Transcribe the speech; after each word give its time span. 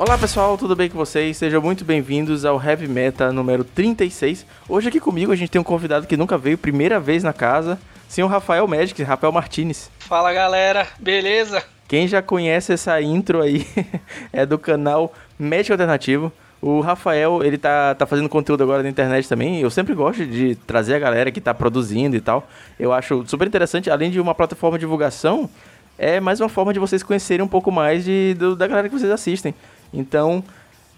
Olá 0.00 0.16
pessoal, 0.16 0.56
tudo 0.56 0.74
bem 0.74 0.88
com 0.88 0.96
vocês? 0.96 1.36
Sejam 1.36 1.60
muito 1.60 1.84
bem-vindos 1.84 2.46
ao 2.46 2.58
Heavy 2.58 2.88
Meta 2.88 3.30
número 3.30 3.62
36. 3.62 4.46
Hoje 4.66 4.88
aqui 4.88 4.98
comigo 4.98 5.30
a 5.30 5.36
gente 5.36 5.50
tem 5.50 5.60
um 5.60 5.62
convidado 5.62 6.06
que 6.06 6.16
nunca 6.16 6.38
veio, 6.38 6.56
primeira 6.56 6.98
vez 6.98 7.22
na 7.22 7.34
casa, 7.34 7.78
senhor 8.08 8.26
Rafael 8.26 8.66
Magic, 8.66 9.02
Rafael 9.02 9.30
Martinez. 9.30 9.90
Fala 9.98 10.32
galera, 10.32 10.88
beleza? 10.98 11.62
Quem 11.86 12.08
já 12.08 12.22
conhece 12.22 12.72
essa 12.72 12.98
intro 13.02 13.42
aí 13.42 13.66
é 14.32 14.46
do 14.46 14.58
canal 14.58 15.12
Médico 15.38 15.74
Alternativo. 15.74 16.32
O 16.62 16.80
Rafael, 16.80 17.44
ele 17.44 17.58
tá, 17.58 17.94
tá 17.94 18.06
fazendo 18.06 18.28
conteúdo 18.30 18.62
agora 18.62 18.82
na 18.82 18.88
internet 18.88 19.28
também. 19.28 19.60
Eu 19.60 19.70
sempre 19.70 19.92
gosto 19.92 20.24
de 20.24 20.54
trazer 20.66 20.94
a 20.94 20.98
galera 20.98 21.30
que 21.30 21.42
tá 21.42 21.52
produzindo 21.52 22.16
e 22.16 22.22
tal. 22.22 22.48
Eu 22.78 22.94
acho 22.94 23.22
super 23.26 23.46
interessante, 23.46 23.90
além 23.90 24.10
de 24.10 24.18
uma 24.18 24.34
plataforma 24.34 24.78
de 24.78 24.80
divulgação, 24.80 25.50
é 25.98 26.18
mais 26.18 26.40
uma 26.40 26.48
forma 26.48 26.72
de 26.72 26.78
vocês 26.78 27.02
conhecerem 27.02 27.44
um 27.44 27.48
pouco 27.48 27.70
mais 27.70 28.02
de, 28.02 28.32
do, 28.32 28.56
da 28.56 28.66
galera 28.66 28.88
que 28.88 28.98
vocês 28.98 29.12
assistem. 29.12 29.54
Então, 29.92 30.44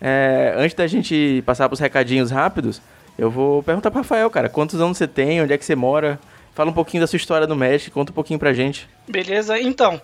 é, 0.01 0.55
antes 0.56 0.74
da 0.74 0.87
gente 0.87 1.42
passar 1.46 1.69
pros 1.69 1.80
recadinhos 1.80 2.30
rápidos, 2.30 2.82
eu 3.18 3.30
vou 3.30 3.62
perguntar 3.62 3.91
pro 3.91 4.01
Rafael, 4.01 4.28
cara, 4.30 4.48
quantos 4.48 4.80
anos 4.80 4.98
você 4.98 5.06
tem, 5.06 5.41
onde 5.42 5.52
é 5.52 5.59
que 5.59 5.65
você 5.65 5.77
mora? 5.77 6.18
Fala 6.55 6.70
um 6.70 6.74
pouquinho 6.74 7.02
da 7.02 7.06
sua 7.06 7.16
história 7.16 7.46
no 7.46 7.56
México, 7.56 7.95
conta 7.95 8.12
um 8.12 8.15
pouquinho 8.15 8.38
pra 8.38 8.52
gente. 8.52 8.88
Beleza, 9.09 9.59
então, 9.60 10.01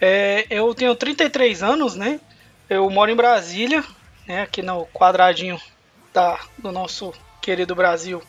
é, 0.00 0.46
eu 0.50 0.74
tenho 0.74 0.94
33 0.94 1.62
anos, 1.62 1.94
né? 1.94 2.20
Eu 2.68 2.88
moro 2.90 3.10
em 3.10 3.16
Brasília, 3.16 3.84
né, 4.26 4.42
aqui 4.42 4.62
no 4.62 4.86
quadradinho 4.86 5.60
da, 6.12 6.38
do 6.58 6.72
nosso 6.72 7.12
querido 7.40 7.74
Brasil. 7.74 8.22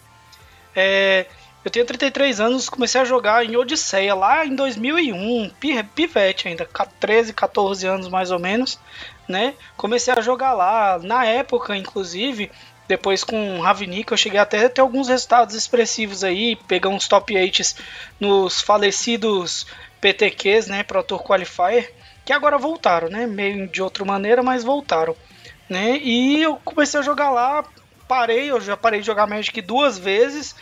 É, 0.76 1.26
eu 1.64 1.72
tenho 1.72 1.86
33 1.86 2.40
anos, 2.40 2.70
comecei 2.70 3.02
a 3.02 3.06
jogar 3.06 3.46
em 3.46 3.56
Odisseia 3.56 4.14
lá 4.14 4.46
em 4.46 4.56
2001, 4.56 5.50
pivete 5.96 6.48
ainda, 6.48 6.68
13, 7.00 7.34
14 7.34 7.88
anos 7.88 8.08
mais 8.08 8.30
ou 8.30 8.38
menos, 8.38 8.80
né? 9.28 9.54
Comecei 9.78 10.14
a 10.14 10.22
jogar 10.22 10.54
lá, 10.54 11.00
na 11.00 11.26
época, 11.26 11.76
inclusive, 11.76 12.52
depois 12.88 13.24
com 13.24 13.60
Ravnik 13.60 14.12
eu 14.12 14.18
cheguei 14.18 14.40
até 14.40 14.66
a 14.66 14.70
ter 14.70 14.82
alguns 14.82 15.08
resultados 15.08 15.56
expressivos 15.56 16.24
aí, 16.24 16.56
pegar 16.68 16.90
uns 16.90 17.08
top 17.08 17.36
8 17.36 17.76
nos 18.20 18.62
falecidos 18.62 19.66
PTQs, 20.00 20.68
né, 20.68 20.84
Pro 20.84 21.04
Tour 21.04 21.24
Qualifier, 21.24 21.92
que 22.24 22.34
agora 22.34 22.58
voltaram, 22.58 23.10
né, 23.10 23.26
meio 23.26 23.68
de 23.68 23.82
outra 23.82 24.06
maneira, 24.06 24.44
mas 24.44 24.64
voltaram 24.64 25.16
né? 25.70 25.98
E 25.98 26.42
eu 26.42 26.58
comecei 26.58 27.00
a 27.00 27.04
jogar 27.04 27.30
lá, 27.32 27.64
parei, 28.08 28.52
eu 28.52 28.62
já 28.62 28.78
parei 28.78 29.00
de 29.00 29.06
jogar 29.06 29.28
Magic 29.28 29.60
duas 29.62 29.98
vezes, 29.98 30.56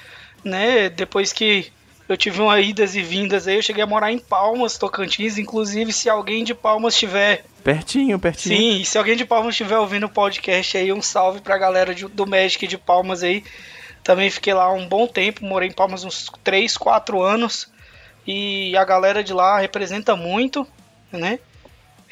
né? 0.44 0.90
Depois 0.90 1.34
que 1.34 1.72
eu 2.14 2.18
tive 2.18 2.42
uma 2.42 2.60
idas 2.60 2.96
e 2.96 3.02
vindas 3.02 3.48
aí, 3.48 3.56
eu 3.56 3.62
cheguei 3.62 3.84
a 3.84 3.88
morar 3.88 4.12
em 4.12 4.20
Palmas, 4.20 4.78
Tocantins, 4.78 5.38
inclusive 5.38 5.92
se 5.92 6.10
alguém 6.10 6.44
de 6.44 6.54
Palmas 6.54 6.96
tiver 6.96 7.44
pertinho, 7.64 8.20
pertinho. 8.20 8.56
Sim, 8.56 8.82
e 8.82 8.86
se 8.86 8.98
alguém 8.98 9.16
de 9.16 9.26
Palmas 9.26 9.54
estiver 9.54 9.78
ouvindo 9.78 10.06
o 10.06 10.10
podcast 10.10 10.78
aí, 10.78 10.94
um 10.94 11.02
salve 11.02 11.42
pra 11.42 11.58
galera 11.58 11.96
de, 11.96 12.08
do 12.08 12.28
Magic 12.28 12.68
de 12.68 12.78
Palmas 12.78 13.24
aí. 13.24 13.44
Também 14.04 14.30
fiquei 14.30 14.54
lá 14.54 14.72
um 14.72 14.88
bom 14.88 15.08
tempo, 15.08 15.46
morei 15.46 15.70
em 15.70 15.74
Palmas 15.74 16.04
uns 16.04 16.30
3, 16.44 16.78
4 16.78 17.22
anos. 17.22 17.72
E 18.28 18.76
a 18.78 18.86
galera 18.86 19.24
de 19.24 19.34
lá 19.34 19.60
representa 19.60 20.16
muito, 20.16 20.68
né? 21.12 21.40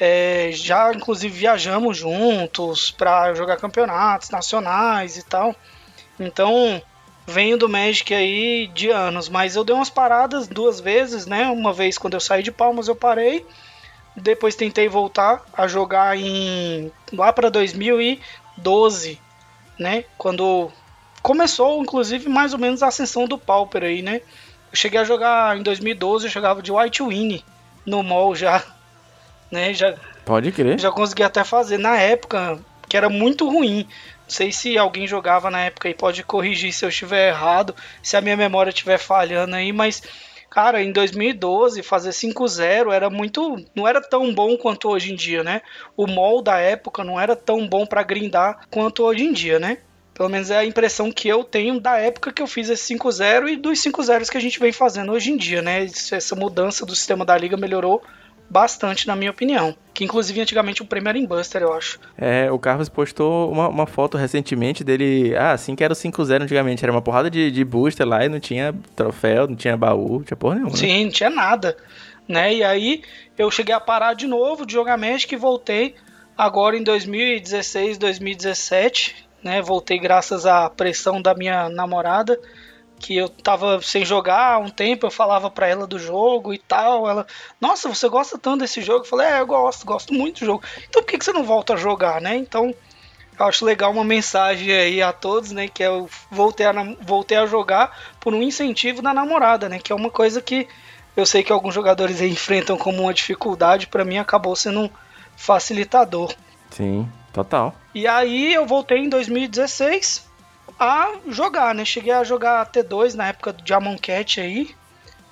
É, 0.00 0.50
já 0.52 0.92
inclusive 0.92 1.32
viajamos 1.32 1.96
juntos 1.96 2.90
para 2.90 3.34
jogar 3.34 3.56
campeonatos 3.56 4.30
nacionais 4.30 5.16
e 5.16 5.24
tal. 5.24 5.54
Então 6.18 6.82
venho 7.26 7.56
do 7.56 7.68
Magic 7.68 8.12
aí 8.14 8.66
de 8.68 8.90
anos, 8.90 9.28
mas 9.28 9.56
eu 9.56 9.64
dei 9.64 9.74
umas 9.74 9.90
paradas 9.90 10.48
duas 10.48 10.80
vezes, 10.80 11.26
né? 11.26 11.48
Uma 11.48 11.72
vez 11.72 11.98
quando 11.98 12.14
eu 12.14 12.20
saí 12.20 12.42
de 12.42 12.52
Palmas 12.52 12.88
eu 12.88 12.96
parei, 12.96 13.46
depois 14.16 14.54
tentei 14.54 14.88
voltar 14.88 15.42
a 15.52 15.66
jogar 15.66 16.16
em 16.18 16.90
lá 17.12 17.32
para 17.32 17.50
2012, 17.50 19.20
né? 19.78 20.04
Quando 20.18 20.70
começou 21.22 21.82
inclusive 21.82 22.28
mais 22.28 22.52
ou 22.52 22.58
menos 22.58 22.82
a 22.82 22.88
ascensão 22.88 23.26
do 23.26 23.38
Pauper 23.38 23.84
aí, 23.84 24.02
né? 24.02 24.20
Eu 24.70 24.76
cheguei 24.76 25.00
a 25.00 25.04
jogar 25.04 25.56
em 25.56 25.62
2012, 25.62 26.26
eu 26.26 26.30
jogava 26.30 26.62
de 26.62 26.72
White 26.72 27.02
Winnie 27.02 27.44
no 27.86 28.02
mall 28.02 28.34
já 28.34 28.64
né? 29.52 29.74
Já, 29.74 29.94
Pode 30.24 30.50
crer. 30.50 30.80
Já 30.80 30.90
consegui 30.90 31.22
até 31.22 31.44
fazer 31.44 31.76
na 31.76 31.96
época, 31.98 32.58
que 32.88 32.96
era 32.96 33.10
muito 33.10 33.48
ruim. 33.48 33.86
Sei 34.32 34.50
se 34.50 34.78
alguém 34.78 35.06
jogava 35.06 35.50
na 35.50 35.60
época 35.60 35.90
e 35.90 35.94
pode 35.94 36.22
corrigir 36.22 36.72
se 36.72 36.86
eu 36.86 36.88
estiver 36.88 37.28
errado, 37.28 37.76
se 38.02 38.16
a 38.16 38.20
minha 38.22 38.34
memória 38.34 38.70
estiver 38.70 38.96
falhando 38.96 39.54
aí, 39.54 39.74
mas 39.74 40.02
cara, 40.48 40.82
em 40.82 40.90
2012 40.90 41.82
fazer 41.82 42.10
5-0 42.10 42.90
era 42.92 43.10
muito, 43.10 43.62
não 43.74 43.86
era 43.86 44.00
tão 44.00 44.34
bom 44.34 44.56
quanto 44.56 44.88
hoje 44.88 45.12
em 45.12 45.16
dia, 45.16 45.44
né? 45.44 45.60
O 45.94 46.06
mall 46.06 46.40
da 46.40 46.58
época 46.58 47.04
não 47.04 47.20
era 47.20 47.36
tão 47.36 47.68
bom 47.68 47.84
para 47.84 48.02
grindar 48.02 48.66
quanto 48.70 49.02
hoje 49.04 49.22
em 49.22 49.34
dia, 49.34 49.58
né? 49.58 49.76
Pelo 50.14 50.30
menos 50.30 50.50
é 50.50 50.56
a 50.56 50.64
impressão 50.64 51.12
que 51.12 51.28
eu 51.28 51.44
tenho 51.44 51.78
da 51.78 51.98
época 51.98 52.32
que 52.32 52.40
eu 52.40 52.46
fiz 52.46 52.70
esse 52.70 52.94
5-0 52.94 53.50
e 53.50 53.56
dos 53.56 53.78
5-0 53.80 54.30
que 54.30 54.36
a 54.38 54.40
gente 54.40 54.58
vem 54.58 54.72
fazendo 54.72 55.12
hoje 55.12 55.30
em 55.30 55.36
dia, 55.36 55.60
né? 55.60 55.84
Essa 55.84 56.34
mudança 56.34 56.86
do 56.86 56.96
sistema 56.96 57.22
da 57.22 57.36
liga 57.36 57.56
melhorou 57.58 58.02
bastante, 58.52 59.06
na 59.06 59.16
minha 59.16 59.30
opinião. 59.30 59.74
Que 59.94 60.04
inclusive 60.04 60.38
antigamente 60.40 60.82
o 60.82 60.84
prêmio 60.84 61.08
era 61.08 61.18
em 61.18 61.24
Buster, 61.24 61.62
eu 61.62 61.72
acho. 61.72 61.98
É, 62.18 62.52
o 62.52 62.58
Carlos 62.58 62.88
postou 62.88 63.50
uma, 63.50 63.68
uma 63.68 63.86
foto 63.86 64.18
recentemente 64.18 64.84
dele. 64.84 65.34
Ah, 65.34 65.52
assim 65.52 65.74
que 65.74 65.82
era 65.82 65.94
o 65.94 65.96
5-0 65.96 66.42
antigamente. 66.42 66.84
Era 66.84 66.92
uma 66.92 67.00
porrada 67.00 67.30
de, 67.30 67.50
de 67.50 67.64
booster 67.64 68.06
lá 68.06 68.24
e 68.24 68.28
não 68.28 68.38
tinha 68.38 68.74
troféu, 68.94 69.48
não 69.48 69.56
tinha 69.56 69.76
baú, 69.76 70.18
não 70.18 70.22
tinha 70.22 70.36
porra 70.36 70.56
nenhuma. 70.56 70.72
Né? 70.72 70.78
Sim, 70.78 71.04
não 71.06 71.12
tinha 71.12 71.30
nada. 71.30 71.76
Né? 72.28 72.56
E 72.56 72.62
aí 72.62 73.02
eu 73.38 73.50
cheguei 73.50 73.74
a 73.74 73.80
parar 73.80 74.12
de 74.12 74.26
novo 74.26 74.66
de 74.66 74.74
jogar 74.74 74.98
Magic 74.98 75.34
e 75.34 75.38
voltei 75.38 75.94
agora 76.36 76.76
em 76.76 76.82
2016, 76.82 77.96
2017. 77.96 79.16
Né? 79.42 79.62
Voltei 79.62 79.98
graças 79.98 80.44
à 80.44 80.68
pressão 80.68 81.22
da 81.22 81.34
minha 81.34 81.70
namorada 81.70 82.38
que 83.02 83.16
eu 83.16 83.28
tava 83.28 83.82
sem 83.82 84.04
jogar 84.04 84.54
há 84.54 84.58
um 84.58 84.70
tempo, 84.70 85.04
eu 85.04 85.10
falava 85.10 85.50
para 85.50 85.66
ela 85.66 85.88
do 85.88 85.98
jogo 85.98 86.54
e 86.54 86.58
tal. 86.58 87.10
Ela, 87.10 87.26
nossa, 87.60 87.88
você 87.88 88.08
gosta 88.08 88.38
tanto 88.38 88.60
desse 88.60 88.80
jogo? 88.80 89.00
Eu 89.00 89.08
falei, 89.08 89.26
é, 89.26 89.40
eu 89.40 89.46
gosto, 89.46 89.84
gosto 89.84 90.14
muito 90.14 90.38
do 90.40 90.46
jogo. 90.46 90.62
Então 90.88 91.02
por 91.02 91.08
que, 91.08 91.18
que 91.18 91.24
você 91.24 91.32
não 91.32 91.42
volta 91.42 91.74
a 91.74 91.76
jogar, 91.76 92.20
né? 92.20 92.36
Então 92.36 92.72
eu 93.36 93.44
acho 93.44 93.64
legal 93.64 93.90
uma 93.90 94.04
mensagem 94.04 94.72
aí 94.72 95.02
a 95.02 95.12
todos, 95.12 95.50
né? 95.50 95.66
Que 95.66 95.82
eu 95.82 96.08
voltei 96.30 96.64
a, 96.64 96.72
voltei 97.00 97.36
a 97.36 97.44
jogar 97.44 98.14
por 98.20 98.32
um 98.32 98.42
incentivo 98.42 99.02
da 99.02 99.12
namorada, 99.12 99.68
né? 99.68 99.80
Que 99.80 99.92
é 99.92 99.96
uma 99.96 100.10
coisa 100.10 100.40
que 100.40 100.68
eu 101.16 101.26
sei 101.26 101.42
que 101.42 101.52
alguns 101.52 101.74
jogadores 101.74 102.20
enfrentam 102.20 102.78
como 102.78 103.02
uma 103.02 103.12
dificuldade, 103.12 103.88
para 103.88 104.04
mim 104.04 104.18
acabou 104.18 104.54
sendo 104.54 104.82
um 104.82 104.90
facilitador. 105.36 106.32
Sim, 106.70 107.08
total. 107.32 107.74
E 107.92 108.06
aí 108.06 108.54
eu 108.54 108.64
voltei 108.64 108.98
em 108.98 109.08
2016 109.08 110.31
a 110.78 111.14
jogar, 111.28 111.74
né? 111.74 111.84
Cheguei 111.84 112.12
a 112.12 112.24
jogar 112.24 112.70
T2 112.70 113.14
na 113.14 113.28
época 113.28 113.52
do 113.52 113.62
Diamond 113.62 114.00
Cat 114.00 114.40
aí, 114.40 114.70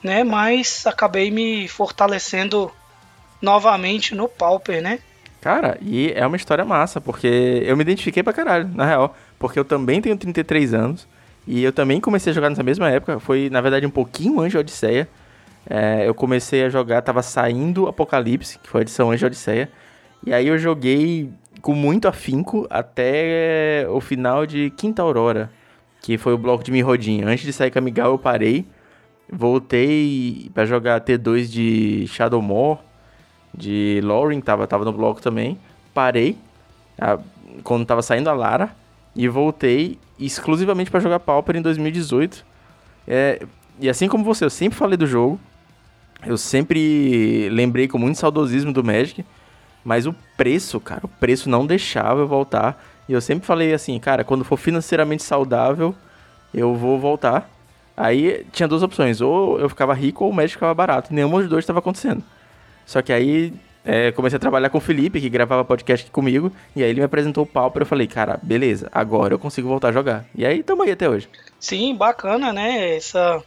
né? 0.03 0.25
Mas 0.25 0.87
acabei 0.87 1.31
me 1.31 1.69
fortalecendo 1.69 2.71
novamente 3.41 4.15
no 4.15 4.29
Pauper, 4.29 4.83
né? 4.83 4.99
Cara, 5.41 5.79
e 5.81 6.13
é 6.15 6.27
uma 6.27 6.37
história 6.37 6.65
massa, 6.65 7.01
porque 7.01 7.63
eu 7.65 7.77
me 7.77 7.83
identifiquei 7.83 8.23
pra 8.23 8.33
caralho, 8.33 8.71
na 8.75 8.85
real. 8.85 9.17
Porque 9.39 9.59
eu 9.59 9.65
também 9.65 10.01
tenho 10.01 10.17
33 10.17 10.75
anos. 10.75 11.09
E 11.47 11.65
eu 11.65 11.73
também 11.73 12.01
comecei 12.01 12.31
a 12.31 12.35
jogar 12.35 12.51
nessa 12.51 12.63
mesma 12.63 12.91
época. 12.91 13.19
Foi, 13.19 13.49
na 13.51 13.61
verdade, 13.61 13.87
um 13.87 13.91
pouquinho 13.91 14.39
antes 14.41 14.53
de 14.53 14.59
Odisseia. 14.59 15.09
É, 15.69 16.07
eu 16.07 16.15
comecei 16.15 16.65
a 16.65 16.69
jogar, 16.69 17.01
tava 17.03 17.23
saindo 17.23 17.89
Apocalipse, 17.89 18.59
que 18.59 18.69
foi 18.69 18.81
a 18.81 18.83
edição 18.83 19.09
antes 19.09 19.21
de 19.21 19.27
Odisseia. 19.27 19.71
E 20.27 20.35
aí 20.35 20.47
eu 20.49 20.59
joguei 20.59 21.31
com 21.61 21.75
muito 21.75 22.09
afinco 22.09 22.67
até 22.71 23.87
o 23.89 24.01
final 24.01 24.47
de 24.47 24.71
Quinta 24.71 25.03
Aurora, 25.03 25.51
que 26.01 26.19
foi 26.19 26.33
o 26.33 26.39
bloco 26.39 26.63
de 26.65 26.71
Mirrodin. 26.71 27.23
Antes 27.23 27.45
de 27.45 27.53
sair 27.53 27.71
com 27.71 27.79
a 27.79 27.83
Migal, 27.83 28.13
eu 28.13 28.19
parei, 28.19 28.67
voltei 29.31 30.51
para 30.55 30.67
jogar 30.67 31.01
T2 31.01 31.47
de 31.47 32.07
Shadowmore, 32.09 32.81
de 33.55 34.01
Lauren, 34.03 34.41
tava, 34.41 34.67
tava 34.67 34.85
no 34.85 34.93
bloco 34.93 35.21
também. 35.21 35.59
Parei 35.93 36.37
a, 36.99 37.19
quando 37.63 37.85
tava 37.85 38.03
saindo 38.03 38.29
a 38.29 38.33
Lara 38.33 38.75
e 39.15 39.29
voltei 39.29 39.99
exclusivamente 40.19 40.91
para 40.91 41.01
jogar 41.01 41.21
Pauper 41.21 41.57
em 41.57 41.63
2018. 41.63 42.45
É, 43.09 43.43
e 43.81 43.89
assim 43.89 44.09
como 44.09 44.23
você, 44.23 44.45
eu 44.45 44.51
sempre 44.51 44.79
falei 44.79 44.97
do 44.97 45.07
jogo, 45.07 45.41
eu 46.27 46.37
sempre 46.37 47.49
lembrei 47.49 47.89
com 47.89 47.99
muito 47.99 48.19
saudosismo 48.19 48.73
do 48.73 48.85
Magic. 48.85 49.25
Mas 49.85 50.07
o 50.07 50.15
preço, 50.37 50.79
cara, 50.81 51.01
o 51.05 51.09
preço 51.09 51.49
não 51.49 51.67
deixava 51.67 52.21
eu 52.21 52.29
voltar. 52.29 52.83
E 53.09 53.13
eu 53.13 53.21
sempre 53.21 53.47
falei 53.47 53.73
assim, 53.73 53.99
cara, 53.99 54.23
quando 54.23 54.45
for 54.45 54.57
financeiramente 54.57 55.23
saudável, 55.23 55.95
eu 56.55 56.75
vou 56.75 56.99
voltar. 56.99 57.51
Aí 57.97 58.47
tinha 58.53 58.69
duas 58.69 58.83
opções, 58.83 59.21
ou 59.21 59.59
eu 59.59 59.69
ficava 59.69 59.93
rico 59.95 60.25
ou 60.25 60.31
o 60.31 60.35
médico 60.35 60.59
ficava 60.59 60.75
barato. 60.75 61.13
Nenhum 61.13 61.31
dos 61.31 61.49
dois 61.49 61.63
estava 61.65 61.81
acontecendo. 61.81 62.23
Só 62.87 63.03
que 63.03 63.13
aí 63.13 63.53
é, 63.85 64.13
comecei 64.13 64.37
a 64.37 64.41
trabalhar 64.41 64.71
com 64.71 64.79
o 64.79 64.81
Felipe, 64.81 65.21
que 65.21 65.29
gravava 65.29 65.65
podcast 65.65 66.11
comigo, 66.11 66.53
e 66.75 66.83
aí 66.83 66.91
ele 66.91 67.01
me 67.01 67.07
apresentou 67.07 67.45
o 67.45 67.47
Pauper, 67.47 67.83
eu 67.83 67.87
falei, 67.87 68.07
cara, 68.07 68.39
beleza, 68.43 68.89
agora 68.93 69.35
eu 69.35 69.39
consigo 69.39 69.69
voltar 69.69 69.89
a 69.89 69.93
jogar. 69.93 70.25
E 70.35 70.45
aí 70.45 70.63
tamo 70.63 70.83
aí 70.83 70.91
até 70.91 71.09
hoje. 71.09 71.29
Sim, 71.59 71.95
bacana, 71.95 72.53
né? 72.53 72.97
Essa 72.97 73.43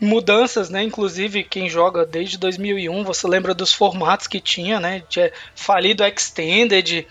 mudanças, 0.00 0.70
né? 0.70 0.82
Inclusive, 0.82 1.44
quem 1.44 1.68
joga 1.68 2.04
desde 2.04 2.38
2001, 2.38 3.04
você 3.04 3.26
lembra 3.26 3.54
dos 3.54 3.72
formatos 3.72 4.26
que 4.26 4.40
tinha, 4.40 4.80
né? 4.80 5.02
Tinha 5.08 5.32
falido 5.54 6.04
Extended, 6.04 7.06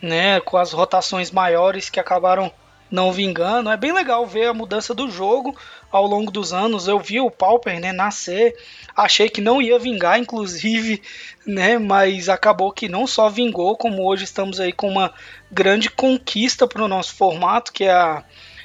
né, 0.00 0.40
com 0.40 0.56
as 0.56 0.72
rotações 0.72 1.30
maiores 1.30 1.88
que 1.88 2.00
acabaram 2.00 2.52
não 2.90 3.10
vingando. 3.10 3.70
É 3.70 3.76
bem 3.76 3.92
legal 3.92 4.26
ver 4.26 4.46
a 4.48 4.54
mudança 4.54 4.94
do 4.94 5.10
jogo 5.10 5.56
ao 5.90 6.06
longo 6.06 6.30
dos 6.30 6.52
anos. 6.52 6.86
Eu 6.86 6.98
vi 6.98 7.20
o 7.20 7.30
Pauper 7.30 7.80
né, 7.80 7.90
nascer, 7.90 8.54
achei 8.94 9.30
que 9.30 9.40
não 9.40 9.62
ia 9.62 9.78
vingar, 9.78 10.18
inclusive, 10.18 11.00
né, 11.46 11.78
mas 11.78 12.28
acabou 12.28 12.70
que 12.70 12.88
não 12.88 13.06
só 13.06 13.30
vingou, 13.30 13.76
como 13.76 14.06
hoje 14.06 14.24
estamos 14.24 14.60
aí 14.60 14.72
com 14.72 14.88
uma 14.88 15.14
grande 15.50 15.88
conquista 15.88 16.66
para 16.66 16.84
o 16.84 16.88
nosso 16.88 17.14
formato, 17.14 17.72
que 17.72 17.84
é 17.84 17.92
a, 17.92 18.22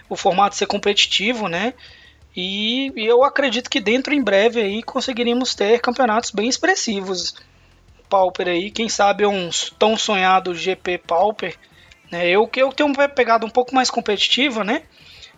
o 0.10 0.18
formato 0.18 0.56
ser 0.56 0.66
competitivo, 0.66 1.48
né? 1.48 1.74
E, 2.38 2.94
e 2.96 3.04
eu 3.04 3.24
acredito 3.24 3.68
que 3.68 3.82
dentro 3.82 4.14
em 4.14 4.22
breve 4.22 4.62
aí 4.62 4.84
conseguiríamos 4.84 5.56
ter 5.56 5.82
campeonatos 5.82 6.30
bem 6.30 6.48
expressivos. 6.48 7.34
Pauper 8.08 8.48
aí, 8.48 8.70
quem 8.70 8.88
sabe 8.88 9.26
um 9.26 9.50
tão 9.80 9.98
sonhado 9.98 10.54
GP 10.54 11.00
Pauper, 11.00 11.58
né? 12.12 12.30
Eu 12.30 12.48
que 12.48 12.62
eu 12.62 12.72
tenho 12.72 12.90
uma 12.90 13.10
pegada 13.10 13.44
um 13.44 13.50
pouco 13.50 13.74
mais 13.74 13.90
competitiva, 13.90 14.64
né? 14.64 14.84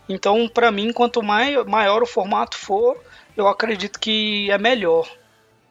Então, 0.09 0.49
para 0.49 0.71
mim, 0.71 0.91
quanto 0.91 1.23
mais, 1.23 1.65
maior 1.65 2.03
o 2.03 2.05
formato 2.05 2.57
for, 2.57 2.97
eu 3.37 3.47
acredito 3.47 3.97
que 3.97 4.51
é 4.51 4.57
melhor. 4.57 5.07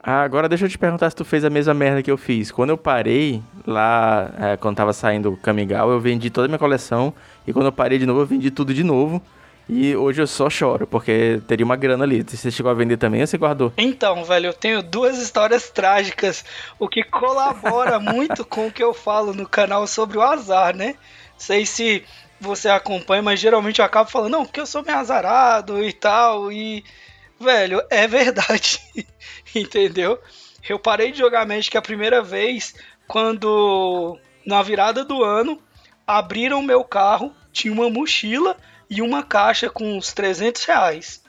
Ah, 0.02 0.22
agora 0.22 0.48
deixa 0.48 0.64
eu 0.64 0.69
te 0.69 0.78
perguntar 0.78 1.10
se 1.10 1.16
tu 1.16 1.26
fez 1.26 1.44
a 1.44 1.50
mesma 1.50 1.75
merda 1.75 2.02
que 2.02 2.10
eu 2.10 2.16
fiz. 2.16 2.50
Quando 2.50 2.70
eu 2.70 2.78
parei 2.78 3.42
lá, 3.66 4.30
é, 4.40 4.56
quando 4.56 4.76
tava 4.76 4.94
saindo 4.94 5.32
o 5.32 5.36
Kamigal, 5.36 5.90
eu 5.90 6.00
vendi 6.00 6.30
toda 6.30 6.46
a 6.46 6.48
minha 6.48 6.58
coleção. 6.58 7.12
E 7.46 7.52
quando 7.52 7.66
eu 7.66 7.72
parei 7.72 7.98
de 7.98 8.06
novo, 8.06 8.20
eu 8.20 8.26
vendi 8.26 8.50
tudo 8.50 8.72
de 8.72 8.82
novo. 8.82 9.20
E 9.68 9.94
hoje 9.94 10.22
eu 10.22 10.26
só 10.26 10.48
choro, 10.48 10.86
porque 10.86 11.42
teria 11.46 11.64
uma 11.64 11.76
grana 11.76 12.02
ali. 12.02 12.22
Você 12.22 12.50
chegou 12.50 12.70
a 12.70 12.74
vender 12.74 12.96
também 12.96 13.20
ou 13.20 13.26
você 13.26 13.36
guardou? 13.36 13.72
Então, 13.76 14.24
velho, 14.24 14.46
eu 14.46 14.54
tenho 14.54 14.82
duas 14.82 15.18
histórias 15.18 15.68
trágicas, 15.68 16.42
o 16.78 16.88
que 16.88 17.04
colabora 17.04 18.00
muito 18.00 18.46
com 18.46 18.68
o 18.68 18.72
que 18.72 18.82
eu 18.82 18.94
falo 18.94 19.34
no 19.34 19.46
canal 19.46 19.86
sobre 19.86 20.16
o 20.16 20.22
azar, 20.22 20.74
né? 20.74 20.94
Sei 21.36 21.66
se 21.66 22.02
você 22.40 22.68
acompanha, 22.68 23.22
mas 23.22 23.40
geralmente 23.40 23.80
eu 23.80 23.84
acabo 23.84 24.10
falando, 24.10 24.32
não, 24.32 24.44
porque 24.46 24.60
eu 24.60 24.66
sou 24.66 24.82
meio 24.82 24.96
azarado 24.96 25.84
e 25.84 25.92
tal. 25.92 26.50
E, 26.50 26.82
velho, 27.38 27.82
é 27.90 28.06
verdade. 28.06 28.80
Entendeu? 29.54 30.18
Eu 30.66 30.78
parei 30.78 31.12
de 31.12 31.18
jogar 31.18 31.46
Magic 31.46 31.76
a 31.76 31.82
primeira 31.82 32.22
vez 32.22 32.74
quando, 33.06 34.18
na 34.46 34.62
virada 34.62 35.04
do 35.04 35.22
ano, 35.22 35.60
abriram 36.06 36.62
meu 36.62 36.82
carro, 36.84 37.34
tinha 37.52 37.72
uma 37.72 37.90
mochila 37.90 38.56
e 38.88 39.02
uma 39.02 39.23
caixa 39.23 39.69
com 39.69 39.96
uns 39.96 40.12
300 40.12 40.64
reais. 40.64 41.23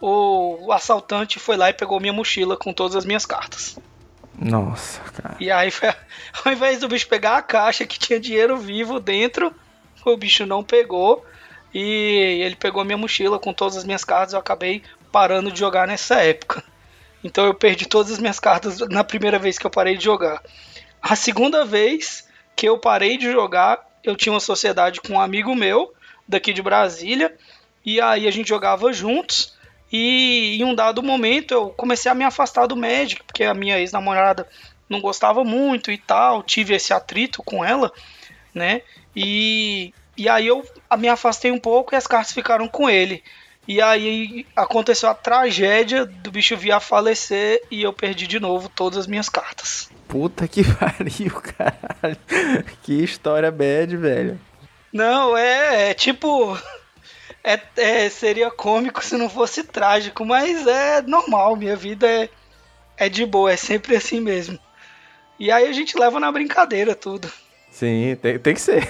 O 0.00 0.70
assaltante 0.72 1.38
foi 1.38 1.56
lá 1.56 1.70
e 1.70 1.74
pegou 1.74 1.98
minha 2.00 2.12
mochila 2.12 2.56
com 2.56 2.72
todas 2.72 2.96
as 2.96 3.04
minhas 3.04 3.24
cartas. 3.24 3.78
Nossa, 4.38 5.00
cara. 5.00 5.36
E 5.40 5.50
aí, 5.50 5.70
ao 6.44 6.52
invés 6.52 6.80
do 6.80 6.88
bicho 6.88 7.08
pegar 7.08 7.38
a 7.38 7.42
caixa 7.42 7.86
que 7.86 7.98
tinha 7.98 8.20
dinheiro 8.20 8.58
vivo 8.58 9.00
dentro, 9.00 9.54
o 10.04 10.16
bicho 10.16 10.44
não 10.44 10.62
pegou. 10.62 11.24
E 11.72 12.40
ele 12.42 12.54
pegou 12.54 12.84
minha 12.84 12.98
mochila 12.98 13.38
com 13.38 13.52
todas 13.52 13.76
as 13.76 13.84
minhas 13.84 14.04
cartas. 14.04 14.32
Eu 14.32 14.40
acabei 14.40 14.82
parando 15.10 15.50
de 15.50 15.58
jogar 15.58 15.86
nessa 15.86 16.16
época. 16.16 16.62
Então 17.22 17.46
eu 17.46 17.54
perdi 17.54 17.86
todas 17.86 18.12
as 18.12 18.18
minhas 18.18 18.38
cartas 18.38 18.80
na 18.80 19.02
primeira 19.02 19.38
vez 19.38 19.58
que 19.58 19.66
eu 19.66 19.70
parei 19.70 19.96
de 19.96 20.04
jogar. 20.04 20.42
A 21.00 21.16
segunda 21.16 21.64
vez 21.64 22.28
que 22.54 22.68
eu 22.68 22.78
parei 22.78 23.16
de 23.16 23.32
jogar, 23.32 23.80
eu 24.04 24.14
tinha 24.14 24.32
uma 24.32 24.40
sociedade 24.40 25.00
com 25.00 25.14
um 25.14 25.20
amigo 25.20 25.54
meu 25.54 25.93
daqui 26.26 26.52
de 26.52 26.62
Brasília, 26.62 27.34
e 27.84 28.00
aí 28.00 28.26
a 28.26 28.30
gente 28.30 28.48
jogava 28.48 28.92
juntos. 28.92 29.54
E 29.92 30.56
em 30.60 30.64
um 30.64 30.74
dado 30.74 31.02
momento 31.02 31.52
eu 31.52 31.70
comecei 31.70 32.10
a 32.10 32.14
me 32.14 32.24
afastar 32.24 32.66
do 32.66 32.76
Magic, 32.76 33.22
porque 33.22 33.44
a 33.44 33.54
minha 33.54 33.78
ex-namorada 33.78 34.48
não 34.88 35.00
gostava 35.00 35.44
muito 35.44 35.90
e 35.90 35.98
tal, 35.98 36.42
tive 36.42 36.74
esse 36.74 36.92
atrito 36.92 37.42
com 37.42 37.64
ela, 37.64 37.92
né? 38.52 38.82
E, 39.14 39.94
e 40.16 40.28
aí 40.28 40.46
eu 40.46 40.66
me 40.98 41.08
afastei 41.08 41.50
um 41.50 41.60
pouco 41.60 41.94
e 41.94 41.96
as 41.96 42.06
cartas 42.06 42.32
ficaram 42.32 42.66
com 42.66 42.90
ele. 42.90 43.22
E 43.66 43.80
aí 43.80 44.46
aconteceu 44.54 45.08
a 45.08 45.14
tragédia 45.14 46.04
do 46.04 46.30
bicho 46.30 46.56
vir 46.56 46.72
a 46.72 46.80
falecer 46.80 47.62
e 47.70 47.82
eu 47.82 47.92
perdi 47.92 48.26
de 48.26 48.38
novo 48.38 48.68
todas 48.68 48.98
as 48.98 49.06
minhas 49.06 49.28
cartas. 49.28 49.88
Puta 50.06 50.46
que 50.46 50.62
pariu, 50.74 51.40
caralho. 51.40 52.18
Que 52.82 53.02
história 53.02 53.50
bad, 53.50 53.96
velho. 53.96 54.38
Não, 54.94 55.36
é, 55.36 55.90
é 55.90 55.94
tipo. 55.94 56.56
É, 57.46 57.60
é, 57.76 58.08
seria 58.08 58.50
cômico 58.50 59.04
se 59.04 59.18
não 59.18 59.28
fosse 59.28 59.62
trágico, 59.64 60.24
mas 60.24 60.66
é 60.66 61.02
normal, 61.02 61.54
minha 61.56 61.76
vida 61.76 62.08
é, 62.08 62.30
é 62.96 63.06
de 63.06 63.26
boa, 63.26 63.52
é 63.52 63.56
sempre 63.56 63.94
assim 63.94 64.18
mesmo. 64.18 64.58
E 65.38 65.50
aí 65.52 65.68
a 65.68 65.72
gente 65.72 65.98
leva 65.98 66.18
na 66.18 66.32
brincadeira 66.32 66.94
tudo. 66.94 67.30
Sim, 67.70 68.16
tem, 68.22 68.38
tem 68.38 68.54
que 68.54 68.60
ser. 68.62 68.88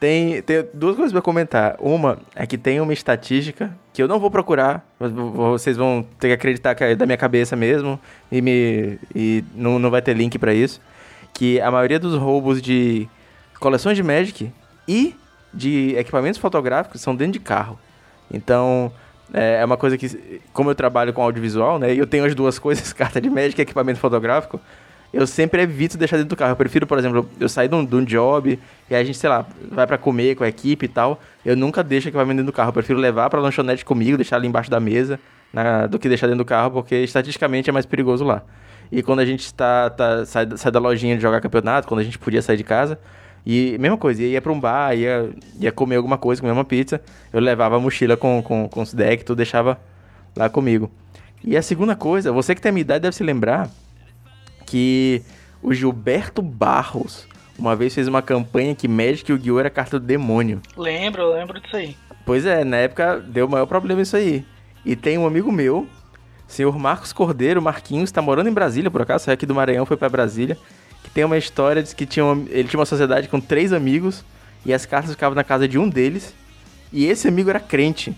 Tem, 0.00 0.42
tem 0.42 0.66
duas 0.74 0.96
coisas 0.96 1.12
para 1.12 1.22
comentar. 1.22 1.76
Uma 1.78 2.18
é 2.34 2.44
que 2.44 2.58
tem 2.58 2.80
uma 2.80 2.92
estatística 2.92 3.72
que 3.92 4.02
eu 4.02 4.08
não 4.08 4.18
vou 4.18 4.32
procurar, 4.32 4.84
vocês 4.98 5.76
vão 5.76 6.04
ter 6.18 6.26
que 6.26 6.34
acreditar 6.34 6.74
que 6.74 6.82
é 6.82 6.96
da 6.96 7.06
minha 7.06 7.16
cabeça 7.16 7.54
mesmo 7.54 8.00
e, 8.32 8.42
me, 8.42 8.98
e 9.14 9.44
não, 9.54 9.78
não 9.78 9.92
vai 9.92 10.02
ter 10.02 10.16
link 10.16 10.36
para 10.40 10.52
isso. 10.52 10.80
Que 11.32 11.60
a 11.60 11.70
maioria 11.70 12.00
dos 12.00 12.16
roubos 12.16 12.60
de 12.60 13.08
coleções 13.60 13.96
de 13.96 14.02
Magic 14.02 14.52
e 14.90 15.14
de 15.54 15.94
equipamentos 15.96 16.40
fotográficos 16.40 17.00
são 17.00 17.14
dentro 17.14 17.34
de 17.34 17.38
carro. 17.40 17.78
Então, 18.28 18.92
é, 19.32 19.60
é 19.60 19.64
uma 19.64 19.76
coisa 19.76 19.96
que, 19.96 20.40
como 20.52 20.68
eu 20.70 20.74
trabalho 20.74 21.12
com 21.12 21.22
audiovisual, 21.22 21.78
né, 21.78 21.94
eu 21.94 22.08
tenho 22.08 22.24
as 22.24 22.34
duas 22.34 22.58
coisas, 22.60 22.92
carta 22.92 23.20
de 23.20 23.30
médico 23.30 23.60
e 23.60 23.62
equipamento 23.62 24.00
fotográfico, 24.00 24.60
eu 25.12 25.26
sempre 25.28 25.62
evito 25.62 25.96
deixar 25.96 26.16
dentro 26.16 26.30
do 26.30 26.36
carro. 26.36 26.52
Eu 26.52 26.56
prefiro, 26.56 26.88
por 26.88 26.98
exemplo, 26.98 27.28
eu 27.38 27.48
sair 27.48 27.68
de 27.68 27.74
um, 27.74 27.84
de 27.84 27.94
um 27.94 28.04
job 28.04 28.58
e 28.88 28.94
a 28.94 29.02
gente, 29.04 29.18
sei 29.18 29.30
lá, 29.30 29.46
vai 29.70 29.86
para 29.86 29.98
comer 29.98 30.34
com 30.34 30.42
a 30.42 30.48
equipe 30.48 30.86
e 30.86 30.88
tal. 30.88 31.20
Eu 31.44 31.56
nunca 31.56 31.82
deixo 31.82 32.08
equipamento 32.08 32.38
dentro 32.38 32.52
do 32.52 32.54
carro. 32.54 32.70
Eu 32.70 32.72
prefiro 32.72 32.98
levar 32.98 33.30
pra 33.30 33.40
lanchonete 33.40 33.84
comigo, 33.84 34.16
deixar 34.16 34.36
ali 34.36 34.46
embaixo 34.46 34.70
da 34.70 34.78
mesa, 34.78 35.18
na, 35.52 35.86
do 35.86 35.98
que 35.98 36.08
deixar 36.08 36.26
dentro 36.26 36.44
do 36.44 36.46
carro, 36.46 36.70
porque 36.70 36.94
estatisticamente 36.96 37.68
é 37.68 37.72
mais 37.72 37.86
perigoso 37.86 38.24
lá. 38.24 38.42
E 38.92 39.02
quando 39.02 39.20
a 39.20 39.24
gente 39.24 39.44
está 39.44 39.90
tá, 39.90 40.24
sai, 40.24 40.48
sai 40.56 40.70
da 40.70 40.78
lojinha 40.78 41.16
de 41.16 41.22
jogar 41.22 41.40
campeonato, 41.40 41.88
quando 41.88 42.00
a 42.00 42.04
gente 42.04 42.18
podia 42.18 42.42
sair 42.42 42.56
de 42.56 42.64
casa, 42.64 42.98
e 43.44 43.76
mesma 43.78 43.96
coisa, 43.96 44.22
ia 44.22 44.40
pra 44.40 44.52
um 44.52 44.60
bar, 44.60 44.94
ia, 44.94 45.30
ia 45.58 45.72
comer 45.72 45.96
alguma 45.96 46.18
coisa, 46.18 46.40
comer 46.40 46.52
uma 46.52 46.64
pizza, 46.64 47.00
eu 47.32 47.40
levava 47.40 47.76
a 47.76 47.80
mochila 47.80 48.16
com, 48.16 48.42
com, 48.42 48.68
com 48.68 48.82
os 48.82 48.92
decks, 48.92 49.24
tudo 49.24 49.38
deixava 49.38 49.80
lá 50.36 50.48
comigo. 50.48 50.90
E 51.42 51.56
a 51.56 51.62
segunda 51.62 51.96
coisa, 51.96 52.32
você 52.32 52.54
que 52.54 52.60
tem 52.60 52.70
a 52.70 52.72
minha 52.72 52.82
idade 52.82 53.02
deve 53.02 53.16
se 53.16 53.22
lembrar 53.22 53.68
que 54.66 55.22
o 55.62 55.72
Gilberto 55.72 56.42
Barros 56.42 57.26
uma 57.60 57.76
vez 57.76 57.94
fez 57.94 58.08
uma 58.08 58.22
campanha 58.22 58.74
que 58.74 58.88
Magic 58.88 59.30
e 59.30 59.34
o 59.34 59.40
Yu 59.42 59.60
era 59.60 59.68
carta 59.68 60.00
do 60.00 60.06
demônio. 60.06 60.62
Lembro, 60.76 61.30
lembro 61.34 61.60
disso 61.60 61.76
aí. 61.76 61.94
Pois 62.24 62.46
é, 62.46 62.64
na 62.64 62.78
época 62.78 63.20
deu 63.20 63.46
o 63.46 63.50
maior 63.50 63.66
problema 63.66 64.00
isso 64.00 64.16
aí. 64.16 64.44
E 64.84 64.96
tem 64.96 65.18
um 65.18 65.26
amigo 65.26 65.52
meu, 65.52 65.86
senhor 66.48 66.78
Marcos 66.78 67.12
Cordeiro, 67.12 67.60
Marquinhos, 67.60 68.10
tá 68.10 68.22
morando 68.22 68.48
em 68.48 68.52
Brasília, 68.52 68.90
por 68.90 69.02
acaso, 69.02 69.24
saiu 69.24 69.34
aqui 69.34 69.44
do 69.44 69.54
Maranhão, 69.54 69.84
foi 69.84 69.96
para 69.96 70.08
Brasília 70.08 70.56
tem 71.12 71.24
uma 71.24 71.38
história 71.38 71.82
de 71.82 71.94
que 71.94 72.06
tinha 72.06 72.24
uma, 72.24 72.44
ele 72.50 72.68
tinha 72.68 72.78
uma 72.78 72.86
sociedade 72.86 73.28
com 73.28 73.40
três 73.40 73.72
amigos 73.72 74.24
e 74.64 74.72
as 74.72 74.86
cartas 74.86 75.10
ficavam 75.12 75.34
na 75.34 75.44
casa 75.44 75.66
de 75.66 75.78
um 75.78 75.88
deles. 75.88 76.34
E 76.92 77.06
esse 77.06 77.28
amigo 77.28 77.50
era 77.50 77.60
crente. 77.60 78.14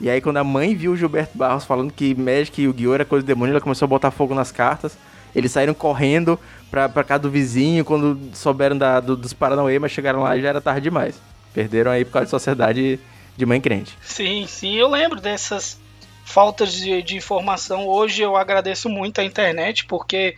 E 0.00 0.08
aí 0.08 0.20
quando 0.20 0.36
a 0.36 0.44
mãe 0.44 0.74
viu 0.74 0.92
o 0.92 0.96
Gilberto 0.96 1.36
Barros 1.36 1.64
falando 1.64 1.92
que 1.92 2.14
Magic 2.14 2.60
e 2.60 2.64
Yu-Gi-Oh! 2.64 2.94
era 2.94 3.04
coisa 3.04 3.24
do 3.24 3.26
demônio, 3.26 3.52
ela 3.52 3.60
começou 3.60 3.86
a 3.86 3.88
botar 3.88 4.10
fogo 4.10 4.34
nas 4.34 4.52
cartas. 4.52 4.96
Eles 5.34 5.52
saíram 5.52 5.74
correndo 5.74 6.38
pra, 6.70 6.88
pra 6.88 7.04
casa 7.04 7.22
do 7.22 7.30
vizinho, 7.30 7.84
quando 7.84 8.18
souberam 8.34 8.76
da, 8.78 9.00
do, 9.00 9.16
dos 9.16 9.32
Paranauê, 9.32 9.78
mas 9.78 9.92
chegaram 9.92 10.22
lá 10.22 10.36
e 10.36 10.42
já 10.42 10.48
era 10.48 10.60
tarde 10.60 10.82
demais. 10.82 11.20
Perderam 11.52 11.90
aí 11.90 12.04
por 12.04 12.12
causa 12.12 12.26
de 12.26 12.30
sociedade 12.30 13.00
de 13.36 13.46
mãe 13.46 13.60
crente. 13.60 13.96
Sim, 14.00 14.46
sim, 14.46 14.74
eu 14.74 14.88
lembro 14.88 15.20
dessas 15.20 15.78
faltas 16.24 16.72
de, 16.72 17.02
de 17.02 17.16
informação. 17.16 17.86
Hoje 17.86 18.22
eu 18.22 18.36
agradeço 18.36 18.88
muito 18.88 19.20
a 19.20 19.24
internet, 19.24 19.84
porque 19.86 20.36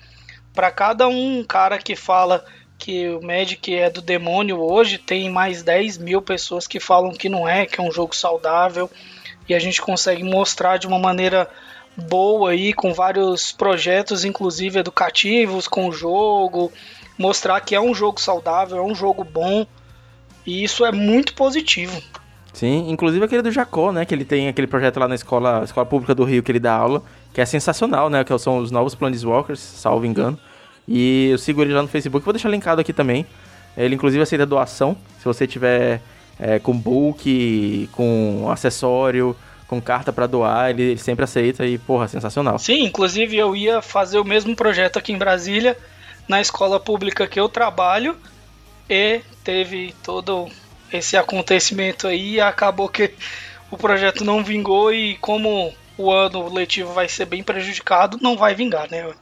para 0.54 0.70
cada 0.70 1.08
um 1.08 1.44
cara 1.44 1.78
que 1.78 1.94
fala 1.94 2.44
que 2.78 3.08
o 3.10 3.22
Magic 3.22 3.74
é 3.74 3.90
do 3.90 4.00
demônio 4.00 4.58
hoje, 4.58 4.96
tem 4.96 5.30
mais 5.30 5.62
10 5.62 5.98
mil 5.98 6.22
pessoas 6.22 6.66
que 6.66 6.80
falam 6.80 7.12
que 7.12 7.28
não 7.28 7.46
é, 7.46 7.66
que 7.66 7.78
é 7.78 7.84
um 7.84 7.92
jogo 7.92 8.16
saudável. 8.16 8.90
E 9.48 9.54
a 9.54 9.58
gente 9.58 9.82
consegue 9.82 10.22
mostrar 10.22 10.78
de 10.78 10.86
uma 10.86 10.98
maneira 10.98 11.48
boa 11.96 12.50
aí, 12.50 12.72
com 12.72 12.94
vários 12.94 13.52
projetos, 13.52 14.24
inclusive 14.24 14.78
educativos, 14.78 15.68
com 15.68 15.88
o 15.88 15.92
jogo, 15.92 16.72
mostrar 17.18 17.60
que 17.60 17.74
é 17.74 17.80
um 17.80 17.94
jogo 17.94 18.20
saudável, 18.20 18.78
é 18.78 18.82
um 18.82 18.94
jogo 18.94 19.24
bom. 19.24 19.66
E 20.46 20.64
isso 20.64 20.84
é 20.84 20.90
muito 20.90 21.34
positivo. 21.34 22.00
Sim, 22.52 22.90
inclusive 22.90 23.24
aquele 23.24 23.42
do 23.42 23.52
Jacó, 23.52 23.92
né? 23.92 24.04
Que 24.04 24.14
ele 24.14 24.24
tem 24.24 24.48
aquele 24.48 24.66
projeto 24.66 24.98
lá 24.98 25.06
na 25.06 25.14
escola, 25.14 25.62
escola 25.64 25.86
pública 25.86 26.14
do 26.14 26.24
Rio 26.24 26.42
que 26.42 26.50
ele 26.50 26.58
dá 26.58 26.74
aula, 26.74 27.02
que 27.32 27.40
é 27.40 27.46
sensacional, 27.46 28.10
né? 28.10 28.24
Que 28.24 28.36
são 28.38 28.58
os 28.58 28.70
novos 28.70 28.94
Planeswalkers, 28.94 29.60
salvo 29.60 30.06
engano. 30.06 30.38
E 30.86 31.28
eu 31.30 31.38
sigo 31.38 31.62
ele 31.62 31.72
lá 31.72 31.82
no 31.82 31.88
Facebook, 31.88 32.24
vou 32.24 32.32
deixar 32.32 32.48
linkado 32.48 32.80
aqui 32.80 32.92
também. 32.92 33.26
Ele 33.76 33.94
inclusive 33.94 34.22
aceita 34.22 34.44
doação, 34.44 34.96
se 35.18 35.24
você 35.24 35.46
tiver 35.46 36.00
é, 36.38 36.58
com 36.58 36.76
book, 36.76 37.88
com 37.92 38.48
acessório, 38.50 39.36
com 39.68 39.80
carta 39.80 40.12
para 40.12 40.26
doar, 40.26 40.70
ele, 40.70 40.82
ele, 40.82 40.98
sempre 40.98 41.22
aceita 41.22 41.64
e, 41.64 41.78
porra, 41.78 42.08
sensacional. 42.08 42.58
Sim, 42.58 42.82
inclusive 42.84 43.36
eu 43.36 43.54
ia 43.54 43.80
fazer 43.80 44.18
o 44.18 44.24
mesmo 44.24 44.56
projeto 44.56 44.98
aqui 44.98 45.12
em 45.12 45.18
Brasília, 45.18 45.78
na 46.26 46.40
escola 46.40 46.80
pública 46.80 47.26
que 47.26 47.38
eu 47.38 47.48
trabalho, 47.48 48.16
e 48.88 49.20
teve 49.44 49.94
todo 50.02 50.48
esse 50.92 51.16
acontecimento 51.16 52.08
aí 52.08 52.40
acabou 52.40 52.88
que 52.88 53.12
o 53.70 53.76
projeto 53.76 54.24
não 54.24 54.42
vingou 54.42 54.92
e 54.92 55.14
como 55.18 55.72
o 56.00 56.10
ano 56.10 56.52
letivo 56.52 56.92
vai 56.92 57.08
ser 57.08 57.26
bem 57.26 57.42
prejudicado, 57.42 58.18
não 58.20 58.36
vai 58.36 58.54
vingar, 58.54 58.90
né? 58.90 59.12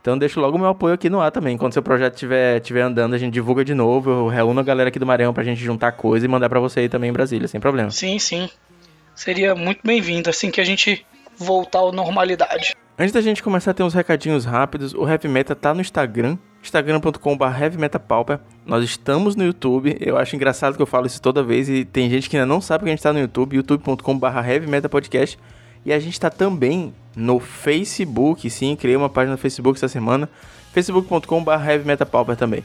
Então 0.00 0.16
deixo 0.18 0.40
logo 0.40 0.56
o 0.56 0.60
meu 0.60 0.68
apoio 0.68 0.94
aqui 0.94 1.10
no 1.10 1.20
ar 1.20 1.30
também. 1.30 1.56
Quando 1.56 1.72
seu 1.72 1.82
projeto 1.82 2.14
estiver 2.14 2.60
tiver 2.60 2.82
andando, 2.82 3.14
a 3.14 3.18
gente 3.18 3.32
divulga 3.32 3.64
de 3.64 3.74
novo, 3.74 4.10
eu 4.10 4.28
reúno 4.28 4.60
a 4.60 4.62
galera 4.62 4.88
aqui 4.88 4.98
do 4.98 5.06
Maranhão 5.06 5.34
pra 5.34 5.44
gente 5.44 5.60
juntar 5.60 5.92
coisa 5.92 6.24
e 6.24 6.28
mandar 6.28 6.48
para 6.48 6.60
você 6.60 6.80
aí 6.80 6.88
também 6.88 7.10
em 7.10 7.12
Brasília, 7.12 7.48
sem 7.48 7.60
problema. 7.60 7.90
Sim, 7.90 8.18
sim. 8.18 8.48
Seria 9.14 9.54
muito 9.54 9.80
bem-vindo 9.82 10.28
assim 10.28 10.50
que 10.50 10.60
a 10.60 10.64
gente 10.64 11.04
voltar 11.36 11.80
à 11.80 11.92
normalidade. 11.92 12.74
Antes 12.98 13.12
da 13.12 13.20
gente 13.20 13.42
começar 13.42 13.72
a 13.72 13.74
ter 13.74 13.82
uns 13.82 13.94
recadinhos 13.94 14.44
rápidos, 14.44 14.94
o 14.94 15.06
Heavy 15.06 15.28
Meta 15.28 15.54
tá 15.54 15.74
no 15.74 15.80
Instagram, 15.80 16.38
instagram.com.br 16.62 17.44
heavymetapauper. 17.44 18.40
Nós 18.64 18.84
estamos 18.84 19.36
no 19.36 19.44
YouTube, 19.44 19.96
eu 20.00 20.16
acho 20.16 20.34
engraçado 20.34 20.76
que 20.76 20.82
eu 20.82 20.86
falo 20.86 21.06
isso 21.06 21.20
toda 21.20 21.42
vez 21.42 21.68
e 21.68 21.84
tem 21.84 22.08
gente 22.08 22.30
que 22.30 22.36
ainda 22.36 22.46
não 22.46 22.60
sabe 22.60 22.84
que 22.84 22.90
a 22.90 22.92
gente 22.92 23.02
tá 23.02 23.12
no 23.12 23.18
YouTube, 23.18 23.56
youtube.com.br 23.56 24.26
heavymetapodcast. 24.26 25.38
E 25.86 25.92
a 25.92 26.00
gente 26.00 26.18
tá 26.18 26.28
também 26.28 26.92
no 27.14 27.38
Facebook, 27.38 28.50
sim, 28.50 28.74
criei 28.74 28.96
uma 28.96 29.08
página 29.08 29.32
no 29.32 29.38
Facebook 29.38 29.78
essa 29.78 29.86
semana, 29.86 30.28
facebook.com.br 30.72 32.34
também. 32.36 32.64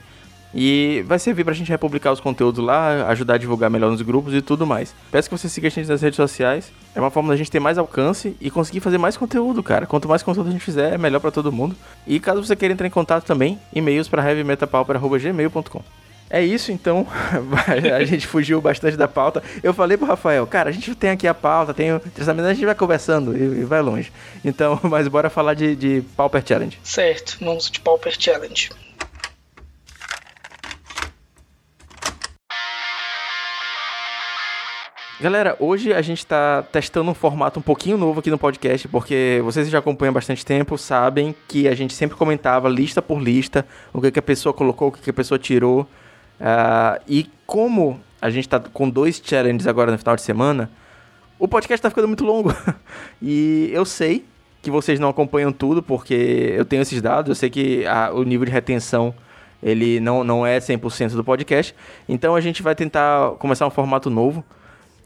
E 0.55 1.05
vai 1.07 1.19
servir 1.19 1.45
pra 1.45 1.53
gente 1.53 1.69
republicar 1.69 2.11
os 2.11 2.19
conteúdos 2.19 2.65
lá, 2.65 3.07
ajudar 3.09 3.35
a 3.35 3.37
divulgar 3.37 3.69
melhor 3.69 3.91
nos 3.91 4.01
grupos 4.01 4.33
e 4.33 4.41
tudo 4.41 4.65
mais. 4.65 4.95
Peço 5.11 5.29
que 5.29 5.37
você 5.37 5.47
siga 5.47 5.67
a 5.67 5.71
gente 5.71 5.87
nas 5.87 6.01
redes 6.01 6.17
sociais. 6.17 6.73
É 6.95 6.99
uma 6.99 7.11
forma 7.11 7.29
da 7.29 7.37
gente 7.37 7.51
ter 7.51 7.59
mais 7.59 7.77
alcance 7.77 8.35
e 8.41 8.49
conseguir 8.49 8.79
fazer 8.79 8.97
mais 8.97 9.15
conteúdo, 9.15 9.61
cara. 9.61 9.85
Quanto 9.85 10.09
mais 10.09 10.23
conteúdo 10.23 10.49
a 10.49 10.51
gente 10.51 10.65
fizer, 10.65 10.95
é 10.95 10.97
melhor 10.97 11.19
para 11.19 11.31
todo 11.31 11.51
mundo. 11.51 11.75
E 12.07 12.19
caso 12.19 12.43
você 12.43 12.55
queira 12.55 12.73
entrar 12.73 12.87
em 12.87 12.91
contato 12.91 13.23
também, 13.23 13.59
e-mails 13.71 14.07
para 14.07 14.27
heavymetapauper.gmail.com. 14.27 15.83
É 16.33 16.41
isso, 16.41 16.71
então. 16.71 17.05
a 17.93 18.03
gente 18.05 18.25
fugiu 18.25 18.61
bastante 18.61 18.95
da 18.95 19.07
pauta. 19.07 19.43
Eu 19.61 19.73
falei 19.73 19.97
pro 19.97 20.07
Rafael, 20.07 20.47
cara, 20.47 20.69
a 20.69 20.71
gente 20.71 20.95
tem 20.95 21.09
aqui 21.09 21.27
a 21.27 21.33
pauta, 21.33 21.73
tem 21.73 21.93
o 21.93 22.00
tratamento, 22.00 22.45
a 22.45 22.53
gente 22.53 22.65
vai 22.65 22.73
conversando 22.73 23.35
e, 23.38 23.59
e, 23.59 23.63
vai 23.65 23.81
longe. 23.81 24.13
Então, 24.43 24.79
mas 24.89 25.09
bora 25.09 25.29
falar 25.29 25.53
de, 25.55 25.75
de 25.75 26.01
Pauper 26.15 26.41
Challenge. 26.47 26.79
Certo, 26.81 27.38
vamos 27.41 27.69
de 27.69 27.81
Pauper 27.81 28.15
Challenge. 28.17 28.69
Galera, 35.19 35.55
hoje 35.59 35.93
a 35.93 36.01
gente 36.01 36.19
está 36.19 36.63
testando 36.63 37.11
um 37.11 37.13
formato 37.13 37.59
um 37.59 37.61
pouquinho 37.61 37.95
novo 37.95 38.21
aqui 38.21 38.31
no 38.31 38.39
podcast, 38.39 38.88
porque 38.88 39.39
vocês 39.43 39.69
já 39.69 39.77
acompanham 39.77 40.11
há 40.11 40.13
bastante 40.13 40.43
tempo, 40.43 40.77
sabem 40.79 41.35
que 41.47 41.67
a 41.67 41.75
gente 41.75 41.93
sempre 41.93 42.17
comentava 42.17 42.67
lista 42.67 43.03
por 43.03 43.21
lista, 43.21 43.63
o 43.93 44.01
que, 44.01 44.09
que 44.09 44.17
a 44.17 44.21
pessoa 44.23 44.51
colocou, 44.51 44.88
o 44.88 44.91
que, 44.91 45.01
que 45.01 45.09
a 45.09 45.13
pessoa 45.13 45.38
tirou. 45.38 45.88
Uh, 46.41 47.00
e 47.07 47.29
como 47.45 48.00
a 48.19 48.29
gente 48.31 48.45
está 48.48 48.60
com 48.60 48.89
dois 48.89 49.21
challenges 49.24 49.67
agora 49.67 49.91
no 49.91 49.98
final 49.98 50.15
de 50.15 50.24
semana, 50.24 50.69
o 51.38 51.48
podcast 51.48 51.75
está 51.75 51.89
ficando 51.89 52.07
muito 52.07 52.25
longo. 52.25 52.53
e 53.21 53.69
eu 53.71 53.86
sei 53.86 54.25
que 54.62 54.71
vocês 54.71 55.00
não 55.00 55.10
acompanham 55.10 55.51
tudo, 55.51 55.83
porque 55.83 56.53
eu 56.55 56.65
tenho 56.65 56.81
esses 56.81 57.01
dados, 57.01 57.29
eu 57.29 57.36
sei 57.36 57.50
que 57.50 57.86
a, 57.86 58.12
o 58.12 58.24
nível 58.24 58.45
de 58.45 58.51
retenção 58.51 59.13
ele 59.62 60.00
não, 60.00 60.24
não 60.24 60.45
é 60.45 60.57
100% 60.57 61.12
do 61.12 61.24
podcast. 61.24 61.75
Então 62.10 62.36
a 62.36 62.41
gente 62.41 62.63
vai 62.63 62.74
tentar 62.74 63.31
começar 63.38 63.67
um 63.67 63.69
formato 63.69 64.10
novo. 64.10 64.43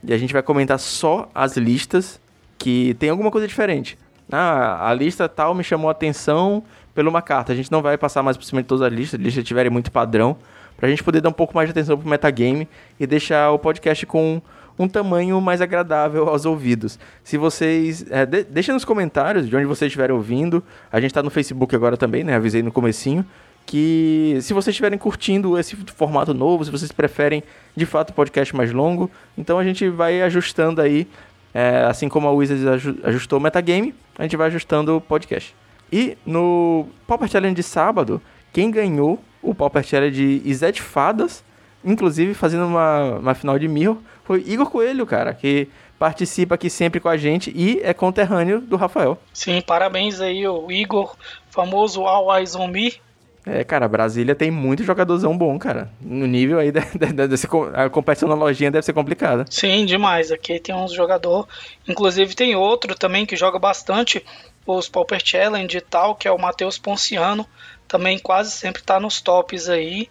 E 0.02 0.12
a 0.12 0.18
gente 0.18 0.32
vai 0.32 0.42
comentar 0.42 0.78
só 0.78 1.28
as 1.34 1.56
listas 1.56 2.20
que 2.58 2.94
tem 2.94 3.10
alguma 3.10 3.30
coisa 3.30 3.46
diferente. 3.46 3.98
Ah, 4.30 4.88
a 4.88 4.94
lista 4.94 5.28
tal 5.28 5.54
me 5.54 5.62
chamou 5.62 5.88
a 5.88 5.92
atenção 5.92 6.62
pela 6.94 7.08
uma 7.08 7.22
carta. 7.22 7.52
A 7.52 7.56
gente 7.56 7.70
não 7.70 7.82
vai 7.82 7.98
passar 7.98 8.22
mais 8.22 8.36
por 8.36 8.44
cima 8.44 8.62
de 8.62 8.68
todas 8.68 8.86
as 8.86 8.92
listas, 8.92 9.20
listas 9.20 9.44
tiverem 9.44 9.70
muito 9.70 9.92
padrão, 9.92 10.36
para 10.76 10.86
a 10.86 10.90
gente 10.90 11.02
poder 11.02 11.20
dar 11.20 11.28
um 11.28 11.32
pouco 11.32 11.54
mais 11.54 11.68
de 11.68 11.70
atenção 11.70 11.96
pro 11.96 12.08
metagame 12.08 12.68
e 12.98 13.06
deixar 13.06 13.50
o 13.50 13.58
podcast 13.58 14.04
com 14.06 14.40
um 14.78 14.86
tamanho 14.86 15.40
mais 15.40 15.60
agradável 15.60 16.28
aos 16.28 16.44
ouvidos. 16.44 16.98
Se 17.24 17.38
vocês. 17.38 18.04
É, 18.10 18.26
de, 18.26 18.44
deixa 18.44 18.72
nos 18.72 18.84
comentários 18.84 19.48
de 19.48 19.56
onde 19.56 19.64
vocês 19.64 19.88
estiverem 19.88 20.14
ouvindo. 20.14 20.62
A 20.92 21.00
gente 21.00 21.10
está 21.10 21.22
no 21.22 21.30
Facebook 21.30 21.74
agora 21.74 21.96
também, 21.96 22.22
né? 22.22 22.34
Avisei 22.34 22.62
no 22.62 22.70
comecinho 22.70 23.24
que 23.66 24.38
se 24.40 24.54
vocês 24.54 24.72
estiverem 24.72 24.96
curtindo 24.96 25.58
esse 25.58 25.74
formato 25.74 26.32
novo, 26.32 26.64
se 26.64 26.70
vocês 26.70 26.92
preferem 26.92 27.42
de 27.74 27.84
fato 27.84 28.10
o 28.10 28.12
podcast 28.12 28.54
mais 28.54 28.72
longo, 28.72 29.10
então 29.36 29.58
a 29.58 29.64
gente 29.64 29.88
vai 29.88 30.22
ajustando 30.22 30.80
aí, 30.80 31.08
é, 31.52 31.84
assim 31.88 32.08
como 32.08 32.28
a 32.28 32.30
Wizards 32.30 32.64
ajustou 33.02 33.40
o 33.40 33.42
metagame, 33.42 33.92
a 34.16 34.22
gente 34.22 34.36
vai 34.36 34.46
ajustando 34.46 34.96
o 34.96 35.00
podcast. 35.00 35.52
E 35.92 36.16
no 36.24 36.86
Pauper 37.08 37.28
Challenge 37.28 37.56
de 37.56 37.62
sábado, 37.64 38.22
quem 38.52 38.70
ganhou 38.70 39.20
o 39.42 39.54
Pauper 39.54 39.82
Challenge 39.82 40.40
de 40.40 40.48
Izete 40.48 40.82
Fadas, 40.82 41.44
inclusive 41.84 42.34
fazendo 42.34 42.66
uma, 42.66 43.18
uma 43.18 43.34
final 43.34 43.58
de 43.58 43.68
Mirror, 43.68 43.98
foi 44.24 44.44
Igor 44.46 44.70
Coelho, 44.70 45.06
cara, 45.06 45.32
que 45.32 45.68
participa 45.98 46.56
aqui 46.56 46.68
sempre 46.68 47.00
com 47.00 47.08
a 47.08 47.16
gente 47.16 47.52
e 47.54 47.80
é 47.82 47.94
conterrâneo 47.94 48.60
do 48.60 48.76
Rafael. 48.76 49.18
Sim, 49.32 49.60
parabéns 49.60 50.20
aí, 50.20 50.46
o 50.46 50.70
Igor, 50.70 51.16
famoso 51.50 52.02
All 52.02 52.36
Eyes 52.36 52.54
on 52.54 52.68
Me, 52.68 53.00
é, 53.48 53.62
cara, 53.62 53.86
Brasília 53.86 54.34
tem 54.34 54.50
muito 54.50 54.82
jogadorzão 54.82 55.38
bom, 55.38 55.56
cara. 55.56 55.88
No 56.00 56.26
nível 56.26 56.58
aí, 56.58 56.72
desse, 57.28 57.46
a 57.74 57.88
competição 57.88 58.28
na 58.28 58.34
lojinha 58.34 58.72
deve 58.72 58.84
ser 58.84 58.92
complicada. 58.92 59.44
Sim, 59.48 59.86
demais. 59.86 60.32
Aqui 60.32 60.58
tem 60.58 60.74
uns 60.74 60.92
jogador, 60.92 61.46
inclusive 61.86 62.34
tem 62.34 62.56
outro 62.56 62.96
também 62.96 63.24
que 63.24 63.36
joga 63.36 63.56
bastante 63.56 64.24
os 64.66 64.88
Pauper 64.88 65.20
Challenge 65.24 65.78
e 65.78 65.80
tal, 65.80 66.16
que 66.16 66.26
é 66.26 66.32
o 66.32 66.38
Matheus 66.38 66.76
Ponciano. 66.76 67.46
Também 67.88 68.18
quase 68.18 68.50
sempre 68.50 68.82
tá 68.82 68.98
nos 68.98 69.20
tops 69.20 69.68
aí, 69.68 70.08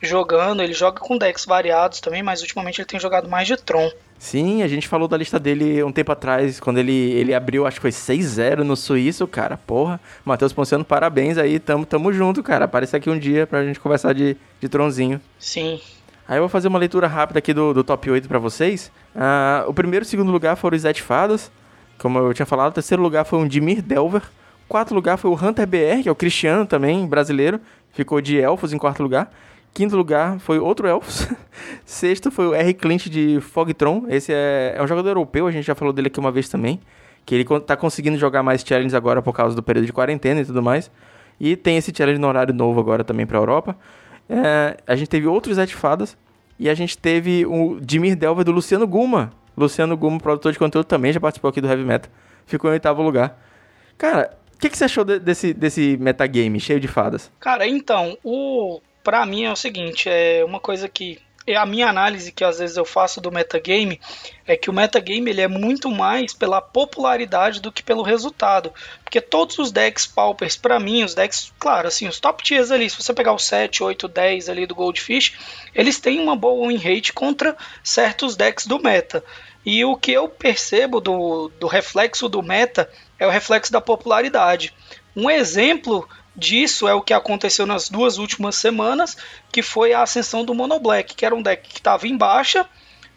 jogando. 0.00 0.62
Ele 0.62 0.74
joga 0.74 1.00
com 1.00 1.16
decks 1.16 1.44
variados 1.44 2.00
também, 2.00 2.22
mas 2.22 2.42
ultimamente 2.42 2.80
ele 2.80 2.86
tem 2.86 3.00
jogado 3.00 3.28
mais 3.28 3.46
de 3.46 3.56
Tron. 3.56 3.90
Sim, 4.18 4.62
a 4.62 4.68
gente 4.68 4.88
falou 4.88 5.06
da 5.06 5.16
lista 5.16 5.38
dele 5.38 5.82
um 5.82 5.92
tempo 5.92 6.10
atrás, 6.12 6.58
quando 6.58 6.78
ele, 6.78 6.92
ele 6.92 7.34
abriu, 7.34 7.66
acho 7.66 7.76
que 7.76 7.82
foi 7.82 7.90
6-0 7.90 8.58
no 8.58 8.76
Suíço, 8.76 9.26
cara. 9.26 9.58
Porra, 9.58 10.00
Matheus 10.24 10.52
Ponciano, 10.52 10.84
parabéns 10.84 11.36
aí, 11.36 11.58
tamo, 11.58 11.84
tamo 11.84 12.12
junto, 12.12 12.42
cara. 12.42 12.64
Aparece 12.64 12.96
aqui 12.96 13.10
um 13.10 13.18
dia 13.18 13.46
pra 13.46 13.64
gente 13.64 13.80
conversar 13.80 14.14
de, 14.14 14.36
de 14.60 14.68
tronzinho. 14.68 15.20
Sim. 15.38 15.80
Aí 16.26 16.38
eu 16.38 16.42
vou 16.42 16.48
fazer 16.48 16.68
uma 16.68 16.78
leitura 16.78 17.06
rápida 17.06 17.38
aqui 17.38 17.52
do, 17.52 17.74
do 17.74 17.84
top 17.84 18.10
8 18.10 18.26
para 18.26 18.38
vocês. 18.38 18.90
Uh, 19.14 19.68
o 19.68 19.74
primeiro 19.74 20.04
e 20.04 20.08
segundo 20.08 20.32
lugar 20.32 20.56
foram 20.56 20.74
os 20.74 20.82
Zete 20.82 21.02
Fadas, 21.02 21.52
como 21.98 22.18
eu 22.18 22.32
tinha 22.32 22.46
falado. 22.46 22.70
O 22.70 22.74
terceiro 22.74 23.02
lugar 23.02 23.24
foi 23.24 23.38
um 23.38 23.46
Dimir 23.46 23.82
Delver. 23.82 24.22
Quarto 24.74 24.92
lugar 24.92 25.16
foi 25.16 25.30
o 25.30 25.34
Hunter 25.34 25.64
BR, 25.68 26.02
que 26.02 26.08
é 26.08 26.10
o 26.10 26.16
Cristiano 26.16 26.66
também, 26.66 27.06
brasileiro. 27.06 27.60
Ficou 27.92 28.20
de 28.20 28.40
Elfos 28.40 28.72
em 28.72 28.76
quarto 28.76 29.04
lugar. 29.04 29.32
Quinto 29.72 29.96
lugar 29.96 30.40
foi 30.40 30.58
outro 30.58 30.88
Elfos. 30.88 31.28
Sexto 31.86 32.28
foi 32.28 32.48
o 32.48 32.54
R. 32.56 32.74
Clint 32.74 33.06
de 33.06 33.40
Fogtron. 33.40 34.06
Esse 34.08 34.32
é, 34.32 34.74
é 34.76 34.82
um 34.82 34.86
jogador 34.88 35.10
europeu, 35.10 35.46
a 35.46 35.52
gente 35.52 35.64
já 35.64 35.76
falou 35.76 35.92
dele 35.92 36.08
aqui 36.08 36.18
uma 36.18 36.32
vez 36.32 36.48
também. 36.48 36.80
Que 37.24 37.36
ele 37.36 37.44
tá 37.60 37.76
conseguindo 37.76 38.18
jogar 38.18 38.42
mais 38.42 38.64
challenges 38.66 38.94
agora 38.94 39.22
por 39.22 39.32
causa 39.32 39.54
do 39.54 39.62
período 39.62 39.86
de 39.86 39.92
quarentena 39.92 40.40
e 40.40 40.44
tudo 40.44 40.60
mais. 40.60 40.90
E 41.38 41.54
tem 41.54 41.76
esse 41.76 41.92
challenge 41.96 42.20
no 42.20 42.26
horário 42.26 42.52
novo 42.52 42.80
agora 42.80 43.04
também 43.04 43.26
pra 43.26 43.38
Europa. 43.38 43.76
É, 44.28 44.76
a 44.88 44.96
gente 44.96 45.06
teve 45.06 45.28
outros 45.28 45.54
Zete 45.54 45.76
Fadas. 45.76 46.16
E 46.58 46.68
a 46.68 46.74
gente 46.74 46.98
teve 46.98 47.46
o 47.46 47.78
Dimir 47.80 48.16
Delver 48.16 48.44
do 48.44 48.50
Luciano 48.50 48.88
Guma. 48.88 49.30
Luciano 49.56 49.96
Guma, 49.96 50.18
produtor 50.18 50.50
de 50.50 50.58
conteúdo, 50.58 50.86
também 50.86 51.12
já 51.12 51.20
participou 51.20 51.48
aqui 51.48 51.60
do 51.60 51.68
Heavy 51.68 51.84
Metal. 51.84 52.10
Ficou 52.44 52.70
em 52.70 52.72
oitavo 52.72 53.02
lugar. 53.02 53.40
Cara, 53.96 54.36
o 54.54 54.58
que, 54.58 54.70
que 54.70 54.78
você 54.78 54.84
achou 54.84 55.04
de, 55.04 55.18
desse, 55.18 55.52
desse 55.52 55.96
metagame 55.98 56.60
cheio 56.60 56.80
de 56.80 56.88
fadas? 56.88 57.30
Cara, 57.40 57.66
então, 57.66 58.16
o 58.22 58.80
para 59.02 59.26
mim 59.26 59.44
é 59.44 59.52
o 59.52 59.56
seguinte, 59.56 60.08
é 60.08 60.42
uma 60.42 60.58
coisa 60.58 60.88
que 60.88 61.20
é 61.46 61.56
a 61.56 61.66
minha 61.66 61.88
análise 61.88 62.32
que 62.32 62.42
às 62.42 62.58
vezes 62.58 62.76
eu 62.76 62.86
faço 62.86 63.20
do 63.20 63.30
metagame 63.30 64.00
é 64.46 64.56
que 64.56 64.70
o 64.70 64.72
metagame 64.72 65.30
ele 65.30 65.42
é 65.42 65.48
muito 65.48 65.90
mais 65.90 66.32
pela 66.32 66.60
popularidade 66.60 67.60
do 67.60 67.70
que 67.70 67.82
pelo 67.82 68.02
resultado. 68.02 68.72
Porque 69.02 69.20
todos 69.20 69.58
os 69.58 69.70
decks 69.70 70.06
paupers, 70.06 70.56
para 70.56 70.80
mim, 70.80 71.04
os 71.04 71.14
decks, 71.14 71.52
claro, 71.58 71.86
assim, 71.86 72.08
os 72.08 72.18
top 72.18 72.42
tiers 72.42 72.70
ali, 72.70 72.88
se 72.88 72.96
você 72.96 73.12
pegar 73.12 73.32
o 73.32 73.38
7, 73.38 73.82
8, 73.82 74.08
10 74.08 74.48
ali 74.48 74.66
do 74.66 74.74
Goldfish, 74.74 75.34
eles 75.74 76.00
têm 76.00 76.18
uma 76.18 76.34
boa 76.34 76.66
win 76.66 76.78
rate 76.78 77.12
contra 77.12 77.54
certos 77.82 78.36
decks 78.36 78.66
do 78.66 78.82
meta. 78.82 79.22
E 79.66 79.84
o 79.84 79.96
que 79.96 80.12
eu 80.12 80.28
percebo 80.28 81.00
do, 81.00 81.50
do 81.60 81.66
reflexo 81.66 82.28
do 82.28 82.42
meta 82.42 82.88
é 83.18 83.26
o 83.26 83.30
reflexo 83.30 83.72
da 83.72 83.80
popularidade. 83.80 84.74
Um 85.16 85.30
exemplo 85.30 86.08
disso 86.36 86.88
é 86.88 86.94
o 86.94 87.02
que 87.02 87.14
aconteceu 87.14 87.66
nas 87.66 87.88
duas 87.88 88.18
últimas 88.18 88.56
semanas, 88.56 89.16
que 89.52 89.62
foi 89.62 89.92
a 89.92 90.02
ascensão 90.02 90.44
do 90.44 90.54
Mono 90.54 90.80
Black, 90.80 91.14
que 91.14 91.24
era 91.24 91.34
um 91.34 91.42
deck 91.42 91.68
que 91.68 91.78
estava 91.78 92.08
em 92.08 92.16
baixa, 92.16 92.68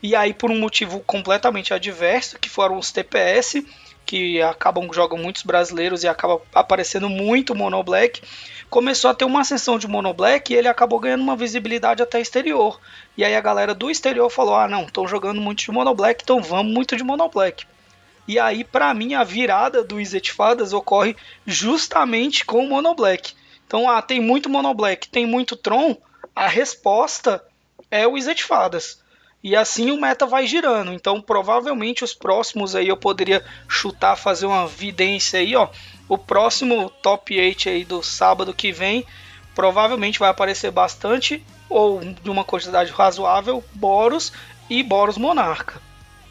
e 0.01 0.15
aí 0.15 0.33
por 0.33 0.51
um 0.51 0.59
motivo 0.59 0.99
completamente 0.99 1.73
adverso, 1.73 2.37
que 2.39 2.49
foram 2.49 2.77
os 2.77 2.91
TPS, 2.91 3.63
que 4.05 4.41
acabam 4.41 4.87
jogam 4.93 5.17
muitos 5.17 5.43
brasileiros 5.43 6.03
e 6.03 6.07
acaba 6.07 6.39
aparecendo 6.53 7.09
muito 7.09 7.55
Mono 7.55 7.83
Black, 7.83 8.21
começou 8.69 9.11
a 9.11 9.13
ter 9.13 9.25
uma 9.25 9.41
ascensão 9.41 9.77
de 9.77 9.87
Mono 9.87 10.13
Black 10.13 10.53
e 10.53 10.55
ele 10.55 10.67
acabou 10.67 10.99
ganhando 10.99 11.23
uma 11.23 11.35
visibilidade 11.35 12.01
até 12.01 12.21
exterior. 12.21 12.79
E 13.17 13.25
aí 13.25 13.35
a 13.35 13.41
galera 13.41 13.73
do 13.73 13.89
exterior 13.91 14.29
falou: 14.29 14.55
"Ah, 14.55 14.67
não, 14.67 14.83
estão 14.83 15.07
jogando 15.07 15.41
muito 15.41 15.59
de 15.59 15.71
Mono 15.71 15.93
Black, 15.93 16.23
então 16.23 16.41
vamos 16.41 16.73
muito 16.73 16.95
de 16.95 17.03
Mono 17.03 17.27
Black". 17.27 17.65
E 18.27 18.37
aí, 18.37 18.63
para 18.63 18.93
mim, 18.93 19.13
a 19.13 19.23
virada 19.23 19.83
do 19.83 20.01
Izzet 20.01 20.31
Fadas 20.31 20.73
ocorre 20.73 21.15
justamente 21.45 22.45
com 22.45 22.63
o 22.63 22.67
Mono 22.67 22.93
Black. 22.93 23.33
Então, 23.65 23.89
ah, 23.89 24.01
tem 24.01 24.19
muito 24.19 24.49
Mono 24.49 24.73
Black, 24.73 25.07
tem 25.07 25.25
muito 25.25 25.55
Tron. 25.55 25.95
A 26.35 26.47
resposta 26.47 27.43
é 27.89 28.05
o 28.05 28.11
Wizard 28.11 28.43
Fadas. 28.43 29.01
E 29.43 29.55
assim 29.55 29.91
o 29.91 30.01
meta 30.01 30.25
vai 30.25 30.45
girando. 30.45 30.91
Então, 30.91 31.21
provavelmente 31.21 32.03
os 32.03 32.13
próximos 32.13 32.75
aí 32.75 32.87
eu 32.87 32.97
poderia 32.97 33.45
chutar, 33.67 34.15
fazer 34.15 34.45
uma 34.45 34.67
vidência 34.67 35.39
aí, 35.39 35.55
ó. 35.55 35.69
O 36.09 36.17
próximo 36.17 36.89
top 37.01 37.39
8 37.39 37.69
aí 37.69 37.85
do 37.85 38.01
sábado 38.01 38.53
que 38.53 38.71
vem, 38.71 39.05
provavelmente 39.55 40.19
vai 40.19 40.29
aparecer 40.29 40.71
bastante 40.71 41.43
ou 41.69 42.01
de 42.01 42.29
uma 42.29 42.43
quantidade 42.43 42.91
razoável 42.91 43.63
Boros 43.73 44.33
e 44.69 44.83
Boros 44.83 45.17
Monarca. 45.17 45.81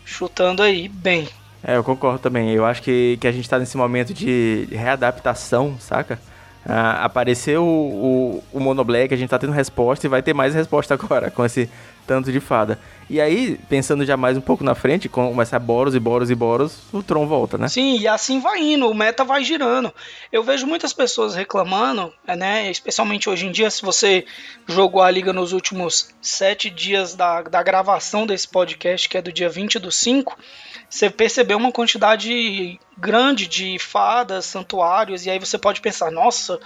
Chutando 0.05 0.63
aí 0.63 0.89
bem. 0.89 1.29
É, 1.69 1.77
eu 1.77 1.83
concordo 1.83 2.21
também. 2.21 2.53
Eu 2.53 2.65
acho 2.65 2.81
que, 2.81 3.19
que 3.21 3.27
a 3.27 3.33
gente 3.33 3.51
tá 3.51 3.59
nesse 3.59 3.77
momento 3.77 4.15
de 4.15 4.69
readaptação, 4.71 5.75
saca? 5.81 6.17
Ah, 6.65 7.05
apareceu 7.05 7.65
o, 7.65 8.41
o, 8.53 8.59
o 8.59 8.61
Monoblack, 8.61 9.13
a 9.13 9.17
gente 9.17 9.29
tá 9.31 9.39
tendo 9.39 9.53
resposta 9.53 10.07
e 10.07 10.09
vai 10.09 10.23
ter 10.23 10.33
mais 10.33 10.55
resposta 10.55 10.95
agora 10.95 11.29
com 11.29 11.45
esse 11.45 11.69
tanto 12.07 12.31
de 12.31 12.41
fada. 12.41 12.79
E 13.09 13.21
aí, 13.21 13.59
pensando 13.69 14.05
já 14.05 14.17
mais 14.17 14.37
um 14.37 14.41
pouco 14.41 14.65
na 14.65 14.75
frente, 14.75 15.09
começar 15.09 15.59
Boros 15.59 15.95
e 15.95 16.01
Boros 16.01 16.31
e 16.31 16.35
Boros, 16.35 16.79
o 16.93 17.03
Tron 17.03 17.27
volta, 17.27 17.57
né? 17.57 17.69
Sim, 17.69 17.99
e 17.99 18.09
assim 18.09 18.41
vai 18.41 18.61
indo, 18.61 18.89
o 18.89 18.95
meta 18.95 19.25
vai 19.25 19.45
girando. 19.45 19.93
Eu 20.33 20.43
vejo 20.43 20.67
muitas 20.67 20.93
pessoas 20.93 21.35
reclamando, 21.35 22.13
né? 22.27 22.69
Especialmente 22.71 23.29
hoje 23.29 23.47
em 23.47 23.53
dia, 23.53 23.71
se 23.71 23.83
você 23.83 24.25
jogou 24.67 25.03
a 25.03 25.11
liga 25.11 25.33
nos 25.33 25.53
últimos 25.53 26.09
sete 26.21 26.69
dias 26.69 27.15
da, 27.15 27.43
da 27.43 27.63
gravação 27.63 28.27
desse 28.27 28.49
podcast, 28.49 29.09
que 29.09 29.19
é 29.19 29.23
do 29.23 29.33
dia 29.33 29.49
20 29.49 29.79
do 29.79 29.93
5, 29.93 30.37
você 30.89 31.09
percebeu 31.09 31.59
uma 31.59 31.71
quantidade 31.71 32.79
grande 32.99 33.47
de 33.47 33.79
fadas, 33.79 34.47
santuários, 34.47 35.27
e 35.27 35.31
aí 35.31 35.39
você 35.39 35.59
pode 35.59 35.81
pensar, 35.81 36.11
nossa, 36.11 36.59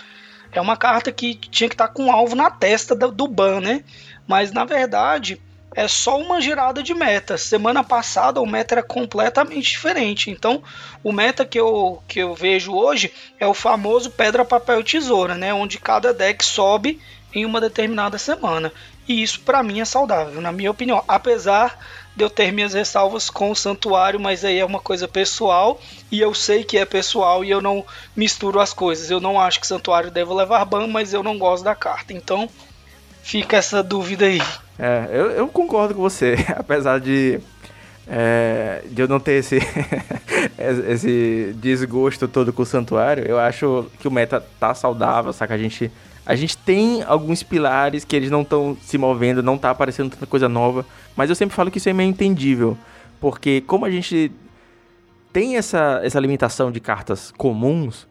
é 0.53 0.61
uma 0.61 0.77
carta 0.77 1.13
que 1.13 1.35
tinha 1.35 1.69
que 1.69 1.75
estar 1.75 1.89
tá 1.89 1.95
com 1.95 2.05
um 2.05 2.13
alvo 2.13 2.35
na 2.35 2.51
testa 2.51 2.95
do, 2.95 3.11
do 3.11 3.27
ban, 3.27 3.61
né? 3.61 3.85
Mas 4.31 4.53
na 4.53 4.65
verdade 4.65 5.41
é 5.75 5.89
só 5.89 6.17
uma 6.17 6.41
girada 6.41 6.85
de 6.85 6.95
meta. 6.95 7.37
Semana 7.37 7.83
passada 7.83 8.41
o 8.41 8.47
meta 8.47 8.77
era 8.77 8.83
completamente 8.83 9.71
diferente. 9.71 10.31
Então, 10.31 10.63
o 11.03 11.11
meta 11.11 11.45
que 11.45 11.59
eu, 11.59 12.01
que 12.07 12.21
eu 12.21 12.33
vejo 12.33 12.73
hoje 12.73 13.13
é 13.41 13.47
o 13.49 13.53
famoso 13.53 14.09
pedra, 14.09 14.45
papel, 14.45 14.85
tesoura, 14.85 15.35
né? 15.35 15.53
Onde 15.53 15.81
cada 15.81 16.15
deck 16.15 16.45
sobe 16.45 17.01
em 17.35 17.45
uma 17.45 17.61
determinada 17.61 18.19
semana. 18.19 18.73
E 19.09 19.21
isso 19.21 19.41
para 19.41 19.65
mim 19.65 19.81
é 19.81 19.85
saudável, 19.85 20.41
na 20.41 20.53
minha 20.53 20.71
opinião. 20.71 21.03
Apesar 21.09 21.77
de 22.15 22.23
eu 22.23 22.31
ter 22.31 22.53
minhas 22.53 22.75
ressalvas 22.75 23.29
com 23.29 23.51
o 23.51 23.57
santuário, 23.57 24.21
mas 24.21 24.45
aí 24.45 24.61
é 24.61 24.65
uma 24.65 24.79
coisa 24.79 25.09
pessoal 25.09 25.81
e 26.09 26.21
eu 26.21 26.33
sei 26.35 26.63
que 26.63 26.79
é 26.79 26.85
pessoal 26.85 27.45
e 27.45 27.51
eu 27.51 27.61
não 27.61 27.85
misturo 28.15 28.61
as 28.61 28.73
coisas. 28.73 29.11
Eu 29.11 29.19
não 29.19 29.41
acho 29.41 29.59
que 29.59 29.67
santuário 29.67 30.09
deve 30.09 30.33
levar 30.33 30.65
ban, 30.65 30.87
mas 30.87 31.13
eu 31.13 31.21
não 31.21 31.37
gosto 31.37 31.65
da 31.65 31.75
carta. 31.75 32.13
Então, 32.13 32.49
fica 33.23 33.57
essa 33.57 33.83
dúvida 33.83 34.27
aí. 34.27 34.41
É, 34.79 35.09
eu, 35.13 35.31
eu 35.31 35.49
concordo 35.49 35.95
com 35.95 36.01
você, 36.01 36.37
apesar 36.57 37.01
de, 37.01 37.41
é, 38.09 38.83
de 38.91 39.03
eu 39.03 39.09
não 39.09 39.21
ter 39.21 39.33
esse, 39.33 39.59
esse 40.89 41.55
desgosto 41.61 42.27
todo 42.27 42.53
com 42.53 42.63
o 42.63 42.67
santuário, 42.67 43.25
eu 43.27 43.39
acho 43.39 43.87
que 43.99 44.09
o 44.09 44.11
meta 44.11 44.45
tá 44.59 44.75
saudável, 44.75 45.33
saca? 45.33 45.55
A 45.55 45.59
gente, 45.59 45.91
a 46.25 46.35
gente 46.35 46.57
tem 46.57 47.03
alguns 47.03 47.43
pilares 47.43 48.05
que 48.05 48.17
eles 48.17 48.31
não 48.31 48.43
estão 48.43 48.77
se 48.83 48.97
movendo, 48.97 49.43
não 49.43 49.59
tá 49.59 49.71
aparecendo 49.71 50.11
tanta 50.11 50.27
coisa 50.27 50.49
nova, 50.49 50.87
mas 51.15 51.29
eu 51.29 51.37
sempre 51.37 51.55
falo 51.55 51.71
que 51.71 51.79
isso 51.79 51.89
é 51.89 51.93
meio 51.93 52.09
entendível, 52.09 52.77
porque 53.21 53.61
como 53.63 53.85
a 53.85 53.91
gente 53.91 54.33
tem 55.33 55.57
essa, 55.57 56.01
essa 56.03 56.19
limitação 56.19 56.73
de 56.73 56.81
cartas 56.81 57.33
comuns, 57.37 58.07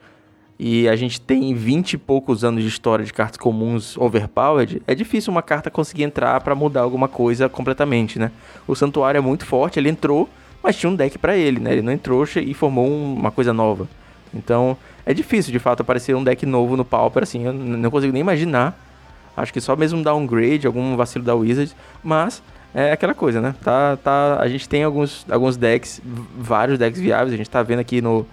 e 0.59 0.89
a 0.89 0.95
gente 0.97 1.21
tem 1.21 1.53
20 1.53 1.93
e 1.93 1.97
poucos 1.97 2.43
anos 2.43 2.61
de 2.61 2.67
história 2.67 3.05
de 3.05 3.13
cartas 3.13 3.37
comuns 3.37 3.97
overpowered, 3.97 4.81
é 4.85 4.93
difícil 4.93 5.31
uma 5.31 5.41
carta 5.41 5.71
conseguir 5.71 6.03
entrar 6.03 6.41
para 6.41 6.53
mudar 6.53 6.81
alguma 6.81 7.07
coisa 7.07 7.47
completamente, 7.47 8.19
né? 8.19 8.29
O 8.67 8.75
Santuário 8.75 9.17
é 9.17 9.21
muito 9.21 9.45
forte, 9.45 9.79
ele 9.79 9.87
entrou, 9.87 10.27
mas 10.61 10.75
tinha 10.75 10.89
um 10.89 10.95
deck 10.95 11.17
para 11.17 11.37
ele, 11.37 11.61
né? 11.61 11.71
Ele 11.71 11.81
não 11.81 11.93
entrou 11.93 12.25
e 12.35 12.53
formou 12.53 12.85
uma 12.85 13.31
coisa 13.31 13.53
nova. 13.53 13.87
Então, 14.33 14.75
é 15.05 15.13
difícil 15.13 15.53
de 15.53 15.59
fato 15.59 15.79
aparecer 15.79 16.13
um 16.13 16.23
deck 16.23 16.45
novo 16.45 16.75
no 16.75 16.83
Pauper, 16.83 17.23
assim, 17.23 17.45
eu 17.45 17.53
não 17.53 17.89
consigo 17.89 18.11
nem 18.11 18.19
imaginar. 18.19 18.77
Acho 19.37 19.53
que 19.53 19.61
só 19.61 19.77
mesmo 19.77 20.03
downgrade, 20.03 20.67
algum 20.67 20.97
vacilo 20.97 21.23
da 21.23 21.33
Wizard, 21.33 21.73
mas 22.03 22.43
é 22.75 22.91
aquela 22.91 23.13
coisa, 23.13 23.39
né? 23.39 23.55
Tá, 23.63 23.95
tá, 23.95 24.37
a 24.41 24.47
gente 24.49 24.67
tem 24.67 24.83
alguns, 24.83 25.25
alguns 25.29 25.55
decks, 25.55 26.01
vários 26.37 26.77
decks 26.77 26.99
viáveis, 26.99 27.33
a 27.33 27.37
gente 27.37 27.49
tá 27.49 27.63
vendo 27.63 27.79
aqui 27.79 28.01
no, 28.01 28.27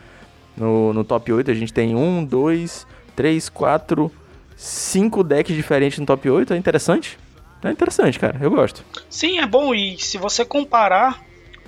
no, 0.57 0.93
no 0.93 1.05
top 1.05 1.33
8 1.33 1.51
a 1.51 1.55
gente 1.55 1.73
tem 1.73 1.95
um, 1.95 2.25
dois, 2.25 2.87
três, 3.15 3.49
quatro, 3.49 4.11
cinco 4.57 5.23
decks 5.23 5.55
diferentes 5.55 5.99
no 5.99 6.07
top 6.07 6.29
8. 6.29 6.55
É 6.55 6.57
interessante. 6.57 7.19
É 7.63 7.71
interessante, 7.71 8.19
cara. 8.19 8.39
Eu 8.41 8.51
gosto. 8.51 8.85
Sim, 9.11 9.39
é 9.39 9.47
bom. 9.47 9.75
E 9.75 9.99
se 9.99 10.19
você 10.19 10.45
comparar 10.45 11.21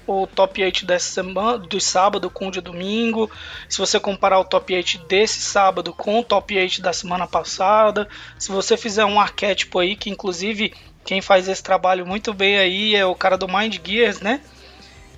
o 0.07 0.27
top 0.27 0.63
8 0.63 0.87
dessa 0.87 1.11
semana, 1.11 1.59
do 1.59 1.81
sábado 1.81 2.31
com 2.31 2.49
o 2.49 2.51
de 2.51 2.61
domingo, 2.61 3.31
se 3.69 3.79
você 3.79 4.01
comparar 4.01 4.39
o 4.39 4.45
top 4.45 4.75
8 4.75 5.05
desse 5.07 5.41
sábado 5.41 5.93
com 5.93 6.21
o 6.21 6.25
top 6.25 6.57
8 6.57 6.81
da 6.81 6.93
semana 6.93 7.27
passada, 7.27 8.09
se 8.39 8.51
você 8.51 8.77
fizer 8.77 9.05
um 9.05 9.21
arquétipo 9.21 9.79
aí, 9.79 9.95
que 9.95 10.09
inclusive 10.09 10.73
quem 11.05 11.21
faz 11.21 11.47
esse 11.47 11.63
trabalho 11.63 12.07
muito 12.07 12.33
bem 12.33 12.59
aí 12.59 12.95
é 12.95 13.05
o 13.05 13.15
cara 13.15 13.37
do 13.37 13.49
Mind 13.49 13.77
Gears, 13.85 14.21
né? 14.21 14.41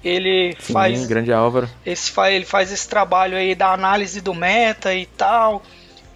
Ele 0.03 0.57
Sim, 0.59 0.73
faz. 0.73 1.07
grande 1.07 1.33
Álvaro. 1.33 1.69
Esse, 1.85 2.13
ele 2.31 2.45
faz 2.45 2.73
esse 2.73 2.89
trabalho 2.89 3.37
aí 3.37 3.55
da 3.55 3.73
análise 3.73 4.21
do 4.21 4.35
meta 4.35 4.95
e 4.95 5.07
tal. 5.07 5.63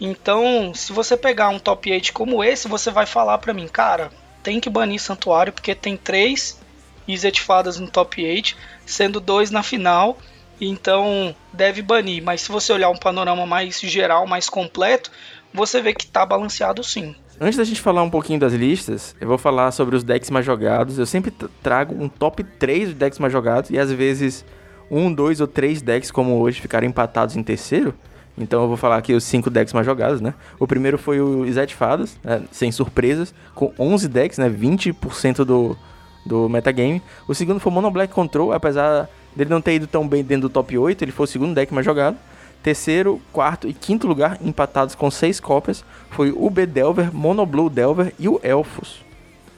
Então, 0.01 0.73
se 0.75 0.93
você 0.93 1.17
pegar 1.17 1.49
um 1.49 1.59
top 1.59 1.91
8 1.91 2.13
como 2.13 2.43
esse, 2.43 2.69
você 2.69 2.91
vai 2.91 3.07
falar 3.07 3.39
pra 3.39 3.55
mim, 3.55 3.69
cara, 3.69 4.11
tem 4.43 4.61
que 4.61 4.69
banir 4.69 5.01
Santuário, 5.01 5.53
porque 5.53 5.75
tem 5.75 5.97
três 5.97 6.61
Izzet 7.07 7.41
Fadas 7.41 7.79
no 7.79 7.89
top 7.91 8.25
8, 8.25 8.57
sendo 8.85 9.21
dois 9.21 9.51
na 9.51 9.63
final. 9.63 10.19
Então, 10.61 11.35
deve 11.53 11.83
banir. 11.83 12.23
Mas 12.23 12.43
se 12.43 12.53
você 12.53 12.73
olhar 12.73 12.91
um 12.91 12.97
panorama 12.97 13.47
mais 13.47 13.81
geral, 13.81 14.27
mais 14.27 14.49
completo, 14.49 15.11
você 15.53 15.81
vê 15.81 15.93
que 15.93 16.07
tá 16.07 16.25
balanceado 16.25 16.83
sim. 16.83 17.15
Antes 17.41 17.57
da 17.57 17.65
gente 17.65 17.81
falar 17.81 18.03
um 18.03 18.11
pouquinho 18.11 18.39
das 18.39 18.53
listas, 18.53 19.15
eu 19.21 19.27
vou 19.27 19.37
falar 19.37 19.73
sobre 19.73 19.97
os 19.97 20.05
decks 20.05 20.31
mais 20.31 20.47
jogados. 20.47 20.99
Eu 20.99 21.07
sempre 21.07 21.33
trago 21.63 21.95
um 21.95 22.09
top 22.09 22.45
3 22.45 22.91
de 22.91 22.95
decks 22.95 23.19
mais 23.19 23.33
jogados 23.33 23.71
e 23.71 23.79
às 23.79 23.91
vezes 23.91 24.45
um, 24.91 25.13
dois 25.13 25.41
ou 25.41 25.47
três 25.47 25.83
decks 25.83 26.11
como 26.11 26.39
hoje 26.39 26.61
ficaram 26.61 26.87
empatados 26.87 27.35
em 27.37 27.43
terceiro. 27.43 27.93
Então 28.39 28.63
eu 28.63 28.69
vou 28.69 28.77
falar 28.77 28.99
aqui 28.99 29.13
os 29.13 29.25
cinco 29.25 29.51
decks 29.51 29.73
mais 29.73 29.85
jogados, 29.85 30.21
né? 30.21 30.35
O 30.59 30.67
primeiro 30.67 30.97
foi 30.97 31.21
o 31.21 31.51
Zed 31.53 31.75
Fadas, 31.75 32.17
né? 32.23 32.43
sem 32.53 32.71
surpresas, 32.71 33.35
com 33.55 33.73
11 33.79 34.09
decks, 34.09 34.39
né? 34.39 34.49
20% 34.49 35.45
do, 35.45 35.77
do 36.25 36.49
metagame. 36.49 37.03
O 37.27 37.35
segundo 37.35 37.59
foi 37.59 37.71
o 37.71 37.75
Mono 37.75 37.91
Black 37.91 38.13
Control, 38.13 38.53
apesar 38.53 39.09
dele 39.35 39.51
não 39.51 39.61
ter 39.61 39.75
ido 39.75 39.87
tão 39.87 40.07
bem 40.07 40.23
dentro 40.23 40.49
do 40.49 40.53
top 40.53 40.77
8, 40.77 41.03
ele 41.03 41.13
foi 41.13 41.25
o 41.25 41.29
segundo 41.29 41.55
deck 41.55 41.75
mais 41.75 41.85
jogado. 41.85 42.17
Terceiro, 42.65 43.21
quarto 43.31 43.69
e 43.69 43.75
quinto 43.75 44.07
lugar, 44.07 44.39
empatados 44.41 44.95
com 44.95 45.11
seis 45.11 45.39
cópias, 45.39 45.85
foi 46.09 46.33
o 46.35 46.49
B 46.49 46.65
Delver, 46.65 47.15
Mono 47.15 47.45
Blue 47.45 47.69
Delver 47.69 48.15
e 48.19 48.27
o 48.27 48.41
Elfos. 48.43 49.05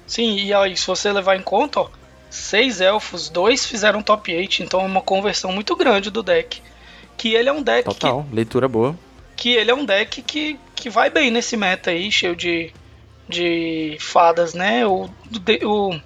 Sim, 0.09 0.35
e 0.39 0.53
aí, 0.53 0.77
se 0.77 0.85
você 0.89 1.13
levar 1.13 1.37
em 1.37 1.43
conta, 1.43 1.83
ó, 1.83 1.89
seis 2.29 2.81
elfos, 2.81 3.29
dois 3.29 3.65
fizeram 3.65 4.03
top 4.03 4.35
8, 4.35 4.65
então 4.65 4.81
é 4.81 4.85
uma 4.85 5.01
conversão 5.01 5.53
muito 5.53 5.77
grande 5.77 6.11
do 6.11 6.21
deck. 6.21 6.61
Que 7.17 7.33
ele 7.33 7.49
é 7.49 7.53
um 7.53 7.63
deck. 7.63 7.85
Total, 7.85 8.25
que, 8.25 8.35
leitura 8.35 8.67
boa. 8.67 8.99
Que 9.37 9.51
ele 9.51 9.71
é 9.71 9.75
um 9.75 9.85
deck 9.85 10.21
que, 10.23 10.59
que 10.75 10.91
vai 10.91 11.09
bem 11.09 11.31
nesse 11.31 11.57
meta 11.57 11.93
aí, 11.93 12.11
cheio 12.11 12.35
de, 12.35 12.73
de 13.29 13.97
fadas, 14.01 14.53
né? 14.53 14.85
O, 14.85 15.09
o, 15.63 16.01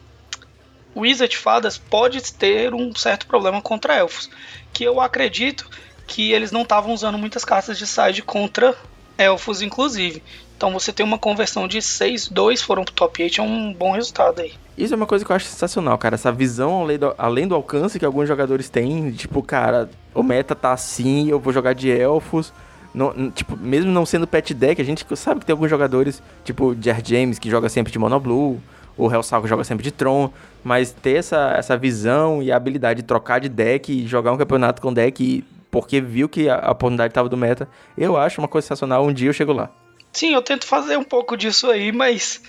o 0.95 1.01
Wizard 1.01 1.35
Fadas 1.35 1.79
pode 1.79 2.21
ter 2.35 2.75
um 2.75 2.95
certo 2.95 3.27
problema 3.27 3.63
contra 3.63 3.97
elfos. 3.97 4.29
Que 4.71 4.85
eu 4.85 5.01
acredito 5.01 5.67
que 6.11 6.33
eles 6.33 6.51
não 6.51 6.63
estavam 6.63 6.93
usando 6.93 7.17
muitas 7.17 7.45
cartas 7.45 7.79
de 7.79 7.87
side 7.87 8.21
contra 8.21 8.77
elfos, 9.17 9.63
inclusive. 9.63 10.21
Então 10.57 10.73
você 10.73 10.93
tem 10.93 11.07
uma 11.07 11.17
conversão 11.17 11.69
de 11.69 11.81
6, 11.81 12.29
2 12.29 12.61
foram 12.61 12.85
pro 12.85 12.93
top 12.93 13.23
8, 13.23 13.41
é 13.41 13.45
um 13.45 13.73
bom 13.73 13.93
resultado 13.93 14.41
aí. 14.41 14.53
Isso 14.77 14.93
é 14.93 14.97
uma 14.97 15.07
coisa 15.07 15.25
que 15.25 15.31
eu 15.31 15.37
acho 15.37 15.47
sensacional, 15.47 15.97
cara. 15.97 16.17
Essa 16.17 16.33
visão 16.33 16.83
além 16.83 16.99
do, 16.99 17.15
além 17.17 17.49
do 17.49 17.55
alcance 17.55 17.99
que 17.99 18.05
alguns 18.05 18.27
jogadores 18.27 18.69
têm, 18.69 19.13
tipo, 19.13 19.41
cara, 19.41 19.89
o 20.13 20.23
meta 20.23 20.55
tá 20.55 20.73
assim, 20.73 21.31
eu 21.31 21.39
vou 21.39 21.53
jogar 21.53 21.75
de 21.75 21.91
elfos. 21.91 22.53
Tipo, 23.37 23.57
mesmo 23.57 23.93
não 23.93 24.05
sendo 24.05 24.27
pet 24.27 24.53
deck, 24.53 24.83
a 24.83 24.85
gente 24.85 25.07
sabe 25.17 25.41
que 25.41 25.47
tem 25.47 25.53
alguns 25.53 25.71
jogadores, 25.71 26.21
tipo 26.45 26.77
Jar 26.81 27.01
James, 27.05 27.39
que 27.39 27.49
joga 27.49 27.69
sempre 27.69 27.93
de 27.93 28.01
Mono 28.01 28.19
Blue, 28.19 28.61
o 28.99 29.09
Hellsalvo 29.09 29.47
joga 29.47 29.63
sempre 29.63 29.85
de 29.85 29.93
Tron, 29.93 30.29
mas 30.65 30.91
ter 30.91 31.19
essa, 31.19 31.55
essa 31.57 31.77
visão 31.77 32.43
e 32.43 32.51
a 32.51 32.57
habilidade 32.57 33.01
de 33.01 33.07
trocar 33.07 33.39
de 33.39 33.49
deck 33.49 33.93
e 33.93 34.09
jogar 34.09 34.33
um 34.33 34.37
campeonato 34.37 34.83
com 34.83 34.93
deck 34.93 35.45
porque 35.71 36.01
viu 36.01 36.29
que 36.29 36.49
a, 36.49 36.57
a 36.57 36.71
oportunidade 36.73 37.13
estava 37.13 37.29
do 37.29 37.37
meta. 37.37 37.69
Eu 37.97 38.17
acho 38.17 38.41
uma 38.41 38.49
coisa 38.49 38.67
sensacional, 38.67 39.07
um 39.07 39.13
dia 39.13 39.29
eu 39.29 39.33
chego 39.33 39.53
lá. 39.53 39.71
Sim, 40.13 40.35
eu 40.35 40.43
tento 40.43 40.67
fazer 40.67 40.97
um 40.97 41.05
pouco 41.05 41.37
disso 41.37 41.71
aí, 41.71 41.93
mas. 41.93 42.43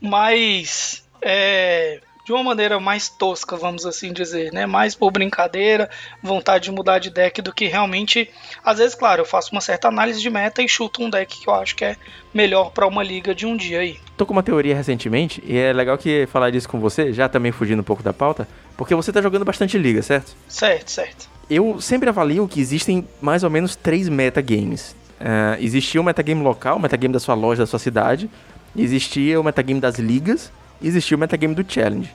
Mas. 0.00 1.04
É, 1.20 2.00
de 2.28 2.32
uma 2.34 2.44
maneira 2.44 2.78
mais 2.78 3.08
tosca, 3.08 3.56
vamos 3.56 3.86
assim 3.86 4.12
dizer, 4.12 4.52
né? 4.52 4.66
Mais 4.66 4.94
por 4.94 5.10
brincadeira, 5.10 5.88
vontade 6.22 6.64
de 6.64 6.70
mudar 6.70 6.98
de 6.98 7.08
deck 7.08 7.40
do 7.40 7.54
que 7.54 7.64
realmente. 7.64 8.30
Às 8.62 8.76
vezes, 8.76 8.94
claro, 8.94 9.22
eu 9.22 9.24
faço 9.24 9.50
uma 9.50 9.62
certa 9.62 9.88
análise 9.88 10.20
de 10.20 10.28
meta 10.28 10.62
e 10.62 10.68
chuto 10.68 11.02
um 11.02 11.08
deck 11.08 11.40
que 11.40 11.48
eu 11.48 11.54
acho 11.54 11.74
que 11.74 11.86
é 11.86 11.96
melhor 12.34 12.70
para 12.70 12.86
uma 12.86 13.02
liga 13.02 13.34
de 13.34 13.46
um 13.46 13.56
dia 13.56 13.80
aí. 13.80 13.98
Tô 14.14 14.26
com 14.26 14.34
uma 14.34 14.42
teoria 14.42 14.76
recentemente 14.76 15.42
e 15.42 15.56
é 15.56 15.72
legal 15.72 15.96
que 15.96 16.26
falar 16.26 16.50
disso 16.50 16.68
com 16.68 16.78
você, 16.78 17.14
já 17.14 17.30
também 17.30 17.50
fugindo 17.50 17.80
um 17.80 17.84
pouco 17.84 18.02
da 18.02 18.12
pauta, 18.12 18.46
porque 18.76 18.94
você 18.94 19.10
tá 19.10 19.22
jogando 19.22 19.46
bastante 19.46 19.78
liga, 19.78 20.02
certo? 20.02 20.36
Certo, 20.46 20.90
certo. 20.90 21.37
Eu 21.50 21.80
sempre 21.80 22.08
avalio 22.08 22.46
que 22.46 22.60
existem 22.60 23.06
mais 23.20 23.42
ou 23.42 23.50
menos 23.50 23.74
três 23.74 24.08
metagames. 24.08 24.94
Uh, 25.20 25.60
existia 25.60 26.00
o 26.00 26.04
metagame 26.04 26.42
local, 26.42 26.76
o 26.76 26.80
metagame 26.80 27.12
da 27.12 27.20
sua 27.20 27.34
loja, 27.34 27.62
da 27.62 27.66
sua 27.66 27.78
cidade. 27.78 28.30
Existia 28.76 29.40
o 29.40 29.44
metagame 29.44 29.80
das 29.80 29.96
ligas 29.96 30.52
existia 30.82 31.16
o 31.16 31.20
metagame 31.20 31.54
do 31.54 31.64
challenge. 31.66 32.10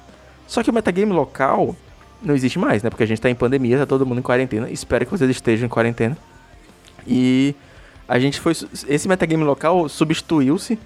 Só 0.47 0.63
que 0.63 0.69
o 0.69 0.73
metagame 0.73 1.11
local 1.11 1.75
não 2.21 2.35
existe 2.35 2.57
mais, 2.57 2.83
né? 2.83 2.89
Porque 2.89 3.03
a 3.03 3.05
gente 3.05 3.21
tá 3.21 3.29
em 3.29 3.35
pandemia, 3.35 3.77
tá 3.77 3.85
todo 3.85 4.05
mundo 4.05 4.19
em 4.19 4.21
quarentena. 4.21 4.69
Espero 4.69 5.05
que 5.05 5.11
vocês 5.11 5.29
estejam 5.29 5.65
em 5.65 5.69
quarentena. 5.69 6.17
E 7.07 7.55
a 8.07 8.19
gente 8.19 8.39
foi. 8.39 8.53
Esse 8.87 9.07
metagame 9.07 9.43
local 9.43 9.87
substituiu-se 9.89 10.79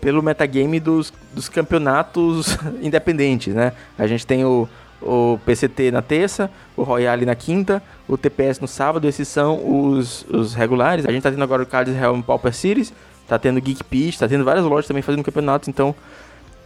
pelo 0.00 0.22
metagame 0.22 0.78
dos, 0.78 1.12
dos 1.32 1.48
campeonatos 1.48 2.58
independentes, 2.82 3.54
né? 3.54 3.72
A 3.98 4.06
gente 4.06 4.26
tem 4.26 4.44
o, 4.44 4.68
o 5.02 5.38
PCT 5.44 5.90
na 5.90 6.02
terça, 6.02 6.50
o 6.76 6.82
Royale 6.82 7.26
na 7.26 7.34
quinta, 7.34 7.82
o 8.08 8.16
TPS 8.16 8.60
no 8.60 8.68
sábado, 8.68 9.06
esses 9.06 9.28
são 9.28 9.90
os, 9.90 10.24
os 10.28 10.54
regulares. 10.54 11.06
A 11.06 11.12
gente 11.12 11.22
tá 11.22 11.30
tendo 11.30 11.44
agora 11.44 11.62
o 11.62 11.66
Cards 11.66 11.94
Realm 11.94 12.20
Pauper 12.20 12.52
Series, 12.52 12.92
tá 13.28 13.38
tendo 13.38 13.60
Geek 13.60 13.84
Pitch, 13.84 14.18
tá 14.18 14.28
tendo 14.28 14.44
várias 14.44 14.64
lojas 14.64 14.86
também 14.86 15.02
fazendo 15.02 15.24
campeonatos, 15.24 15.68
então 15.68 15.94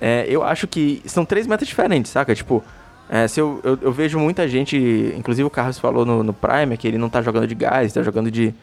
é, 0.00 0.24
eu 0.28 0.42
acho 0.42 0.66
que 0.66 1.02
são 1.04 1.24
três 1.24 1.46
metas 1.46 1.68
diferentes, 1.68 2.10
saca? 2.10 2.34
Tipo, 2.34 2.64
é, 3.08 3.28
se 3.28 3.40
eu, 3.40 3.60
eu, 3.62 3.78
eu, 3.82 3.92
vejo 3.92 4.18
muita 4.18 4.48
gente, 4.48 4.76
inclusive 5.16 5.46
o 5.46 5.50
Carlos 5.50 5.78
falou 5.78 6.06
no, 6.06 6.22
no 6.22 6.32
Prime, 6.32 6.76
que 6.76 6.88
ele 6.88 6.96
não 6.96 7.08
tá 7.08 7.20
jogando 7.20 7.46
de 7.46 7.54
gás, 7.54 7.92
tá 7.92 8.02
jogando 8.02 8.30
de 8.30 8.54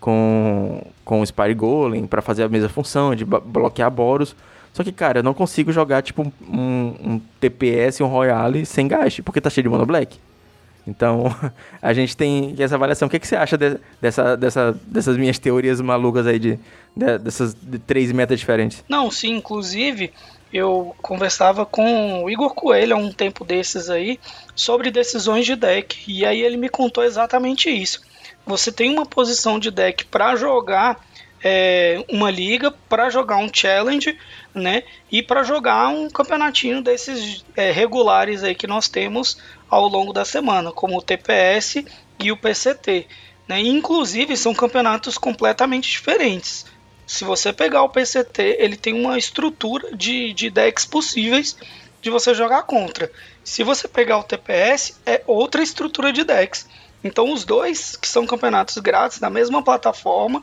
com, 0.00 0.82
com 1.04 1.20
o 1.20 1.26
Spire 1.26 1.54
Golem 1.54 2.06
para 2.06 2.22
fazer 2.22 2.44
a 2.44 2.48
mesma 2.48 2.68
função, 2.68 3.14
de 3.14 3.24
bloquear 3.24 3.90
boros. 3.90 4.34
Só 4.72 4.84
que, 4.84 4.92
cara, 4.92 5.18
eu 5.18 5.22
não 5.22 5.34
consigo 5.34 5.72
jogar, 5.72 6.02
tipo, 6.02 6.32
um, 6.42 6.94
um 7.02 7.20
TPS, 7.40 8.00
um 8.00 8.06
Royale 8.06 8.64
sem 8.64 8.86
gás, 8.86 9.18
porque 9.20 9.40
tá 9.40 9.50
cheio 9.50 9.64
de 9.64 9.68
Mono 9.68 9.84
Black. 9.84 10.18
Então, 10.86 11.24
a 11.80 11.92
gente 11.92 12.16
tem 12.16 12.54
essa 12.58 12.76
avaliação. 12.76 13.08
O 13.08 13.10
que, 13.10 13.18
que 13.18 13.26
você 13.26 13.36
acha 13.36 13.58
de, 13.58 13.78
dessa, 14.00 14.36
dessa, 14.36 14.78
dessas 14.86 15.16
minhas 15.16 15.38
teorias 15.38 15.80
malucas 15.80 16.26
aí, 16.26 16.38
de, 16.38 16.58
de 16.96 17.18
dessas 17.18 17.54
de 17.54 17.78
três 17.78 18.12
metas 18.12 18.38
diferentes? 18.38 18.84
Não, 18.88 19.10
sim, 19.10 19.36
inclusive, 19.36 20.12
eu 20.52 20.94
conversava 21.00 21.64
com 21.64 22.24
o 22.24 22.30
Igor 22.30 22.54
Coelho 22.54 22.96
há 22.96 22.98
um 22.98 23.12
tempo 23.12 23.44
desses 23.44 23.88
aí 23.88 24.18
sobre 24.54 24.90
decisões 24.90 25.46
de 25.46 25.54
deck 25.54 26.02
e 26.06 26.24
aí 26.24 26.42
ele 26.42 26.56
me 26.56 26.68
contou 26.68 27.04
exatamente 27.04 27.70
isso. 27.70 28.00
Você 28.46 28.72
tem 28.72 28.90
uma 28.92 29.06
posição 29.06 29.58
de 29.58 29.70
deck 29.70 30.04
para 30.06 30.34
jogar 30.34 31.00
é, 31.42 32.04
uma 32.08 32.30
liga, 32.30 32.70
para 32.88 33.10
jogar 33.10 33.36
um 33.36 33.48
challenge, 33.52 34.16
né? 34.54 34.82
E 35.10 35.22
para 35.22 35.42
jogar 35.42 35.88
um 35.88 36.08
campeonatinho 36.08 36.82
desses 36.82 37.44
é, 37.56 37.70
regulares 37.70 38.42
aí 38.42 38.54
que 38.54 38.66
nós 38.66 38.88
temos 38.88 39.38
ao 39.68 39.86
longo 39.86 40.12
da 40.12 40.24
semana, 40.24 40.72
como 40.72 40.98
o 40.98 41.02
TPS 41.02 41.84
e 42.18 42.32
o 42.32 42.36
PCT. 42.36 43.06
Né? 43.48 43.60
inclusive 43.62 44.36
são 44.36 44.54
campeonatos 44.54 45.18
completamente 45.18 45.90
diferentes 45.90 46.64
se 47.10 47.24
você 47.24 47.52
pegar 47.52 47.82
o 47.82 47.88
PCT, 47.88 48.58
ele 48.60 48.76
tem 48.76 48.94
uma 48.94 49.18
estrutura 49.18 49.96
de, 49.96 50.32
de 50.32 50.48
decks 50.48 50.86
possíveis 50.86 51.56
de 52.00 52.08
você 52.08 52.32
jogar 52.32 52.62
contra. 52.62 53.10
Se 53.42 53.64
você 53.64 53.88
pegar 53.88 54.18
o 54.18 54.22
TPS, 54.22 55.00
é 55.04 55.20
outra 55.26 55.60
estrutura 55.60 56.12
de 56.12 56.22
decks. 56.22 56.68
Então 57.02 57.32
os 57.32 57.44
dois, 57.44 57.96
que 57.96 58.06
são 58.06 58.28
campeonatos 58.28 58.78
grátis 58.78 59.18
na 59.18 59.28
mesma 59.28 59.60
plataforma, 59.60 60.40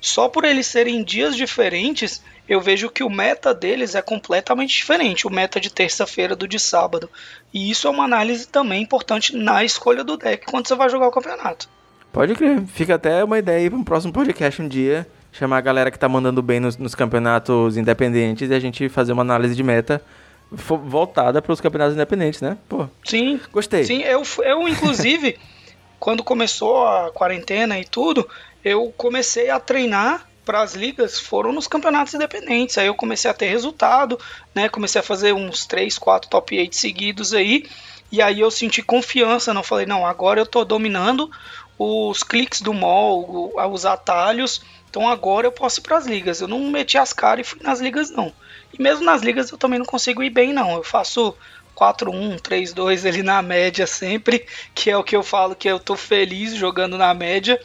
só 0.00 0.26
por 0.26 0.46
eles 0.46 0.66
serem 0.68 1.04
dias 1.04 1.36
diferentes, 1.36 2.22
eu 2.50 2.60
vejo 2.60 2.90
que 2.90 3.04
o 3.04 3.08
meta 3.08 3.54
deles 3.54 3.94
é 3.94 4.02
completamente 4.02 4.74
diferente, 4.74 5.24
o 5.24 5.30
meta 5.30 5.60
de 5.60 5.70
terça-feira 5.70 6.34
do 6.34 6.48
de 6.48 6.58
sábado. 6.58 7.08
E 7.54 7.70
isso 7.70 7.86
é 7.86 7.90
uma 7.90 8.02
análise 8.02 8.48
também 8.48 8.82
importante 8.82 9.36
na 9.36 9.62
escolha 9.62 10.02
do 10.02 10.16
deck 10.16 10.46
quando 10.46 10.66
você 10.66 10.74
vai 10.74 10.90
jogar 10.90 11.06
o 11.06 11.12
campeonato. 11.12 11.68
Pode 12.12 12.34
crer, 12.34 12.66
fica 12.66 12.96
até 12.96 13.22
uma 13.22 13.38
ideia 13.38 13.58
aí 13.58 13.70
para 13.70 13.78
um 13.78 13.84
próximo 13.84 14.12
podcast 14.12 14.60
um 14.60 14.66
dia 14.66 15.06
chamar 15.30 15.58
a 15.58 15.60
galera 15.60 15.92
que 15.92 15.98
tá 15.98 16.08
mandando 16.08 16.42
bem 16.42 16.58
nos, 16.58 16.76
nos 16.76 16.92
campeonatos 16.92 17.76
independentes 17.76 18.50
e 18.50 18.54
a 18.54 18.58
gente 18.58 18.88
fazer 18.88 19.12
uma 19.12 19.22
análise 19.22 19.54
de 19.54 19.62
meta 19.62 20.02
voltada 20.50 21.40
para 21.40 21.52
os 21.52 21.60
campeonatos 21.60 21.94
independentes, 21.94 22.40
né? 22.40 22.58
Pô. 22.68 22.88
Sim. 23.04 23.38
Gostei. 23.52 23.84
Sim, 23.84 24.02
eu, 24.02 24.24
eu 24.42 24.68
inclusive, 24.68 25.38
quando 26.00 26.24
começou 26.24 26.84
a 26.84 27.12
quarentena 27.12 27.78
e 27.78 27.84
tudo, 27.84 28.28
eu 28.64 28.92
comecei 28.96 29.50
a 29.50 29.60
treinar 29.60 30.28
para 30.50 30.62
as 30.62 30.74
ligas 30.74 31.20
foram 31.20 31.52
nos 31.52 31.68
campeonatos 31.68 32.12
independentes. 32.12 32.76
Aí 32.76 32.88
eu 32.88 32.94
comecei 32.96 33.30
a 33.30 33.34
ter 33.34 33.46
resultado, 33.46 34.18
né? 34.52 34.68
Comecei 34.68 35.00
a 35.00 35.04
fazer 35.04 35.32
uns 35.32 35.64
3, 35.64 35.96
4 35.96 36.28
top 36.28 36.58
8 36.58 36.74
seguidos 36.74 37.32
aí. 37.32 37.64
E 38.10 38.20
aí 38.20 38.40
eu 38.40 38.50
senti 38.50 38.82
confiança, 38.82 39.54
não 39.54 39.62
falei, 39.62 39.86
não, 39.86 40.04
agora 40.04 40.40
eu 40.40 40.46
tô 40.46 40.64
dominando 40.64 41.30
os 41.78 42.24
cliques 42.24 42.60
do 42.60 42.74
mall, 42.74 43.52
os 43.72 43.86
atalhos 43.86 44.60
então 44.90 45.08
agora 45.08 45.46
eu 45.46 45.52
posso 45.52 45.78
ir 45.78 45.82
para 45.84 45.96
as 45.96 46.04
ligas. 46.04 46.40
Eu 46.40 46.48
não 46.48 46.58
meti 46.68 46.98
as 46.98 47.12
caras 47.12 47.46
e 47.46 47.50
fui 47.50 47.62
nas 47.62 47.80
ligas, 47.80 48.10
não. 48.10 48.32
E 48.76 48.82
mesmo 48.82 49.04
nas 49.04 49.22
ligas 49.22 49.50
eu 49.50 49.56
também 49.56 49.78
não 49.78 49.86
consigo 49.86 50.20
ir 50.20 50.30
bem, 50.30 50.52
não. 50.52 50.74
Eu 50.74 50.82
faço 50.82 51.32
4-1, 51.76 52.40
3-2 52.40 53.08
ali 53.08 53.22
na 53.22 53.40
média 53.40 53.86
sempre, 53.86 54.44
que 54.74 54.90
é 54.90 54.96
o 54.96 55.04
que 55.04 55.14
eu 55.14 55.22
falo 55.22 55.54
que 55.54 55.68
eu 55.68 55.78
tô 55.78 55.94
feliz 55.96 56.54
jogando 56.54 56.98
na 56.98 57.14
média, 57.14 57.60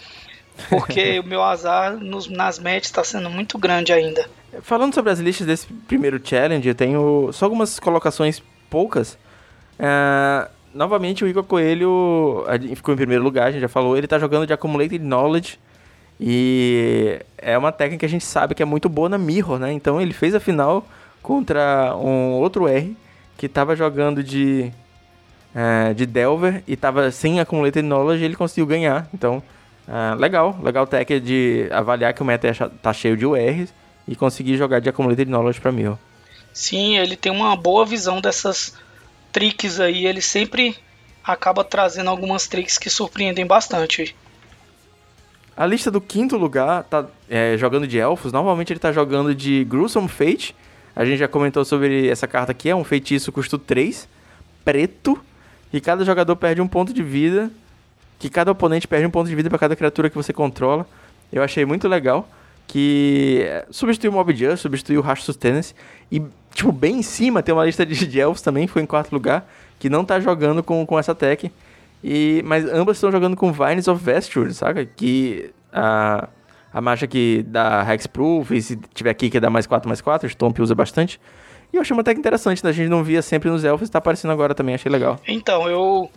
porque 0.69 1.19
o 1.23 1.23
meu 1.23 1.43
azar 1.43 1.95
nos, 1.97 2.27
nas 2.27 2.59
médias 2.59 2.85
está 2.85 3.03
sendo 3.03 3.29
muito 3.29 3.57
grande 3.57 3.91
ainda. 3.93 4.25
Falando 4.61 4.93
sobre 4.93 5.11
as 5.11 5.19
listas 5.19 5.45
desse 5.45 5.67
primeiro 5.67 6.19
challenge, 6.23 6.67
eu 6.67 6.75
tenho 6.75 7.29
só 7.33 7.45
algumas 7.45 7.79
colocações 7.79 8.41
poucas. 8.69 9.17
Uh, 9.79 10.49
novamente, 10.73 11.23
o 11.23 11.27
Igor 11.27 11.43
Coelho 11.43 12.45
ficou 12.75 12.93
em 12.93 12.97
primeiro 12.97 13.23
lugar, 13.23 13.47
a 13.47 13.51
gente 13.51 13.61
já 13.61 13.69
falou. 13.69 13.97
Ele 13.97 14.05
está 14.05 14.17
jogando 14.17 14.47
de 14.47 14.53
Accumulated 14.53 14.99
Knowledge 14.99 15.59
e 16.19 17.19
é 17.37 17.57
uma 17.57 17.71
técnica 17.71 18.01
que 18.01 18.05
a 18.05 18.09
gente 18.09 18.23
sabe 18.23 18.55
que 18.55 18.63
é 18.63 18.65
muito 18.65 18.87
boa 18.87 19.09
na 19.09 19.17
Mirror, 19.17 19.59
né? 19.59 19.71
Então 19.71 19.99
ele 19.99 20.13
fez 20.13 20.33
a 20.33 20.39
final 20.39 20.87
contra 21.21 21.95
um 21.97 22.33
outro 22.33 22.67
R 22.67 22.95
que 23.37 23.47
estava 23.47 23.75
jogando 23.75 24.23
de, 24.23 24.71
é, 25.53 25.93
de 25.93 26.05
Delver 26.05 26.63
e 26.67 26.73
estava 26.73 27.11
sem 27.11 27.39
Accumulated 27.39 27.85
Knowledge 27.85 28.23
e 28.23 28.25
ele 28.25 28.35
conseguiu 28.35 28.65
ganhar. 28.65 29.07
Então, 29.13 29.43
é, 29.87 30.15
legal, 30.15 30.57
legal 30.61 30.87
tech 30.87 31.19
de 31.19 31.67
avaliar 31.71 32.13
que 32.13 32.21
o 32.21 32.25
meta 32.25 32.71
tá 32.81 32.93
cheio 32.93 33.15
de 33.15 33.25
URs 33.25 33.73
e 34.07 34.15
conseguir 34.15 34.57
jogar 34.57 34.79
de 34.79 34.89
Accumulated 34.89 35.29
Knowledge 35.29 35.61
para 35.61 35.71
Mirror. 35.71 35.97
Sim, 36.53 36.97
ele 36.97 37.15
tem 37.15 37.31
uma 37.31 37.55
boa 37.55 37.85
visão 37.85 38.21
dessas 38.21 38.73
tricks 39.31 39.79
aí, 39.79 40.05
ele 40.05 40.21
sempre 40.21 40.75
acaba 41.23 41.63
trazendo 41.63 42.09
algumas 42.09 42.47
tricks 42.47 42.77
que 42.77 42.89
surpreendem 42.89 43.45
bastante. 43.45 44.15
A 45.57 45.65
lista 45.65 45.89
do 45.89 46.01
quinto 46.01 46.37
lugar 46.37 46.83
tá 46.83 47.05
é, 47.29 47.57
jogando 47.57 47.87
de 47.87 47.97
elfos. 47.97 48.33
Normalmente 48.33 48.73
ele 48.73 48.79
tá 48.79 48.91
jogando 48.91 49.33
de 49.33 49.63
Gruesome 49.63 50.09
Fate. 50.09 50.53
A 50.93 51.05
gente 51.05 51.17
já 51.17 51.29
comentou 51.29 51.63
sobre 51.63 52.09
essa 52.09 52.27
carta 52.27 52.51
aqui. 52.51 52.69
É 52.69 52.75
um 52.75 52.83
feitiço 52.83 53.31
custo 53.31 53.57
3, 53.57 54.07
preto. 54.65 55.17
E 55.71 55.79
cada 55.79 56.03
jogador 56.03 56.35
perde 56.35 56.61
um 56.61 56.67
ponto 56.67 56.93
de 56.93 57.01
vida. 57.01 57.49
Que 58.19 58.29
cada 58.29 58.51
oponente 58.51 58.87
perde 58.87 59.05
um 59.05 59.11
ponto 59.11 59.29
de 59.29 59.35
vida 59.35 59.49
para 59.49 59.59
cada 59.59 59.75
criatura 59.75 60.09
que 60.09 60.15
você 60.15 60.31
controla. 60.31 60.87
Eu 61.31 61.43
achei 61.43 61.65
muito 61.65 61.87
legal. 61.87 62.27
Que 62.67 63.43
é, 63.45 63.65
substituiu 63.69 64.11
o 64.11 64.13
Mob 64.13 64.35
Just, 64.35 64.61
substituiu 64.61 65.01
o 65.01 65.03
Rash 65.03 65.23
Sustenance. 65.23 65.75
E, 66.11 66.21
tipo, 66.53 66.71
bem 66.71 66.99
em 66.99 67.03
cima 67.03 67.43
tem 67.43 67.53
uma 67.53 67.65
lista 67.65 67.85
de, 67.85 68.07
de 68.07 68.19
elfos 68.19 68.41
também, 68.41 68.67
foi 68.67 68.81
em 68.81 68.85
quarto 68.85 69.11
lugar. 69.11 69.47
Que 69.79 69.89
não 69.89 70.03
tá 70.03 70.19
jogando 70.19 70.63
com, 70.63 70.85
com 70.85 70.97
essa 70.97 71.13
tech. 71.13 71.51
E, 72.03 72.41
mas 72.45 72.65
ambas 72.65 72.97
estão 72.97 73.11
jogando 73.11 73.35
com 73.35 73.51
Vines 73.51 73.87
of 73.87 74.03
Vesture, 74.03 74.53
saca? 74.53 74.85
Que 74.85 75.51
a, 75.73 76.29
a 76.71 76.81
marcha 76.81 77.07
que 77.07 77.43
dá 77.47 77.85
Hexproof, 77.93 78.51
e 78.51 78.61
se 78.61 78.75
tiver 78.93 79.09
aqui 79.09 79.29
que 79.29 79.39
dá 79.39 79.49
mais 79.49 79.65
4, 79.65 79.87
mais 79.87 80.01
4, 80.01 80.29
Stomp 80.29 80.59
usa 80.59 80.75
bastante. 80.75 81.19
E 81.73 81.77
eu 81.77 81.81
achei 81.81 81.95
uma 81.95 82.01
até 82.01 82.11
interessante, 82.11 82.63
né? 82.63 82.69
A 82.69 82.73
gente 82.73 82.89
não 82.89 83.03
via 83.03 83.21
sempre 83.21 83.49
nos 83.49 83.63
elfos, 83.63 83.89
tá 83.89 83.97
aparecendo 83.97 84.31
agora 84.31 84.53
também, 84.53 84.75
achei 84.75 84.91
legal. 84.91 85.19
Então, 85.27 85.69
eu 85.69 86.09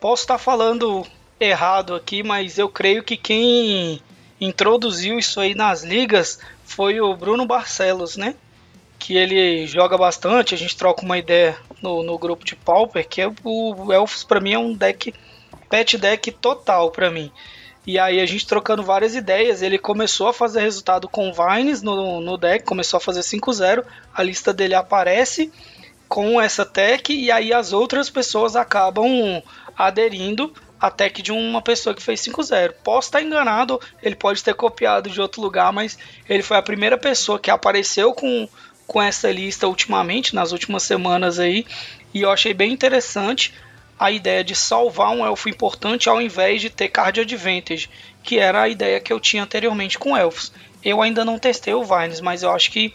posso 0.00 0.22
estar 0.22 0.38
falando 0.38 1.04
errado 1.38 1.94
aqui, 1.94 2.22
mas 2.22 2.58
eu 2.58 2.68
creio 2.68 3.02
que 3.02 3.16
quem 3.16 4.00
introduziu 4.40 5.18
isso 5.18 5.40
aí 5.40 5.54
nas 5.54 5.82
ligas 5.82 6.38
foi 6.64 7.00
o 7.00 7.14
Bruno 7.14 7.46
Barcelos, 7.46 8.16
né? 8.16 8.34
Que 8.98 9.16
ele 9.16 9.66
joga 9.66 9.96
bastante, 9.96 10.54
a 10.54 10.58
gente 10.58 10.76
troca 10.76 11.02
uma 11.02 11.18
ideia 11.18 11.56
no, 11.82 12.02
no 12.02 12.18
grupo 12.18 12.44
de 12.44 12.56
Pauper, 12.56 13.06
que 13.06 13.20
é 13.20 13.30
o, 13.44 13.92
Elfos 13.92 14.24
para 14.24 14.40
mim 14.40 14.54
é 14.54 14.58
um 14.58 14.74
deck 14.74 15.14
pet 15.68 15.98
deck 15.98 16.30
total 16.32 16.90
para 16.90 17.10
mim. 17.10 17.30
E 17.86 18.00
aí 18.00 18.20
a 18.20 18.26
gente 18.26 18.46
trocando 18.46 18.82
várias 18.82 19.14
ideias, 19.14 19.62
ele 19.62 19.78
começou 19.78 20.28
a 20.28 20.32
fazer 20.32 20.60
resultado 20.60 21.08
com 21.08 21.32
Vines 21.32 21.82
no, 21.82 22.20
no 22.20 22.36
deck, 22.36 22.64
começou 22.64 22.98
a 22.98 23.00
fazer 23.00 23.20
5-0, 23.20 23.84
a 24.12 24.22
lista 24.22 24.52
dele 24.52 24.74
aparece 24.74 25.52
com 26.08 26.40
essa 26.40 26.64
tech 26.64 27.12
e 27.12 27.30
aí 27.30 27.52
as 27.52 27.72
outras 27.72 28.10
pessoas 28.10 28.56
acabam 28.56 29.40
aderindo 29.76 30.52
a 30.80 30.90
tech 30.90 31.22
de 31.22 31.32
uma 31.32 31.62
pessoa 31.62 31.94
que 31.94 32.02
fez 32.02 32.20
5-0. 32.20 32.74
Posso 32.84 33.08
estar 33.08 33.22
enganado, 33.22 33.80
ele 34.02 34.14
pode 34.14 34.42
ter 34.42 34.54
copiado 34.54 35.08
de 35.08 35.20
outro 35.20 35.40
lugar, 35.40 35.72
mas 35.72 35.98
ele 36.28 36.42
foi 36.42 36.56
a 36.56 36.62
primeira 36.62 36.98
pessoa 36.98 37.38
que 37.38 37.50
apareceu 37.50 38.12
com, 38.12 38.48
com 38.86 39.02
essa 39.02 39.30
lista 39.30 39.66
ultimamente, 39.66 40.34
nas 40.34 40.52
últimas 40.52 40.82
semanas 40.82 41.38
aí, 41.38 41.66
e 42.12 42.22
eu 42.22 42.30
achei 42.30 42.52
bem 42.52 42.72
interessante 42.72 43.52
a 43.98 44.10
ideia 44.10 44.44
de 44.44 44.54
salvar 44.54 45.10
um 45.10 45.24
elfo 45.24 45.48
importante 45.48 46.08
ao 46.08 46.20
invés 46.20 46.60
de 46.60 46.68
ter 46.68 46.88
card 46.88 47.20
advantage, 47.20 47.88
que 48.22 48.38
era 48.38 48.62
a 48.62 48.68
ideia 48.68 49.00
que 49.00 49.12
eu 49.12 49.18
tinha 49.18 49.42
anteriormente 49.42 49.98
com 49.98 50.16
elfos. 50.16 50.52
Eu 50.84 51.00
ainda 51.00 51.24
não 51.24 51.38
testei 51.38 51.72
o 51.72 51.82
Vines, 51.82 52.20
mas 52.20 52.42
eu 52.42 52.50
acho 52.50 52.70
que 52.70 52.94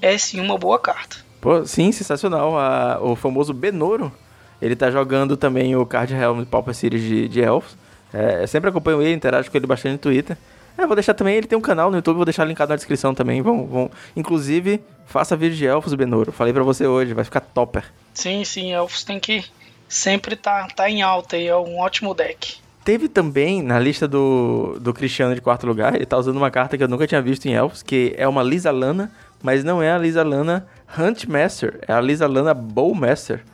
é 0.00 0.16
sim 0.16 0.40
uma 0.40 0.56
boa 0.56 0.78
carta. 0.78 1.16
Pô, 1.40 1.64
sim, 1.66 1.90
sensacional. 1.90 2.58
A, 2.58 3.00
o 3.02 3.16
famoso 3.16 3.52
Benoro, 3.52 4.12
ele 4.60 4.76
tá 4.76 4.90
jogando 4.90 5.36
também 5.36 5.74
o 5.76 5.86
Card 5.86 6.14
Helm 6.14 6.44
Pauper 6.44 6.74
Series 6.74 7.02
de, 7.02 7.28
de 7.28 7.40
Elfos. 7.40 7.76
É, 8.12 8.42
eu 8.42 8.48
sempre 8.48 8.70
acompanho 8.70 9.00
ele, 9.00 9.14
interajo 9.14 9.50
com 9.50 9.56
ele 9.56 9.66
bastante 9.66 9.92
no 9.92 9.98
Twitter. 9.98 10.36
É, 10.76 10.86
vou 10.86 10.94
deixar 10.96 11.14
também, 11.14 11.36
ele 11.36 11.46
tem 11.46 11.58
um 11.58 11.62
canal 11.62 11.90
no 11.90 11.96
YouTube, 11.96 12.16
vou 12.16 12.24
deixar 12.24 12.44
linkado 12.44 12.70
na 12.70 12.76
descrição 12.76 13.14
também. 13.14 13.42
Vão, 13.42 13.66
vão. 13.66 13.90
Inclusive, 14.16 14.80
faça 15.06 15.36
vídeo 15.36 15.56
de 15.56 15.66
Elfos, 15.66 15.94
Benoro. 15.94 16.32
Falei 16.32 16.52
pra 16.52 16.62
você 16.62 16.86
hoje, 16.86 17.12
vai 17.14 17.24
ficar 17.24 17.40
topper. 17.40 17.84
Sim, 18.14 18.44
sim, 18.44 18.72
Elfos 18.72 19.04
tem 19.04 19.20
que 19.20 19.44
sempre 19.88 20.36
tá, 20.36 20.68
tá 20.74 20.88
em 20.88 21.02
alta 21.02 21.36
e 21.36 21.48
é 21.48 21.56
um 21.56 21.78
ótimo 21.78 22.14
deck. 22.14 22.58
Teve 22.84 23.08
também 23.08 23.62
na 23.62 23.78
lista 23.78 24.08
do, 24.08 24.78
do 24.80 24.94
Cristiano 24.94 25.34
de 25.34 25.40
quarto 25.40 25.66
lugar, 25.66 25.94
ele 25.94 26.06
tá 26.06 26.16
usando 26.16 26.36
uma 26.36 26.50
carta 26.50 26.78
que 26.78 26.82
eu 26.82 26.88
nunca 26.88 27.06
tinha 27.06 27.20
visto 27.20 27.46
em 27.46 27.52
Elfos, 27.52 27.82
que 27.82 28.14
é 28.16 28.26
uma 28.26 28.42
Lisa 28.42 28.70
Lana, 28.70 29.12
mas 29.42 29.62
não 29.62 29.82
é 29.82 29.92
a 29.92 29.98
Lisa 29.98 30.22
Lana 30.22 30.66
Huntmaster, 30.98 31.78
é 31.86 31.92
a 31.92 32.00
Lisa 32.00 32.26
Lana 32.26 32.54
Bowmaster, 32.54 33.44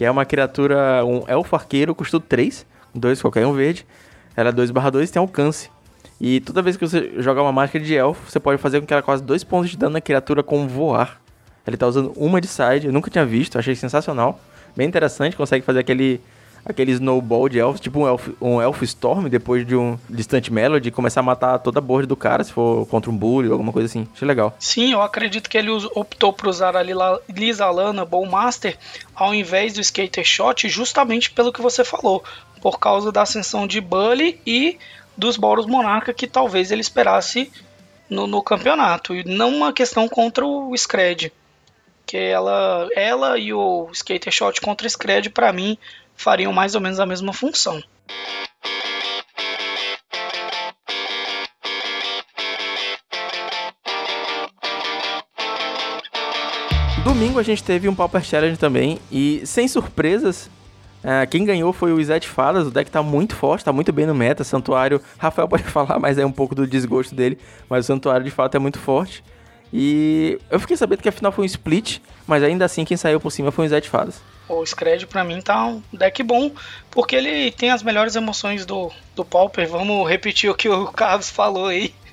que 0.00 0.04
é 0.06 0.10
uma 0.10 0.24
criatura, 0.24 1.04
um 1.04 1.24
elfo 1.28 1.54
arqueiro, 1.54 1.94
custa 1.94 2.18
3, 2.18 2.64
2 2.94 3.20
qualquer 3.20 3.46
um 3.46 3.52
verde, 3.52 3.86
ela 4.34 4.48
é 4.48 4.52
2 4.52 4.70
2 4.70 5.10
e 5.10 5.12
tem 5.12 5.20
alcance. 5.20 5.70
E 6.18 6.40
toda 6.40 6.62
vez 6.62 6.78
que 6.78 6.88
você 6.88 7.12
jogar 7.18 7.42
uma 7.42 7.52
mágica 7.52 7.78
de 7.78 7.94
elfo, 7.94 8.30
você 8.30 8.40
pode 8.40 8.56
fazer 8.56 8.80
com 8.80 8.86
que 8.86 8.94
ela 8.94 9.02
cause 9.02 9.22
2 9.22 9.44
pontos 9.44 9.68
de 9.68 9.76
dano 9.76 9.92
na 9.92 10.00
criatura 10.00 10.42
com 10.42 10.66
voar. 10.66 11.20
Ele 11.66 11.76
tá 11.76 11.86
usando 11.86 12.14
uma 12.16 12.40
de 12.40 12.46
side, 12.46 12.86
eu 12.86 12.92
nunca 12.94 13.10
tinha 13.10 13.26
visto, 13.26 13.58
achei 13.58 13.74
sensacional. 13.74 14.40
Bem 14.74 14.88
interessante, 14.88 15.36
consegue 15.36 15.66
fazer 15.66 15.80
aquele 15.80 16.18
aquele 16.64 16.92
snowball 16.92 17.48
de 17.48 17.58
elfos, 17.58 17.80
tipo 17.80 18.00
um 18.00 18.06
elf, 18.06 18.28
um 18.40 18.60
elf 18.60 18.82
storm 18.82 19.28
depois 19.28 19.66
de 19.66 19.74
um 19.76 19.98
distante 20.08 20.52
melody, 20.52 20.90
começar 20.90 21.20
a 21.20 21.22
matar 21.22 21.58
toda 21.58 21.78
a 21.78 21.82
board 21.82 22.06
do 22.06 22.16
cara 22.16 22.44
se 22.44 22.52
for 22.52 22.86
contra 22.86 23.10
um 23.10 23.16
bully 23.16 23.48
ou 23.48 23.54
alguma 23.54 23.72
coisa 23.72 23.86
assim. 23.86 24.06
Achei 24.14 24.26
legal. 24.26 24.54
Sim, 24.58 24.92
eu 24.92 25.02
acredito 25.02 25.48
que 25.48 25.58
ele 25.58 25.70
optou 25.94 26.32
por 26.32 26.48
usar 26.48 26.76
a 26.76 26.82
Lisa 27.28 27.70
Lana 27.70 28.04
Bowmaster 28.04 28.76
ao 29.14 29.34
invés 29.34 29.74
do 29.74 29.80
Skater 29.80 30.24
Shot, 30.24 30.68
justamente 30.68 31.30
pelo 31.30 31.52
que 31.52 31.60
você 31.60 31.84
falou, 31.84 32.22
por 32.60 32.78
causa 32.78 33.10
da 33.12 33.22
ascensão 33.22 33.66
de 33.66 33.80
Bully 33.80 34.40
e 34.46 34.78
dos 35.16 35.36
Boros 35.36 35.66
Monarca 35.66 36.14
que 36.14 36.26
talvez 36.26 36.70
ele 36.70 36.80
esperasse 36.80 37.50
no, 38.08 38.26
no 38.26 38.42
campeonato, 38.42 39.14
e 39.14 39.22
não 39.24 39.54
uma 39.54 39.72
questão 39.72 40.08
contra 40.08 40.44
o 40.44 40.76
Scred. 40.76 41.32
Que 42.04 42.16
ela, 42.16 42.88
ela 42.96 43.38
e 43.38 43.52
o 43.52 43.88
Skater 43.92 44.32
Shot 44.32 44.60
contra 44.60 44.84
o 44.84 44.90
Scred, 44.90 45.30
para 45.30 45.52
mim, 45.52 45.78
fariam 46.20 46.52
mais 46.52 46.74
ou 46.74 46.80
menos 46.82 47.00
a 47.00 47.06
mesma 47.06 47.32
função. 47.32 47.82
Domingo 57.02 57.38
a 57.38 57.42
gente 57.42 57.64
teve 57.64 57.88
um 57.88 57.94
Pauper 57.94 58.22
Challenge 58.22 58.58
também 58.58 58.98
e 59.10 59.42
sem 59.46 59.66
surpresas, 59.66 60.50
uh, 61.02 61.26
quem 61.30 61.44
ganhou 61.44 61.72
foi 61.72 61.92
o 61.92 61.98
Izete 61.98 62.28
Fadas, 62.28 62.66
o 62.66 62.70
deck 62.70 62.90
tá 62.90 63.02
muito 63.02 63.34
forte, 63.34 63.64
tá 63.64 63.72
muito 63.72 63.92
bem 63.92 64.06
no 64.06 64.14
meta, 64.14 64.44
Santuário, 64.44 65.00
Rafael 65.18 65.48
pode 65.48 65.64
falar, 65.64 65.98
mas 65.98 66.18
é 66.18 66.26
um 66.26 66.32
pouco 66.32 66.54
do 66.54 66.66
desgosto 66.66 67.14
dele, 67.14 67.38
mas 67.68 67.86
o 67.86 67.86
Santuário 67.86 68.24
de 68.24 68.30
fato 68.30 68.54
é 68.54 68.58
muito 68.58 68.78
forte. 68.78 69.24
E 69.72 70.38
eu 70.50 70.60
fiquei 70.60 70.76
sabendo 70.76 71.00
que 71.00 71.08
a 71.08 71.12
final 71.12 71.32
foi 71.32 71.44
um 71.44 71.46
split, 71.46 71.98
mas 72.26 72.42
ainda 72.42 72.64
assim 72.64 72.84
quem 72.84 72.96
saiu 72.96 73.20
por 73.20 73.30
cima 73.30 73.50
foi 73.50 73.64
o 73.64 73.66
Izete 73.66 73.88
Fadas. 73.88 74.20
O 74.50 74.66
Scred 74.66 75.06
pra 75.06 75.22
mim 75.22 75.40
tá 75.40 75.64
um 75.64 75.80
deck 75.92 76.24
bom, 76.24 76.50
porque 76.90 77.14
ele 77.14 77.52
tem 77.52 77.70
as 77.70 77.84
melhores 77.84 78.16
emoções 78.16 78.66
do, 78.66 78.90
do 79.14 79.24
Pauper. 79.24 79.68
Vamos 79.68 80.08
repetir 80.08 80.50
o 80.50 80.56
que 80.56 80.68
o 80.68 80.88
Carlos 80.88 81.30
falou 81.30 81.66
aí. 81.66 81.94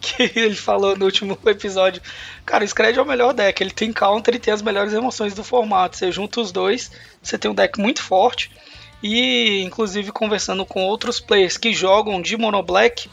Que 0.00 0.30
ele 0.36 0.54
falou 0.54 0.94
no 0.96 1.06
último 1.06 1.38
episódio. 1.46 2.02
Cara, 2.44 2.62
o 2.62 2.68
Scred 2.68 2.98
é 2.98 3.02
o 3.02 3.06
melhor 3.06 3.32
deck. 3.32 3.62
Ele 3.62 3.70
tem 3.70 3.90
counter 3.90 4.34
e 4.34 4.38
tem 4.38 4.52
as 4.52 4.60
melhores 4.60 4.92
emoções 4.92 5.32
do 5.32 5.42
formato. 5.42 5.96
Você 5.96 6.12
junta 6.12 6.42
os 6.42 6.52
dois, 6.52 6.90
você 7.22 7.38
tem 7.38 7.50
um 7.50 7.54
deck 7.54 7.80
muito 7.80 8.02
forte. 8.02 8.50
E, 9.02 9.62
inclusive, 9.62 10.12
conversando 10.12 10.66
com 10.66 10.84
outros 10.84 11.20
players 11.20 11.56
que 11.56 11.72
jogam 11.72 12.20
de 12.20 12.36
Mono 12.36 12.62
Black, 12.62 13.08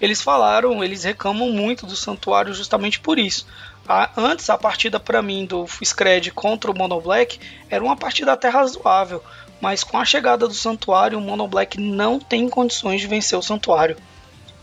eles 0.00 0.20
falaram, 0.20 0.82
eles 0.82 1.04
reclamam 1.04 1.50
muito 1.50 1.86
do 1.86 1.94
Santuário 1.94 2.52
justamente 2.52 2.98
por 2.98 3.16
isso. 3.16 3.46
A, 3.86 4.10
antes, 4.16 4.48
a 4.48 4.56
partida 4.56 4.98
para 4.98 5.20
mim 5.20 5.44
do 5.44 5.66
Scred 5.82 6.30
contra 6.30 6.70
o 6.70 6.76
Mono 6.76 7.00
Black 7.00 7.38
era 7.68 7.84
uma 7.84 7.96
partida 7.96 8.32
até 8.32 8.48
razoável, 8.48 9.22
mas 9.60 9.84
com 9.84 9.98
a 9.98 10.04
chegada 10.04 10.48
do 10.48 10.54
Santuário, 10.54 11.18
o 11.18 11.20
Mono 11.20 11.46
Black 11.46 11.78
não 11.78 12.18
tem 12.18 12.48
condições 12.48 13.00
de 13.00 13.06
vencer 13.06 13.38
o 13.38 13.42
Santuário. 13.42 13.96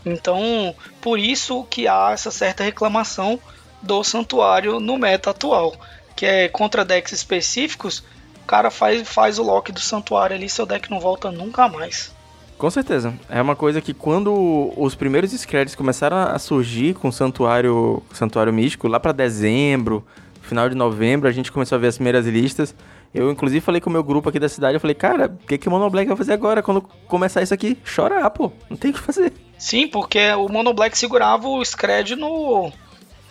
Então, 0.04 0.74
por 1.00 1.18
isso 1.18 1.64
que 1.64 1.86
há 1.86 2.10
essa 2.12 2.30
certa 2.30 2.64
reclamação 2.64 3.38
do 3.80 4.02
Santuário 4.02 4.80
no 4.80 4.98
meta 4.98 5.30
atual, 5.30 5.74
que 6.16 6.26
é 6.26 6.48
contra 6.48 6.84
decks 6.84 7.12
específicos, 7.12 8.02
o 8.42 8.46
cara 8.46 8.70
faz, 8.70 9.08
faz 9.08 9.38
o 9.38 9.42
lock 9.42 9.70
do 9.70 9.80
Santuário 9.80 10.34
ali, 10.34 10.48
seu 10.48 10.66
deck 10.66 10.90
não 10.90 10.98
volta 10.98 11.30
nunca 11.30 11.68
mais. 11.68 12.12
Com 12.58 12.70
certeza. 12.70 13.12
É 13.28 13.42
uma 13.42 13.56
coisa 13.56 13.80
que 13.80 13.92
quando 13.92 14.72
os 14.76 14.94
primeiros 14.94 15.32
screds 15.32 15.74
começaram 15.74 16.16
a 16.16 16.38
surgir 16.38 16.94
com 16.94 17.08
o 17.08 17.12
Santuário, 17.12 18.02
Santuário 18.12 18.52
Místico, 18.52 18.86
lá 18.86 19.00
para 19.00 19.12
dezembro, 19.12 20.04
final 20.40 20.68
de 20.68 20.74
novembro, 20.74 21.28
a 21.28 21.32
gente 21.32 21.50
começou 21.50 21.76
a 21.76 21.78
ver 21.80 21.88
as 21.88 21.96
primeiras 21.96 22.26
listas. 22.26 22.74
Eu, 23.14 23.30
inclusive, 23.30 23.60
falei 23.60 23.80
com 23.80 23.90
o 23.90 23.92
meu 23.92 24.02
grupo 24.02 24.28
aqui 24.28 24.38
da 24.38 24.48
cidade, 24.48 24.74
eu 24.74 24.80
falei, 24.80 24.94
cara, 24.94 25.26
o 25.26 25.46
que, 25.46 25.58
que 25.58 25.68
o 25.68 25.70
Mono 25.70 25.90
Black 25.90 26.08
vai 26.08 26.16
fazer 26.16 26.32
agora 26.32 26.62
quando 26.62 26.80
começar 27.06 27.42
isso 27.42 27.52
aqui? 27.52 27.76
Chorar, 27.84 28.30
pô. 28.30 28.50
Não 28.70 28.76
tem 28.76 28.90
o 28.90 28.94
que 28.94 29.00
fazer. 29.00 29.32
Sim, 29.58 29.86
porque 29.86 30.32
o 30.32 30.48
Mono 30.48 30.72
Black 30.72 30.96
segurava 30.96 31.46
o 31.46 31.64
Scred 31.64 32.16
no, 32.16 32.72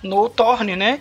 no 0.03 0.29
Torne, 0.29 0.75
né? 0.75 0.99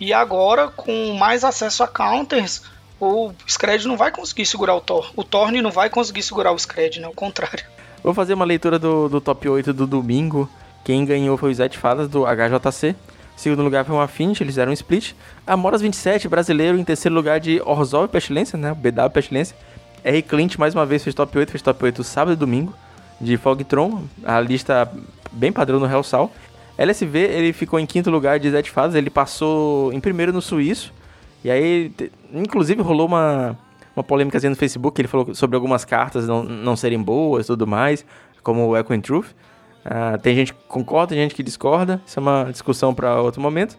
E 0.00 0.12
agora, 0.12 0.68
com 0.68 1.14
mais 1.14 1.44
acesso 1.44 1.82
a 1.84 1.88
counters, 1.88 2.62
o 3.04 3.34
Scred 3.46 3.86
não 3.86 3.96
vai 3.96 4.10
conseguir 4.10 4.46
segurar 4.46 4.74
o 4.74 4.80
Thor. 4.80 5.12
O 5.14 5.22
Thorne 5.22 5.62
não 5.62 5.70
vai 5.70 5.90
conseguir 5.90 6.22
segurar 6.22 6.52
o 6.52 6.58
Scred, 6.58 7.00
né? 7.00 7.08
O 7.08 7.12
contrário. 7.12 7.64
Vou 8.02 8.12
fazer 8.12 8.34
uma 8.34 8.44
leitura 8.44 8.78
do, 8.78 9.08
do 9.08 9.20
top 9.20 9.48
8 9.48 9.72
do 9.72 9.86
domingo. 9.86 10.48
Quem 10.84 11.04
ganhou 11.04 11.36
foi 11.36 11.50
o 11.50 11.54
Zé 11.54 11.68
Fadas, 11.70 12.08
do 12.08 12.24
HJC. 12.24 12.94
Segundo 13.36 13.62
lugar 13.62 13.84
foi 13.84 13.96
o 13.96 14.00
Affinity, 14.00 14.42
eles 14.42 14.54
deram 14.54 14.70
um 14.70 14.74
split. 14.74 15.12
Amoras 15.46 15.80
27, 15.80 16.28
brasileiro, 16.28 16.78
em 16.78 16.84
terceiro 16.84 17.14
lugar 17.14 17.40
de 17.40 17.60
Orzol 17.64 18.04
e 18.04 18.08
Pestilência, 18.08 18.58
né? 18.58 18.74
BW 18.74 19.10
Pestilência. 19.12 19.56
R. 20.04 20.22
Clint, 20.22 20.56
mais 20.56 20.74
uma 20.74 20.84
vez, 20.84 21.02
fez 21.02 21.14
top 21.14 21.36
8, 21.36 21.50
fez 21.50 21.62
top 21.62 21.82
8 21.84 22.04
sábado 22.04 22.34
e 22.34 22.36
domingo. 22.36 22.74
De 23.20 23.36
Fogtron, 23.36 24.02
a 24.24 24.40
lista 24.40 24.90
bem 25.32 25.50
padrão 25.50 25.80
no 25.80 25.86
Hellsal. 25.86 26.30
LSV, 26.76 27.18
ele 27.18 27.52
ficou 27.52 27.78
em 27.78 27.86
quinto 27.86 28.10
lugar 28.10 28.38
de 28.38 28.50
Zé 28.50 28.62
Fadas, 28.64 28.94
ele 28.94 29.08
passou 29.08 29.92
em 29.92 30.00
primeiro 30.00 30.32
no 30.32 30.42
Suíço. 30.42 30.92
E 31.42 31.50
aí, 31.50 31.92
inclusive, 32.34 32.82
rolou 32.82 33.06
uma, 33.06 33.58
uma 33.94 34.02
polêmica 34.02 34.38
no 34.48 34.56
Facebook, 34.56 35.00
ele 35.00 35.08
falou 35.08 35.34
sobre 35.34 35.56
algumas 35.56 35.84
cartas 35.84 36.26
não, 36.26 36.42
não 36.42 36.76
serem 36.76 37.00
boas 37.02 37.46
e 37.46 37.48
tudo 37.48 37.66
mais, 37.66 38.04
como 38.42 38.66
o 38.66 38.76
Echo 38.76 38.92
and 38.92 39.00
Truth. 39.00 39.30
Uh, 39.84 40.18
tem 40.22 40.34
gente 40.34 40.54
que 40.54 40.60
concorda, 40.66 41.08
tem 41.14 41.18
gente 41.18 41.34
que 41.34 41.42
discorda, 41.42 42.00
isso 42.06 42.18
é 42.18 42.22
uma 42.22 42.48
discussão 42.50 42.94
para 42.94 43.20
outro 43.20 43.40
momento. 43.40 43.78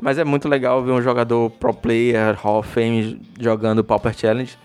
Mas 0.00 0.18
é 0.18 0.24
muito 0.24 0.48
legal 0.48 0.82
ver 0.82 0.92
um 0.92 1.00
jogador 1.00 1.50
pro 1.50 1.72
player, 1.72 2.36
Hall 2.40 2.58
of 2.58 2.68
Fame, 2.68 3.20
jogando 3.38 3.84
Pauper 3.84 4.12
Challenge. 4.12 4.56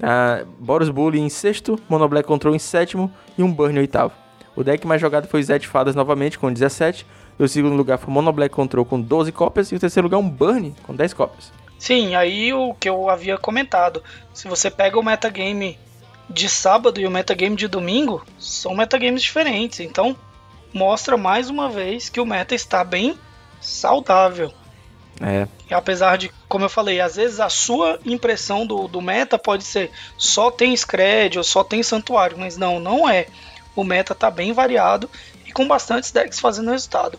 Uh, 0.00 0.46
Boros 0.58 0.90
Bully 0.90 1.20
em 1.20 1.28
sexto, 1.28 1.78
Mono 1.88 2.08
Black 2.08 2.26
Control 2.26 2.54
em 2.54 2.58
sétimo 2.58 3.10
e 3.38 3.42
um 3.42 3.52
Burn 3.52 3.76
em 3.76 3.80
oitavo. 3.80 4.12
O 4.56 4.62
deck 4.62 4.86
mais 4.86 5.00
jogado 5.00 5.26
foi 5.26 5.42
Zed 5.42 5.66
Fadas 5.66 5.94
novamente 5.94 6.38
com 6.38 6.52
17. 6.52 7.06
E 7.38 7.42
o 7.42 7.48
segundo 7.48 7.74
lugar 7.74 7.98
foi 7.98 8.12
Mono 8.12 8.32
Black 8.32 8.54
Control 8.54 8.84
com 8.84 9.00
12 9.00 9.32
cópias. 9.32 9.70
E 9.72 9.76
o 9.76 9.80
terceiro 9.80 10.06
lugar 10.06 10.18
um 10.18 10.28
Burn 10.28 10.74
com 10.84 10.94
10 10.94 11.14
cópias. 11.14 11.52
Sim, 11.84 12.14
aí 12.14 12.50
o 12.50 12.72
que 12.72 12.88
eu 12.88 13.10
havia 13.10 13.36
comentado. 13.36 14.02
Se 14.32 14.48
você 14.48 14.70
pega 14.70 14.98
o 14.98 15.02
metagame 15.02 15.78
de 16.30 16.48
sábado 16.48 16.98
e 16.98 17.06
o 17.06 17.10
metagame 17.10 17.56
de 17.56 17.68
domingo, 17.68 18.24
são 18.38 18.74
metagames 18.74 19.22
diferentes. 19.22 19.80
Então, 19.80 20.16
mostra 20.72 21.18
mais 21.18 21.50
uma 21.50 21.68
vez 21.68 22.08
que 22.08 22.18
o 22.18 22.24
meta 22.24 22.54
está 22.54 22.82
bem 22.82 23.18
saudável. 23.60 24.50
É. 25.20 25.46
E 25.68 25.74
apesar 25.74 26.16
de, 26.16 26.32
como 26.48 26.64
eu 26.64 26.70
falei, 26.70 27.02
às 27.02 27.16
vezes 27.16 27.38
a 27.38 27.50
sua 27.50 28.00
impressão 28.06 28.66
do, 28.66 28.88
do 28.88 29.02
meta 29.02 29.38
pode 29.38 29.62
ser 29.62 29.90
só 30.16 30.50
tem 30.50 30.74
Scred 30.74 31.36
ou 31.36 31.44
só 31.44 31.62
tem 31.62 31.82
Santuário, 31.82 32.38
mas 32.38 32.56
não, 32.56 32.80
não 32.80 33.06
é. 33.06 33.26
O 33.76 33.84
meta 33.84 34.14
está 34.14 34.30
bem 34.30 34.54
variado 34.54 35.10
e 35.44 35.52
com 35.52 35.68
bastantes 35.68 36.10
decks 36.10 36.40
fazendo 36.40 36.70
resultado. 36.70 37.18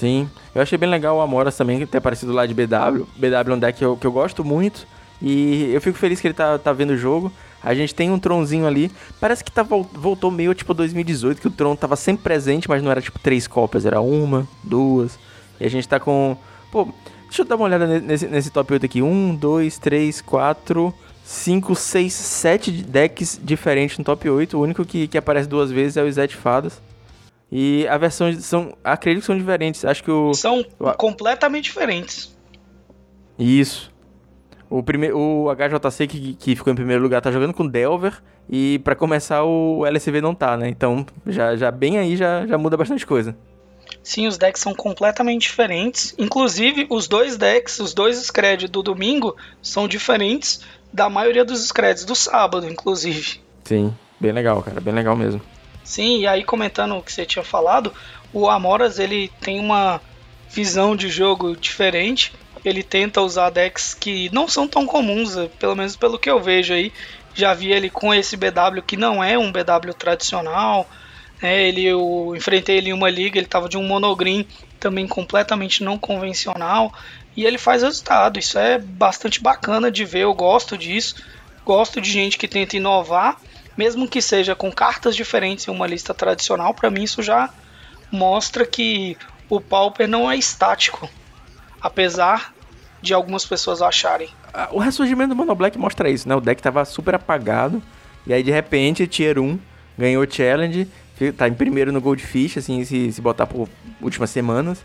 Sim, 0.00 0.30
eu 0.54 0.62
achei 0.62 0.78
bem 0.78 0.88
legal 0.88 1.18
o 1.18 1.20
Amoras 1.20 1.54
também 1.54 1.84
ter 1.86 1.98
aparecido 1.98 2.32
lá 2.32 2.46
de 2.46 2.54
BW. 2.54 3.04
BW 3.18 3.52
é 3.52 3.54
um 3.54 3.58
deck 3.58 3.78
que 3.78 3.84
eu, 3.84 3.98
que 3.98 4.06
eu 4.06 4.10
gosto 4.10 4.42
muito. 4.42 4.86
E 5.20 5.70
eu 5.74 5.80
fico 5.82 5.98
feliz 5.98 6.18
que 6.18 6.26
ele 6.26 6.32
tá, 6.32 6.58
tá 6.58 6.72
vendo 6.72 6.94
o 6.94 6.96
jogo. 6.96 7.30
A 7.62 7.74
gente 7.74 7.94
tem 7.94 8.10
um 8.10 8.18
Tronzinho 8.18 8.66
ali. 8.66 8.90
Parece 9.20 9.44
que 9.44 9.52
tá, 9.52 9.62
voltou 9.62 10.30
meio 10.30 10.54
tipo 10.54 10.72
2018, 10.72 11.38
que 11.38 11.48
o 11.48 11.50
Tron 11.50 11.76
tava 11.76 11.96
sempre 11.96 12.22
presente, 12.22 12.66
mas 12.66 12.82
não 12.82 12.90
era 12.90 13.02
tipo 13.02 13.18
três 13.18 13.46
cópias, 13.46 13.84
era 13.84 14.00
uma, 14.00 14.48
duas. 14.64 15.18
E 15.60 15.66
a 15.66 15.68
gente 15.68 15.86
tá 15.86 16.00
com. 16.00 16.34
Pô, 16.72 16.88
deixa 17.26 17.42
eu 17.42 17.44
dar 17.44 17.56
uma 17.56 17.66
olhada 17.66 17.86
nesse, 18.00 18.26
nesse 18.26 18.48
top 18.48 18.72
8 18.72 18.86
aqui. 18.86 19.02
Um, 19.02 19.34
dois, 19.34 19.76
três, 19.76 20.22
quatro, 20.22 20.94
cinco, 21.22 21.74
seis, 21.74 22.14
sete 22.14 22.72
decks 22.72 23.38
diferentes 23.44 23.98
no 23.98 24.04
top 24.04 24.30
8. 24.30 24.56
O 24.56 24.62
único 24.62 24.82
que, 24.82 25.06
que 25.06 25.18
aparece 25.18 25.46
duas 25.46 25.70
vezes 25.70 25.98
é 25.98 26.02
o 26.02 26.10
Zed 26.10 26.34
Fadas. 26.34 26.80
E 27.50 27.86
a 27.88 27.98
versão 27.98 28.32
são. 28.40 28.76
Acredito 28.84 29.22
que 29.22 29.26
são 29.26 29.36
diferentes. 29.36 29.84
Acho 29.84 30.04
que 30.04 30.10
o. 30.10 30.32
São 30.34 30.64
o, 30.78 30.92
completamente 30.92 31.64
diferentes. 31.64 32.36
Isso. 33.38 33.90
O, 34.68 34.82
primeiro, 34.82 35.18
o 35.18 35.48
HJC 35.52 36.06
que, 36.06 36.34
que 36.34 36.54
ficou 36.54 36.72
em 36.72 36.76
primeiro 36.76 37.02
lugar 37.02 37.20
tá 37.20 37.32
jogando 37.32 37.52
com 37.52 37.66
Delver. 37.66 38.22
E 38.48 38.80
para 38.80 38.94
começar 38.94 39.44
o 39.44 39.84
LSV 39.86 40.20
não 40.20 40.34
tá, 40.34 40.56
né? 40.56 40.68
Então 40.68 41.04
já, 41.26 41.56
já 41.56 41.70
bem 41.70 41.98
aí 41.98 42.16
já, 42.16 42.46
já 42.46 42.58
muda 42.58 42.76
bastante 42.76 43.06
coisa. 43.06 43.36
Sim, 44.02 44.26
os 44.26 44.38
decks 44.38 44.62
são 44.62 44.74
completamente 44.74 45.42
diferentes. 45.42 46.14
Inclusive, 46.18 46.86
os 46.88 47.06
dois 47.06 47.36
decks, 47.36 47.78
os 47.80 47.92
dois 47.92 48.16
screds 48.18 48.70
do 48.70 48.82
domingo 48.82 49.36
são 49.62 49.86
diferentes 49.86 50.60
da 50.92 51.08
maioria 51.08 51.44
dos 51.44 51.66
screds 51.66 52.04
do 52.04 52.14
sábado, 52.14 52.66
inclusive. 52.66 53.40
Sim, 53.64 53.94
bem 54.18 54.32
legal, 54.32 54.62
cara, 54.62 54.80
bem 54.80 54.94
legal 54.94 55.16
mesmo. 55.16 55.40
Sim, 55.90 56.20
e 56.20 56.26
aí 56.28 56.44
comentando 56.44 56.96
o 56.96 57.02
que 57.02 57.12
você 57.12 57.26
tinha 57.26 57.42
falado, 57.42 57.92
o 58.32 58.48
Amoras 58.48 59.00
ele 59.00 59.26
tem 59.40 59.58
uma 59.58 60.00
visão 60.48 60.94
de 60.94 61.08
jogo 61.08 61.56
diferente. 61.56 62.32
Ele 62.64 62.84
tenta 62.84 63.20
usar 63.20 63.50
decks 63.50 63.92
que 63.92 64.32
não 64.32 64.46
são 64.46 64.68
tão 64.68 64.86
comuns, 64.86 65.36
eh, 65.36 65.50
pelo 65.58 65.74
menos 65.74 65.96
pelo 65.96 66.16
que 66.16 66.30
eu 66.30 66.40
vejo 66.40 66.72
aí. 66.72 66.92
Já 67.34 67.54
vi 67.54 67.72
ele 67.72 67.90
com 67.90 68.14
esse 68.14 68.36
BW 68.36 68.82
que 68.86 68.96
não 68.96 69.22
é 69.22 69.36
um 69.36 69.50
BW 69.50 69.92
tradicional. 69.98 70.88
Né? 71.42 71.60
Ele, 71.60 71.84
eu 71.84 72.34
enfrentei 72.36 72.76
ele 72.76 72.90
em 72.90 72.92
uma 72.92 73.10
liga, 73.10 73.36
ele 73.36 73.46
estava 73.46 73.68
de 73.68 73.76
um 73.76 73.82
monogreen 73.82 74.46
também 74.78 75.08
completamente 75.08 75.82
não 75.82 75.98
convencional. 75.98 76.94
E 77.36 77.44
ele 77.44 77.58
faz 77.58 77.82
resultado. 77.82 78.38
Isso 78.38 78.56
é 78.60 78.78
bastante 78.78 79.42
bacana 79.42 79.90
de 79.90 80.04
ver, 80.04 80.20
eu 80.20 80.34
gosto 80.34 80.78
disso. 80.78 81.16
Gosto 81.64 82.00
de 82.00 82.12
gente 82.12 82.38
que 82.38 82.46
tenta 82.46 82.76
inovar 82.76 83.40
mesmo 83.80 84.06
que 84.06 84.20
seja 84.20 84.54
com 84.54 84.70
cartas 84.70 85.16
diferentes 85.16 85.66
em 85.66 85.70
uma 85.70 85.86
lista 85.86 86.12
tradicional, 86.12 86.74
para 86.74 86.90
mim 86.90 87.04
isso 87.04 87.22
já 87.22 87.48
mostra 88.12 88.66
que 88.66 89.16
o 89.48 89.58
Pauper 89.58 90.06
não 90.06 90.30
é 90.30 90.36
estático, 90.36 91.08
apesar 91.80 92.52
de 93.00 93.14
algumas 93.14 93.46
pessoas 93.46 93.80
acharem. 93.80 94.28
Ah, 94.52 94.68
o 94.70 94.78
ressurgimento 94.78 95.30
do 95.30 95.36
Mono 95.36 95.54
Black 95.54 95.78
mostra 95.78 96.10
isso, 96.10 96.28
né? 96.28 96.34
O 96.34 96.42
deck 96.42 96.60
tava 96.60 96.84
super 96.84 97.14
apagado, 97.14 97.82
e 98.26 98.34
aí 98.34 98.42
de 98.42 98.50
repente 98.50 99.06
Tier 99.06 99.38
1 99.38 99.58
ganhou 99.96 100.22
o 100.22 100.30
Challenge, 100.30 100.86
tá 101.34 101.48
em 101.48 101.54
primeiro 101.54 101.90
no 101.90 102.02
Goldfish, 102.02 102.58
assim, 102.58 102.84
se, 102.84 103.10
se 103.10 103.20
botar 103.22 103.46
por 103.46 103.66
últimas 104.02 104.28
semanas. 104.28 104.84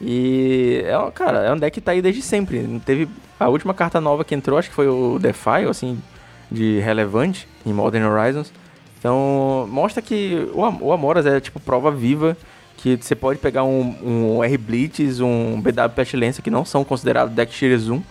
E, 0.00 0.84
é, 0.84 1.10
cara, 1.10 1.40
é 1.40 1.52
um 1.52 1.58
deck 1.58 1.74
que 1.74 1.80
tá 1.80 1.90
aí 1.90 2.00
desde 2.00 2.22
sempre. 2.22 2.80
Teve 2.86 3.08
a 3.40 3.48
última 3.48 3.74
carta 3.74 4.00
nova 4.00 4.24
que 4.24 4.32
entrou, 4.32 4.60
acho 4.60 4.68
que 4.68 4.76
foi 4.76 4.86
o 4.86 5.18
Defy, 5.18 5.66
assim, 5.68 6.00
de 6.50 6.80
relevante 6.80 7.46
em 7.64 7.72
Modern 7.72 8.04
Horizons. 8.04 8.52
Então, 8.98 9.66
mostra 9.70 10.02
que 10.02 10.48
o, 10.52 10.92
Amoras 10.92 11.24
é 11.26 11.40
tipo 11.40 11.60
prova 11.60 11.90
viva 11.90 12.36
que 12.76 12.96
você 12.96 13.14
pode 13.14 13.40
pegar 13.40 13.64
um, 13.64 14.36
um 14.38 14.44
R-Blitz, 14.44 15.20
um 15.20 15.60
BW 15.60 15.88
Pestilência, 15.94 16.42
que 16.42 16.50
não 16.50 16.64
são 16.64 16.84
considerados 16.84 17.34
deck 17.34 17.52
Tier 17.52 17.76
1, 17.76 18.02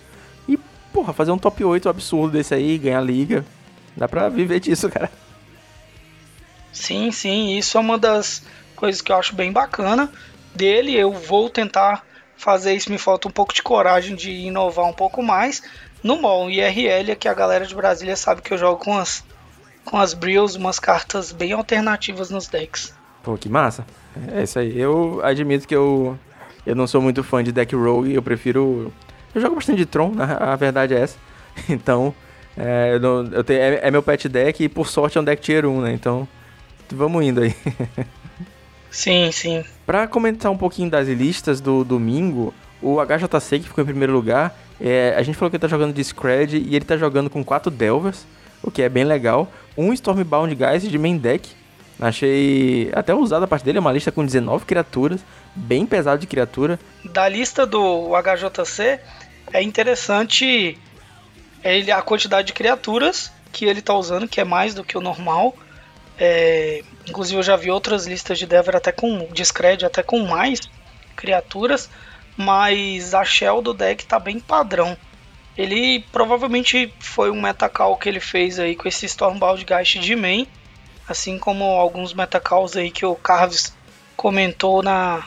e, 0.48 0.58
porra, 0.92 1.14
fazer 1.14 1.32
um 1.32 1.38
top 1.38 1.64
8 1.64 1.88
absurdo 1.88 2.34
desse 2.34 2.54
aí, 2.54 2.78
ganhar 2.78 3.00
liga. 3.00 3.46
Dá 3.96 4.10
pra 4.10 4.28
viver 4.28 4.60
disso, 4.60 4.90
cara. 4.90 5.10
Sim, 6.72 7.12
sim, 7.12 7.58
isso 7.58 7.78
é 7.78 7.82
uma 7.82 7.98
das 7.98 8.44
coisas 8.76 9.02
que 9.02 9.12
eu 9.12 9.16
acho 9.16 9.34
bem 9.34 9.52
bacana 9.52 10.12
dele. 10.54 10.94
Eu 10.96 11.14
vou 11.14 11.50
tentar 11.50 12.04
fazer 12.36 12.76
isso, 12.76 12.92
me 12.92 12.98
falta 12.98 13.28
um 13.28 13.32
pouco 13.32 13.54
de 13.54 13.64
coragem 13.64 14.16
de 14.16 14.30
inovar 14.32 14.86
um 14.86 14.94
pouco 14.94 15.24
mais, 15.24 15.64
no 16.04 16.22
mall 16.22 16.50
IRL, 16.50 17.16
que 17.16 17.28
a 17.28 17.34
galera 17.34 17.66
de 17.66 17.76
Brasília 17.76 18.16
sabe 18.16 18.42
que 18.42 18.54
eu 18.54 18.58
jogo 18.58 18.84
com 18.84 18.98
as, 18.98 19.24
com 19.86 19.98
as 19.98 20.14
Brills, 20.14 20.58
umas 20.58 20.80
cartas 20.80 21.32
bem 21.32 21.54
alternativas 21.54 22.30
nos 22.30 22.48
decks. 22.48 22.94
Pô, 23.24 23.38
que 23.38 23.50
massa. 23.50 23.86
É 24.32 24.44
isso 24.44 24.60
aí. 24.60 24.80
Eu 24.80 25.22
admito 25.24 25.68
que 25.68 25.76
eu, 25.76 26.18
eu 26.66 26.76
não 26.76 26.88
sou 26.88 27.02
muito 27.02 27.24
fã 27.24 27.44
de 27.44 27.52
deck 27.52 27.76
rogue, 27.76 28.14
eu 28.14 28.22
prefiro... 28.22 28.94
Eu 29.36 29.42
jogo 29.42 29.56
bastante 29.56 29.78
de 29.78 29.86
Tron, 29.86 30.14
a, 30.18 30.54
a 30.54 30.56
verdade 30.56 30.94
é 30.94 31.02
essa. 31.02 31.18
Então, 31.68 32.14
é, 32.56 32.92
eu 32.94 33.00
não, 33.00 33.26
eu 33.32 33.44
tenho, 33.44 33.60
é, 33.60 33.80
é, 33.84 33.92
meu 33.92 34.02
pet 34.02 34.28
deck 34.28 34.64
e 34.64 34.70
por 34.70 34.88
sorte 34.88 35.18
é 35.18 35.22
um 35.22 35.24
deck 35.24 35.42
tier 35.42 35.66
1, 35.66 35.82
né? 35.82 35.94
Então, 35.94 36.28
vamos 36.92 37.24
indo 37.24 37.42
aí. 37.42 37.56
sim, 38.90 39.32
sim. 39.32 39.64
Pra 39.86 40.08
comentar 40.08 40.52
um 40.52 40.58
pouquinho 40.58 40.90
das 40.90 41.08
listas 41.08 41.62
do 41.62 41.84
domingo, 41.84 42.54
o 42.82 42.98
HJC, 43.00 43.60
que 43.60 43.68
ficou 43.68 43.84
em 43.84 43.88
primeiro 43.88 44.14
lugar, 44.14 44.56
é, 44.80 45.16
a 45.18 45.24
gente 45.24 45.36
falou 45.36 45.50
que 45.50 45.56
ele 45.56 45.62
tá 45.62 45.68
jogando 45.68 45.94
de 45.94 46.04
Scred 46.04 46.58
e 46.58 46.76
ele 46.76 46.86
tá 46.86 46.98
jogando 46.98 47.30
com 47.30 47.44
quatro 47.44 47.72
Delvers, 47.72 48.26
o 48.62 48.70
que 48.70 48.82
é 48.82 48.90
bem 48.90 49.04
legal. 49.04 49.52
Um 49.78 49.92
Stormbound 49.94 50.54
Geist 50.54 50.88
de 50.88 50.98
main 50.98 51.18
deck. 51.18 51.50
Achei 52.00 52.92
até 52.94 53.14
usado 53.14 53.44
a 53.44 53.48
parte 53.48 53.66
dele, 53.66 53.80
é 53.80 53.82
uma 53.82 53.92
lista 53.92 54.12
com 54.12 54.24
19 54.24 54.66
criaturas, 54.66 55.20
bem 55.56 55.84
pesado 55.84 56.22
de 56.22 56.28
criatura. 56.28 56.80
Da 57.04 57.28
lista 57.28 57.66
do 57.66 58.12
HJC, 58.12 59.00
é 59.52 59.64
interessante 59.64 60.78
ele, 61.64 61.92
a 61.92 62.02
quantidade 62.04 62.48
de 62.48 62.54
criaturas 62.54 63.32
que 63.52 63.66
ele 63.66 63.82
tá 63.82 63.96
usando, 63.96 64.28
que 64.28 64.40
é 64.40 64.44
mais 64.44 64.76
do 64.76 64.84
que 64.84 64.96
o 64.96 65.02
normal. 65.02 65.56
É, 66.20 66.84
inclusive 67.08 67.40
eu 67.40 67.44
já 67.44 67.56
vi 67.56 67.72
outras 67.72 68.06
listas 68.06 68.38
de 68.38 68.46
Delver 68.46 68.76
até 68.76 68.92
com 68.92 69.28
de 69.32 69.44
Scred, 69.44 69.84
até 69.84 70.04
com 70.04 70.20
mais 70.20 70.60
criaturas 71.16 71.90
mas 72.38 73.14
a 73.14 73.26
shell 73.26 73.62
do 73.62 73.74
deck 73.74 74.06
tá 74.06 74.20
bem 74.20 74.40
padrão. 74.40 74.96
Ele 75.58 76.06
provavelmente 76.12 76.94
foi 77.00 77.32
um 77.32 77.42
metacall 77.42 77.98
que 77.98 78.08
ele 78.08 78.20
fez 78.20 78.60
aí 78.60 78.76
com 78.76 78.88
esse 78.88 79.08
Stormbound 79.08 79.66
Geist 79.68 80.00
de 80.00 80.16
main, 80.16 80.48
assim 81.10 81.40
como 81.40 81.64
alguns 81.64 82.14
metacalls 82.14 82.78
aí 82.78 82.92
que 82.92 83.06
o 83.06 83.16
Carves 83.16 83.76
comentou 84.16 84.84
na 84.84 85.26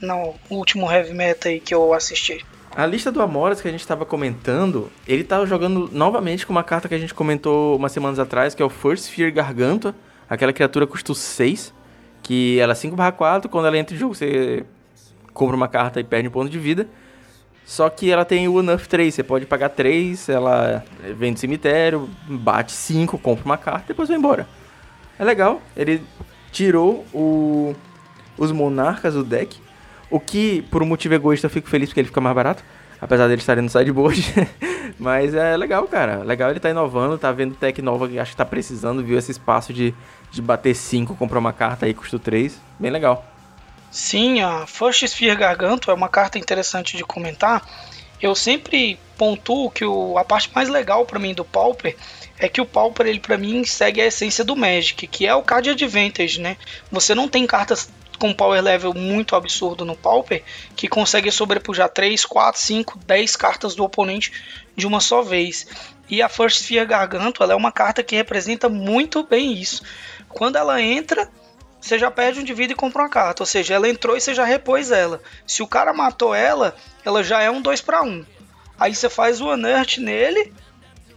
no 0.00 0.34
último 0.50 0.90
heavy 0.90 1.14
meta 1.14 1.48
aí 1.48 1.60
que 1.60 1.74
eu 1.74 1.94
assisti. 1.94 2.44
A 2.76 2.84
lista 2.84 3.10
do 3.10 3.22
Amoras 3.22 3.60
que 3.60 3.68
a 3.68 3.70
gente 3.70 3.80
estava 3.80 4.04
comentando, 4.04 4.90
ele 5.06 5.24
tá 5.24 5.46
jogando 5.46 5.88
novamente 5.92 6.44
com 6.44 6.52
uma 6.52 6.64
carta 6.64 6.88
que 6.88 6.94
a 6.94 6.98
gente 6.98 7.14
comentou 7.14 7.76
umas 7.76 7.92
semanas 7.92 8.18
atrás, 8.18 8.54
que 8.54 8.62
é 8.62 8.66
o 8.66 8.68
First 8.68 9.08
Fear 9.10 9.32
Garganta. 9.32 9.94
Aquela 10.28 10.52
criatura 10.52 10.86
custa 10.86 11.14
6, 11.14 11.72
que 12.22 12.58
ela 12.58 12.72
é 12.72 12.74
5/4, 12.74 13.48
quando 13.48 13.66
ela 13.66 13.78
entra 13.78 13.94
em 13.94 13.98
jogo 13.98 14.14
você 14.14 14.64
compra 15.34 15.54
uma 15.54 15.68
carta 15.68 16.00
e 16.00 16.04
perde 16.04 16.28
um 16.28 16.30
ponto 16.30 16.48
de 16.48 16.58
vida. 16.58 16.88
Só 17.66 17.88
que 17.88 18.10
ela 18.10 18.24
tem 18.24 18.46
o 18.46 18.60
Enough 18.60 18.86
3, 18.88 19.14
você 19.14 19.22
pode 19.22 19.46
pagar 19.46 19.70
3, 19.70 20.28
ela 20.28 20.84
vem 21.16 21.32
do 21.32 21.38
cemitério, 21.38 22.08
bate 22.28 22.72
5, 22.72 23.18
compra 23.18 23.44
uma 23.44 23.58
carta 23.58 23.86
e 23.86 23.88
depois 23.88 24.08
vai 24.08 24.18
embora. 24.18 24.46
É 25.18 25.24
legal, 25.24 25.60
ele 25.76 26.02
tirou 26.52 27.06
o, 27.12 27.74
os 28.36 28.52
monarcas 28.52 29.14
do 29.14 29.24
deck, 29.24 29.58
o 30.10 30.20
que 30.20 30.62
por 30.70 30.82
um 30.82 30.86
motivo 30.86 31.14
egoísta 31.14 31.46
eu 31.46 31.50
fico 31.50 31.68
feliz 31.68 31.88
porque 31.88 32.00
ele 32.00 32.08
fica 32.08 32.20
mais 32.20 32.36
barato, 32.36 32.62
apesar 33.00 33.28
dele 33.28 33.40
estarem 33.40 33.62
no 33.62 33.70
sideboard. 33.70 34.22
Mas 34.98 35.34
é 35.34 35.56
legal, 35.56 35.88
cara. 35.88 36.22
Legal 36.22 36.50
ele 36.50 36.60
tá 36.60 36.70
inovando, 36.70 37.18
tá 37.18 37.32
vendo 37.32 37.54
tech 37.54 37.80
nova 37.80 38.06
que 38.06 38.18
acho 38.18 38.32
que 38.32 38.36
tá 38.36 38.44
precisando, 38.44 39.02
viu 39.02 39.18
esse 39.18 39.32
espaço 39.32 39.72
de, 39.72 39.94
de 40.30 40.42
bater 40.42 40.74
5, 40.74 41.16
comprar 41.16 41.38
uma 41.38 41.52
carta 41.52 41.86
aí, 41.86 41.94
custa 41.94 42.18
3. 42.18 42.60
Bem 42.78 42.90
legal. 42.90 43.33
Sim, 43.94 44.40
a 44.40 44.66
First 44.66 45.04
Sphere 45.04 45.36
Garganto 45.36 45.88
é 45.88 45.94
uma 45.94 46.08
carta 46.08 46.36
interessante 46.36 46.96
de 46.96 47.04
comentar. 47.04 47.64
Eu 48.20 48.34
sempre 48.34 48.98
pontuo 49.16 49.70
que 49.70 49.84
o, 49.84 50.18
a 50.18 50.24
parte 50.24 50.50
mais 50.52 50.68
legal 50.68 51.06
para 51.06 51.20
mim 51.20 51.32
do 51.32 51.44
Pauper 51.44 51.96
é 52.36 52.48
que 52.48 52.60
o 52.60 52.66
Pauper, 52.66 53.06
ele 53.06 53.20
para 53.20 53.38
mim 53.38 53.64
segue 53.64 54.00
a 54.00 54.06
essência 54.06 54.42
do 54.42 54.56
Magic, 54.56 55.06
que 55.06 55.28
é 55.28 55.32
o 55.32 55.44
card 55.44 55.70
advantage, 55.70 56.40
né? 56.40 56.56
Você 56.90 57.14
não 57.14 57.28
tem 57.28 57.46
cartas 57.46 57.88
com 58.18 58.34
power 58.34 58.60
level 58.60 58.92
muito 58.94 59.36
absurdo 59.36 59.84
no 59.84 59.94
Pauper 59.94 60.42
que 60.74 60.88
consegue 60.88 61.30
sobrepujar 61.30 61.88
3, 61.88 62.24
4, 62.24 62.60
5, 62.60 62.98
10 63.06 63.36
cartas 63.36 63.76
do 63.76 63.84
oponente 63.84 64.32
de 64.74 64.88
uma 64.88 64.98
só 64.98 65.22
vez. 65.22 65.68
E 66.10 66.20
a 66.20 66.28
First 66.28 66.62
Sphere 66.62 66.84
Garganto, 66.84 67.44
ela 67.44 67.52
é 67.52 67.56
uma 67.56 67.70
carta 67.70 68.02
que 68.02 68.16
representa 68.16 68.68
muito 68.68 69.22
bem 69.22 69.52
isso. 69.52 69.84
Quando 70.28 70.56
ela 70.56 70.82
entra, 70.82 71.30
você 71.84 71.98
já 71.98 72.10
perde 72.10 72.40
um 72.40 72.44
de 72.44 72.54
vida 72.54 72.72
e 72.72 72.76
compra 72.76 73.02
uma 73.02 73.10
carta. 73.10 73.42
Ou 73.42 73.46
seja, 73.46 73.74
ela 73.74 73.86
entrou 73.86 74.16
e 74.16 74.20
você 74.20 74.32
já 74.32 74.42
repôs 74.42 74.90
ela. 74.90 75.20
Se 75.46 75.62
o 75.62 75.66
cara 75.66 75.92
matou 75.92 76.34
ela, 76.34 76.74
ela 77.04 77.22
já 77.22 77.42
é 77.42 77.50
um 77.50 77.60
2 77.60 77.82
para 77.82 78.02
1. 78.02 78.24
Aí 78.80 78.94
você 78.94 79.10
faz 79.10 79.42
o 79.42 79.50
Unert 79.50 79.98
nele. 79.98 80.50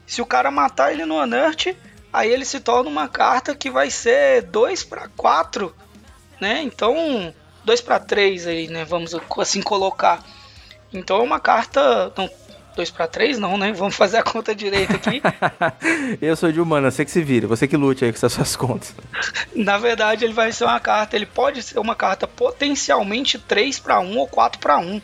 Se 0.05 0.21
o 0.21 0.25
cara 0.25 0.51
matar 0.51 0.91
ele 0.91 1.05
no 1.05 1.21
Unert, 1.21 1.73
aí 2.11 2.29
ele 2.29 2.43
se 2.43 2.59
torna 2.59 2.89
uma 2.89 3.07
carta 3.07 3.55
que 3.55 3.71
vai 3.71 3.89
ser 3.89 4.41
2 4.41 4.83
para 4.83 5.07
4. 5.15 5.73
Né? 6.41 6.63
Então, 6.63 7.33
2 7.63 7.79
para 7.79 8.01
3 8.01 8.47
aí, 8.47 8.67
né? 8.67 8.83
Vamos 8.83 9.15
assim 9.39 9.61
colocar. 9.61 10.21
Então 10.91 11.19
é 11.19 11.23
uma 11.23 11.39
carta. 11.39 12.11
Não, 12.17 12.29
2 12.77 12.91
para 12.91 13.07
3 13.07 13.39
não, 13.39 13.57
né? 13.57 13.73
Vamos 13.73 13.95
fazer 13.95 14.17
a 14.17 14.23
conta 14.23 14.53
direita 14.53 14.93
aqui. 14.95 15.21
eu 16.21 16.35
sou 16.35 16.51
de 16.51 16.61
humana, 16.61 16.91
você 16.91 17.03
que 17.03 17.09
se 17.09 17.23
vira, 17.23 17.47
você 17.47 17.67
que 17.67 17.75
lute 17.75 18.05
aí 18.05 18.11
com 18.11 18.17
essas 18.17 18.33
suas 18.33 18.55
contas. 18.55 18.93
Na 19.55 19.79
verdade, 19.79 20.23
ele 20.23 20.33
vai 20.33 20.51
ser 20.51 20.65
uma 20.65 20.79
carta, 20.79 21.15
ele 21.15 21.25
pode 21.25 21.63
ser 21.63 21.79
uma 21.79 21.95
carta 21.95 22.27
potencialmente 22.27 23.39
3 23.39 23.79
para 23.79 23.99
1 23.99 24.17
ou 24.17 24.27
4 24.27 24.59
para 24.59 24.77
1. 24.77 25.01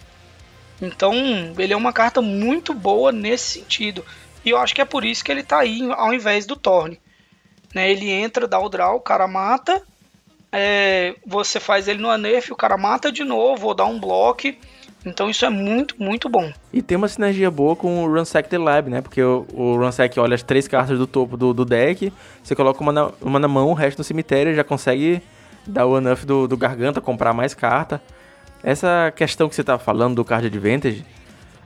Então, 0.82 1.14
ele 1.58 1.74
é 1.74 1.78
uma 1.78 1.92
carta 1.92 2.22
muito 2.22 2.74
boa 2.74 3.12
nesse 3.12 3.60
sentido. 3.60 4.06
E 4.46 4.52
eu 4.52 4.58
acho 4.58 4.76
que 4.76 4.82
é 4.82 4.86
por 4.86 5.04
isso 5.04 5.24
que 5.24 5.32
ele 5.32 5.44
tá 5.44 5.60
aí 5.60 5.82
ao 5.94 6.14
invés 6.14 6.46
do 6.46 6.56
Torne. 6.56 7.02
Né, 7.74 7.90
ele 7.90 8.12
entra, 8.12 8.48
dá 8.48 8.60
o 8.60 8.70
draw, 8.70 8.98
o 8.98 9.02
cara 9.02 9.28
mata. 9.28 9.82
É, 10.52 11.16
você 11.26 11.60
faz 11.60 11.88
ele 11.88 12.00
no 12.00 12.16
nerf, 12.16 12.54
o 12.54 12.56
cara 12.56 12.78
mata 12.78 13.12
de 13.12 13.24
novo, 13.24 13.68
ou 13.68 13.74
dá 13.74 13.86
um 13.86 14.00
bloco. 14.00 14.54
Então 15.06 15.30
isso 15.30 15.46
é 15.46 15.50
muito, 15.50 15.96
muito 16.00 16.30
bom. 16.30 16.52
E 16.72 16.82
tem 16.82 16.98
uma 16.98 17.08
sinergia 17.08 17.52
boa 17.52 17.76
com 17.76 18.04
o 18.04 18.08
Runsec 18.08 18.50
The 18.50 18.58
Lab, 18.58 18.90
né? 18.90 19.02
Porque 19.02 19.22
o, 19.22 19.46
o 19.54 19.76
Runsec 19.78 20.18
olha 20.20 20.36
as 20.36 20.44
três 20.44 20.68
cartas 20.68 20.98
do 20.98 21.06
topo 21.06 21.36
do, 21.36 21.54
do 21.54 21.66
deck, 21.66 22.12
você 22.42 22.56
coloca 22.56 22.82
uma 22.82 22.92
na, 22.92 23.12
uma 23.22 23.40
na 23.40 23.48
mão, 23.48 23.70
o 23.70 23.74
resto 23.74 23.98
no 23.98 24.04
cemitério 24.04 24.56
já 24.56 24.64
consegue 24.64 25.22
dar 25.68 25.86
o 25.86 25.98
enough 25.98 26.26
do, 26.26 26.48
do 26.48 26.58
Garganta, 26.58 27.02
comprar 27.02 27.34
mais 27.34 27.54
carta. 27.54 28.02
Essa 28.64 29.12
questão 29.16 29.50
que 29.50 29.56
você 29.56 29.64
tá 29.64 29.78
falando 29.78 30.16
do 30.16 30.24
Card 30.24 30.48
Advantage 30.48 31.06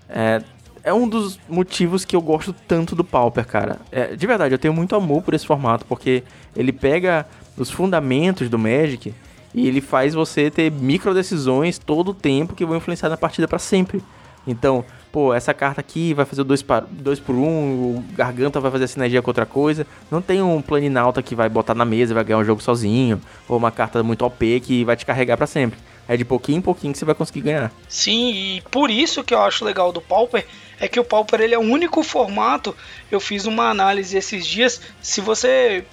é, 0.09 0.41
é 0.83 0.93
um 0.93 1.07
dos 1.07 1.39
motivos 1.47 2.05
que 2.05 2.15
eu 2.15 2.21
gosto 2.21 2.53
tanto 2.67 2.95
do 2.95 3.03
Pauper, 3.03 3.45
cara. 3.45 3.77
É, 3.91 4.15
de 4.15 4.27
verdade, 4.27 4.55
eu 4.55 4.59
tenho 4.59 4.73
muito 4.73 4.95
amor 4.95 5.21
por 5.21 5.33
esse 5.33 5.45
formato, 5.45 5.85
porque 5.85 6.23
ele 6.55 6.71
pega 6.71 7.25
os 7.55 7.69
fundamentos 7.69 8.49
do 8.49 8.57
Magic 8.57 9.13
e 9.53 9.67
ele 9.67 9.81
faz 9.81 10.13
você 10.13 10.49
ter 10.49 10.71
micro 10.71 11.13
decisões 11.13 11.77
todo 11.77 12.09
o 12.09 12.13
tempo 12.13 12.55
que 12.55 12.65
vão 12.65 12.77
influenciar 12.77 13.09
na 13.09 13.17
partida 13.17 13.47
para 13.47 13.59
sempre. 13.59 14.03
Então, 14.45 14.85
pô, 15.11 15.33
essa 15.33 15.53
carta 15.53 15.81
aqui 15.81 16.13
vai 16.13 16.25
fazer 16.25 16.43
2 16.43 16.63
dois 16.89 17.19
por 17.19 17.35
1, 17.35 17.39
um, 17.39 17.97
o 17.97 18.05
Garganta 18.15 18.59
vai 18.59 18.71
fazer 18.71 18.87
sinergia 18.87 19.21
com 19.21 19.29
outra 19.29 19.45
coisa. 19.45 19.85
Não 20.09 20.21
tem 20.21 20.41
um 20.41 20.61
Planinauta 20.61 21.21
que 21.21 21.35
vai 21.35 21.49
botar 21.49 21.75
na 21.75 21.83
mesa 21.83 22.13
vai 22.13 22.23
ganhar 22.23 22.39
um 22.39 22.45
jogo 22.45 22.61
sozinho, 22.61 23.21
ou 23.47 23.57
uma 23.57 23.71
carta 23.71 24.01
muito 24.01 24.23
OP 24.25 24.61
que 24.61 24.85
vai 24.85 24.95
te 24.95 25.05
carregar 25.05 25.35
para 25.35 25.47
sempre. 25.47 25.77
É 26.07 26.15
de 26.15 26.23
pouquinho 26.23 26.59
em 26.59 26.61
pouquinho 26.61 26.93
que 26.93 26.99
você 26.99 27.03
vai 27.03 27.13
conseguir 27.13 27.41
ganhar. 27.41 27.69
Sim, 27.89 28.31
e 28.31 28.61
por 28.71 28.89
isso 28.89 29.25
que 29.25 29.33
eu 29.33 29.41
acho 29.41 29.65
legal 29.65 29.91
do 29.91 30.01
Pauper 30.01 30.45
é 30.79 30.87
que 30.87 30.99
o 30.99 31.03
Pauper 31.03 31.41
ele 31.41 31.53
é 31.53 31.57
o 31.57 31.61
único 31.61 32.01
formato. 32.01 32.73
Eu 33.11 33.19
fiz 33.19 33.45
uma 33.45 33.69
análise 33.69 34.15
esses 34.15 34.47
dias. 34.47 34.79
Se 35.01 35.19
você 35.19 35.83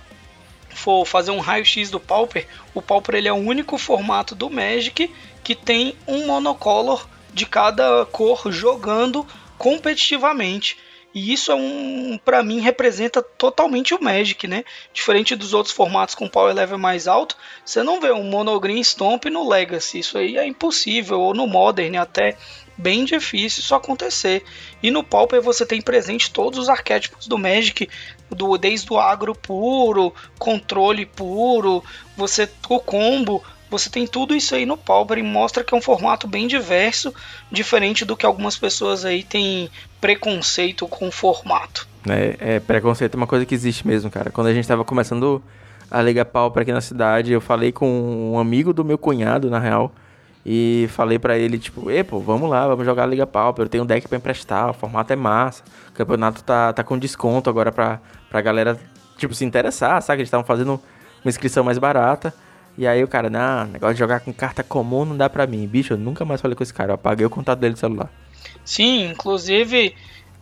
for 0.75 1.07
fazer 1.07 1.31
um 1.31 1.41
raio-x 1.41 1.91
do 1.91 2.01
Pauper, 2.01 2.47
o 2.75 2.83
Pauper 2.83 3.15
ele 3.15 3.29
é 3.29 3.33
o 3.33 3.37
único 3.37 3.79
formato 3.79 4.35
do 4.35 4.51
Magic 4.51 5.11
que 5.43 5.55
tem 5.55 5.97
um 6.07 6.27
monocolor 6.27 7.07
de 7.33 7.47
cada 7.47 8.07
cor 8.07 8.51
jogando 8.51 9.27
competitivamente. 9.59 10.77
E 11.15 11.33
isso 11.33 11.53
é 11.53 11.55
um, 11.55 12.19
para 12.25 12.43
mim, 12.43 12.59
representa 12.59 13.23
totalmente 13.23 13.95
o 13.95 14.03
Magic, 14.03 14.49
né? 14.49 14.65
Diferente 14.93 15.37
dos 15.37 15.55
outros 15.55 15.73
formatos 15.73 16.17
com 16.17 16.29
power 16.29 16.53
level 16.53 16.77
mais 16.77 17.07
alto, 17.07 17.37
você 17.65 17.85
não 17.85 18.01
vê 18.01 18.11
um 18.11 18.25
monogreen 18.25 18.81
stomp 18.83 19.27
no 19.27 19.49
Legacy, 19.49 20.01
isso 20.01 20.19
aí 20.19 20.37
é 20.37 20.45
impossível, 20.45 21.21
ou 21.21 21.33
no 21.33 21.47
Modern 21.47 21.97
até 21.97 22.37
bem 22.77 23.05
difícil 23.05 23.61
isso 23.61 23.75
acontecer. 23.75 24.45
E 24.83 24.91
no 24.91 25.03
Pauper 25.03 25.41
você 25.41 25.65
tem 25.65 25.81
presente 25.81 26.31
todos 26.31 26.59
os 26.59 26.69
arquétipos 26.69 27.27
do 27.27 27.39
Magic, 27.39 27.89
do 28.31 28.57
desde 28.59 28.93
o 28.93 28.99
agro 28.99 29.35
puro, 29.35 30.13
controle 30.39 31.07
puro, 31.07 31.83
você 32.17 32.49
o 32.69 32.81
combo, 32.81 33.43
você 33.71 33.91
tem 33.91 34.07
tudo 34.07 34.37
isso 34.37 34.55
aí 34.55 34.65
no 34.65 34.77
Pauper 34.77 35.19
e 35.19 35.23
mostra 35.23 35.65
que 35.65 35.75
é 35.75 35.77
um 35.77 35.83
formato 35.83 36.29
bem 36.29 36.47
diverso, 36.47 37.13
diferente 37.51 38.05
do 38.05 38.17
que 38.17 38.25
algumas 38.25 38.57
pessoas 38.57 39.05
aí 39.05 39.23
têm 39.23 39.71
preconceito 40.01 40.87
com 40.87 41.09
o 41.09 41.13
formato. 41.13 41.89
É, 42.09 42.57
é 42.57 42.61
preconceito 42.61 43.15
é 43.15 43.17
uma 43.17 43.27
coisa 43.27 43.47
que 43.47 43.55
existe 43.55 43.87
mesmo, 43.87 44.11
cara. 44.11 44.31
Quando 44.31 44.49
a 44.49 44.55
gente 44.55 44.63
estava 44.63 44.85
começando 44.85 45.43
a 45.91 46.03
Liga 46.03 46.25
Pauper 46.25 46.63
aqui 46.63 46.73
na 46.73 46.81
cidade, 46.81 47.33
eu 47.33 47.41
falei 47.41 47.73
com 47.73 48.33
um 48.33 48.39
amigo 48.39 48.73
do 48.73 48.85
meu 48.85 48.99
cunhado, 48.99 49.51
na 49.51 49.59
real, 49.59 49.93
e 50.45 50.87
falei 50.91 51.19
para 51.19 51.39
ele, 51.39 51.59
tipo, 51.59 51.91
e 51.91 52.05
pô, 52.05 52.21
vamos 52.21 52.51
lá, 52.51 52.67
vamos 52.69 52.85
jogar 52.85 53.05
a 53.05 53.07
Liga 53.07 53.27
Pauper, 53.27 53.65
eu 53.65 53.69
tenho 53.69 53.85
um 53.85 53.87
deck 53.87 54.07
para 54.07 54.19
emprestar, 54.19 54.71
o 54.71 54.75
formato 54.75 55.13
é 55.13 55.17
massa, 55.17 55.63
o 55.89 55.93
campeonato 55.93 56.45
tá, 56.45 56.73
tá 56.73 56.85
com 56.85 56.99
desconto 56.99 57.49
agora 57.49 57.73
pra, 57.73 58.01
pra 58.29 58.41
galera, 58.41 58.79
tipo, 59.17 59.35
se 59.35 59.45
interessar, 59.45 60.03
sabe? 60.03 60.21
Eles 60.21 60.29
estavam 60.29 60.45
fazendo 60.45 60.81
uma 61.25 61.31
inscrição 61.31 61.65
mais 61.65 61.79
barata. 61.79 62.35
E 62.77 62.87
aí 62.87 63.05
o 63.05 63.09
cara, 63.09 63.31
não, 63.31 63.67
negócio 63.67 63.95
de 63.95 64.01
jogar 64.01 64.21
com 64.21 64.33
carta 64.33 64.63
comum 64.63 65.05
não 65.05 65.17
dá 65.17 65.31
pra 65.31 65.47
mim. 65.47 65.67
Bicho, 65.67 65.93
eu 65.93 65.97
nunca 65.97 66.25
mais 66.25 66.41
falei 66.41 66.57
com 66.57 66.63
esse 66.63 66.75
cara, 66.75 66.91
eu 66.91 66.95
apaguei 66.97 67.25
o 67.25 67.31
contato 67.31 67.61
dele 67.61 67.75
do 67.75 67.79
celular. 67.79 68.11
Sim, 68.65 69.11
inclusive 69.11 69.95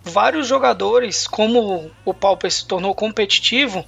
vários 0.03 0.46
jogadores, 0.46 1.26
como 1.26 1.90
o 2.05 2.14
Pauper 2.14 2.50
se 2.50 2.66
tornou 2.66 2.94
competitivo, 2.94 3.84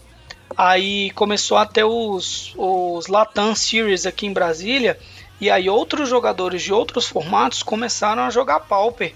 aí 0.57 1.11
começou 1.13 1.57
a 1.57 1.67
ter 1.67 1.85
os, 1.85 2.55
os 2.57 3.07
Latam 3.09 3.55
Series 3.55 4.07
aqui 4.07 4.27
em 4.27 4.33
Brasília, 4.33 4.99
e 5.45 5.51
aí 5.51 5.69
outros 5.69 6.09
jogadores 6.09 6.63
de 6.63 6.73
outros 6.73 7.07
formatos 7.07 7.63
começaram 7.63 8.23
a 8.23 8.31
jogar 8.31 8.61
Pauper. 8.61 9.13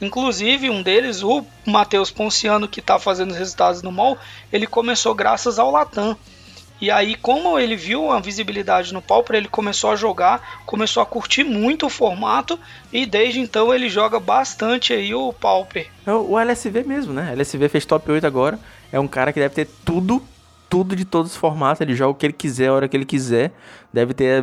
Inclusive, 0.00 0.70
um 0.70 0.80
deles, 0.80 1.24
o 1.24 1.44
Matheus 1.66 2.08
Ponciano, 2.08 2.68
que 2.68 2.78
está 2.78 3.00
fazendo 3.00 3.32
os 3.32 3.36
resultados 3.36 3.82
no 3.82 3.90
mall, 3.90 4.16
ele 4.52 4.64
começou 4.64 5.12
graças 5.12 5.58
ao 5.58 5.72
Latam. 5.72 6.16
E 6.80 6.88
aí, 6.88 7.16
como 7.16 7.58
ele 7.58 7.74
viu 7.74 8.12
a 8.12 8.20
visibilidade 8.20 8.94
no 8.94 9.02
Pauper, 9.02 9.34
ele 9.34 9.48
começou 9.48 9.90
a 9.90 9.96
jogar, 9.96 10.62
começou 10.64 11.02
a 11.02 11.06
curtir 11.06 11.42
muito 11.42 11.86
o 11.86 11.90
formato 11.90 12.56
e 12.92 13.04
desde 13.04 13.40
então 13.40 13.74
ele 13.74 13.88
joga 13.88 14.20
bastante 14.20 14.92
aí 14.92 15.12
o 15.12 15.32
Pauper. 15.32 15.88
É 16.06 16.12
o 16.12 16.38
LSV 16.38 16.84
mesmo, 16.84 17.12
né? 17.12 17.32
LSV 17.32 17.68
fez 17.68 17.84
top 17.84 18.08
8 18.08 18.24
agora. 18.24 18.56
É 18.92 19.00
um 19.00 19.08
cara 19.08 19.32
que 19.32 19.40
deve 19.40 19.54
ter 19.56 19.68
tudo 19.84 20.22
tudo 20.72 20.96
de 20.96 21.04
todos 21.04 21.32
os 21.32 21.36
formatos, 21.36 21.82
ele 21.82 21.94
joga 21.94 22.12
o 22.12 22.14
que 22.14 22.24
ele 22.24 22.32
quiser, 22.32 22.68
a 22.68 22.72
hora 22.72 22.88
que 22.88 22.96
ele 22.96 23.04
quiser. 23.04 23.52
Deve 23.92 24.14
ter, 24.14 24.42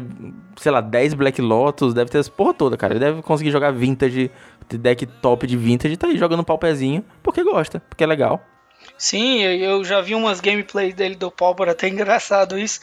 sei 0.57 0.71
lá, 0.71 0.79
10 0.79 1.15
Black 1.15 1.41
Lotus, 1.41 1.91
deve 1.91 2.11
ter 2.11 2.19
as 2.19 2.29
porra 2.29 2.53
toda, 2.53 2.77
cara. 2.77 2.93
Ele 2.93 2.99
deve 2.99 3.23
conseguir 3.23 3.49
jogar 3.49 3.71
vintage, 3.71 4.29
deck 4.69 5.07
top 5.07 5.47
de 5.47 5.57
vintage, 5.57 5.97
tá 5.97 6.05
aí 6.05 6.19
jogando 6.19 6.43
paupezinho, 6.43 7.03
porque 7.23 7.43
gosta, 7.43 7.79
porque 7.89 8.03
é 8.03 8.07
legal. 8.07 8.45
Sim, 8.95 9.41
eu 9.41 9.83
já 9.83 10.01
vi 10.01 10.13
umas 10.13 10.39
gameplays 10.39 10.93
dele 10.93 11.15
do 11.15 11.31
Pauper, 11.31 11.67
até 11.69 11.89
engraçado 11.89 12.59
isso. 12.59 12.79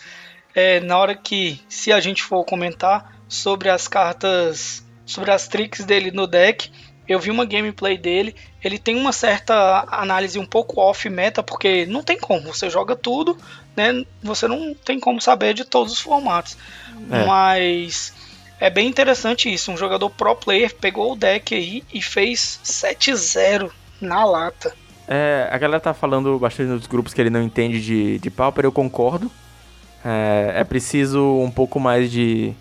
É, 0.53 0.81
na 0.81 0.99
hora 0.99 1.15
que, 1.15 1.61
se 1.69 1.93
a 1.93 2.01
gente 2.01 2.25
for 2.25 2.45
comentar 2.45 3.17
sobre 3.29 3.69
as 3.69 3.87
cartas, 3.87 4.85
sobre 5.05 5.31
as 5.31 5.47
tricks 5.47 5.85
dele 5.85 6.11
no 6.11 6.27
deck, 6.27 6.69
eu 7.09 7.19
vi 7.19 7.31
uma 7.31 7.45
gameplay 7.45 7.97
dele, 7.97 8.35
ele 8.63 8.79
tem 8.79 8.97
uma 8.97 9.13
certa 9.13 9.87
análise 9.91 10.39
um 10.39 10.47
pouco 10.47 10.81
off 10.81 11.09
meta, 11.09 11.43
porque 11.43 11.87
não 11.87 12.03
tem 12.03 12.19
como, 12.19 12.53
você 12.53 12.69
joga 12.69 12.97
tudo, 12.97 13.37
né? 13.77 14.05
Você 14.23 14.49
não 14.49 14.75
tem 14.75 14.99
como 14.99 15.21
saber 15.21 15.55
de 15.55 15.65
todos 15.65 15.93
os 15.93 16.01
formatos. 16.01 16.57
É. 17.11 17.25
Mas 17.25 18.13
é 18.59 18.71
bem 18.71 18.89
interessante 18.89 19.53
isso, 19.53 19.71
um 19.71 19.77
jogador 19.77 20.11
pro 20.11 20.35
player 20.35 20.75
pegou 20.75 21.13
o 21.13 21.17
deck 21.17 21.55
aí 21.55 21.85
e 21.93 22.03
fez 22.03 22.61
7-0 22.65 23.71
na 24.01 24.25
lata. 24.25 24.75
É, 25.09 25.49
a 25.51 25.59
galera 25.59 25.81
tá 25.81 25.95
falando 25.95 26.37
bastante 26.39 26.69
nos 26.69 26.87
grupos 26.87 27.15
que 27.15 27.21
ele 27.21 27.31
não 27.31 27.43
entende 27.43 27.81
de, 27.81 28.19
de 28.19 28.31
Pauper, 28.31 28.65
eu 28.65 28.73
concordo. 28.73 29.31
É, 30.05 30.55
é 30.57 30.65
preciso 30.65 31.21
um 31.21 31.51
pouco 31.51 31.79
mais 31.79 32.11
de, 32.11 32.53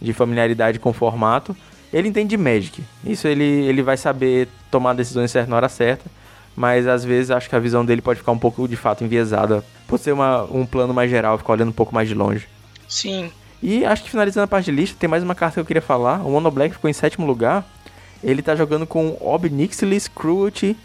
de 0.00 0.12
familiaridade 0.12 0.78
com 0.78 0.90
o 0.90 0.92
formato. 0.92 1.56
Ele 1.92 2.08
entende 2.08 2.30
de 2.30 2.36
Magic. 2.36 2.82
Isso 3.04 3.28
ele, 3.28 3.44
ele 3.44 3.82
vai 3.82 3.96
saber 3.96 4.48
tomar 4.70 4.94
decisões 4.94 5.30
certas 5.30 5.50
na 5.50 5.56
hora 5.56 5.68
certa. 5.68 6.10
Mas 6.56 6.86
às 6.86 7.04
vezes 7.04 7.30
acho 7.30 7.48
que 7.48 7.56
a 7.56 7.58
visão 7.58 7.84
dele 7.84 8.02
pode 8.02 8.20
ficar 8.20 8.32
um 8.32 8.38
pouco 8.38 8.66
de 8.66 8.76
fato 8.76 9.04
enviesada. 9.04 9.64
Por 9.86 9.98
ser 9.98 10.12
uma, 10.12 10.44
um 10.44 10.66
plano 10.66 10.92
mais 10.92 11.10
geral, 11.10 11.38
ficar 11.38 11.52
olhando 11.52 11.70
um 11.70 11.72
pouco 11.72 11.94
mais 11.94 12.08
de 12.08 12.14
longe. 12.14 12.46
Sim. 12.88 13.30
E 13.62 13.84
acho 13.84 14.02
que 14.02 14.10
finalizando 14.10 14.44
a 14.44 14.48
parte 14.48 14.66
de 14.66 14.72
lista, 14.72 14.96
tem 14.98 15.08
mais 15.08 15.22
uma 15.22 15.34
carta 15.34 15.54
que 15.54 15.60
eu 15.60 15.64
queria 15.64 15.82
falar. 15.82 16.26
O 16.26 16.30
Mono 16.30 16.50
Black 16.50 16.74
ficou 16.74 16.90
em 16.90 16.92
sétimo 16.92 17.26
lugar. 17.26 17.64
Ele 18.22 18.42
tá 18.42 18.54
jogando 18.54 18.86
com 18.86 19.16
Obnixilis 19.20 20.08
Cruelty 20.08 20.76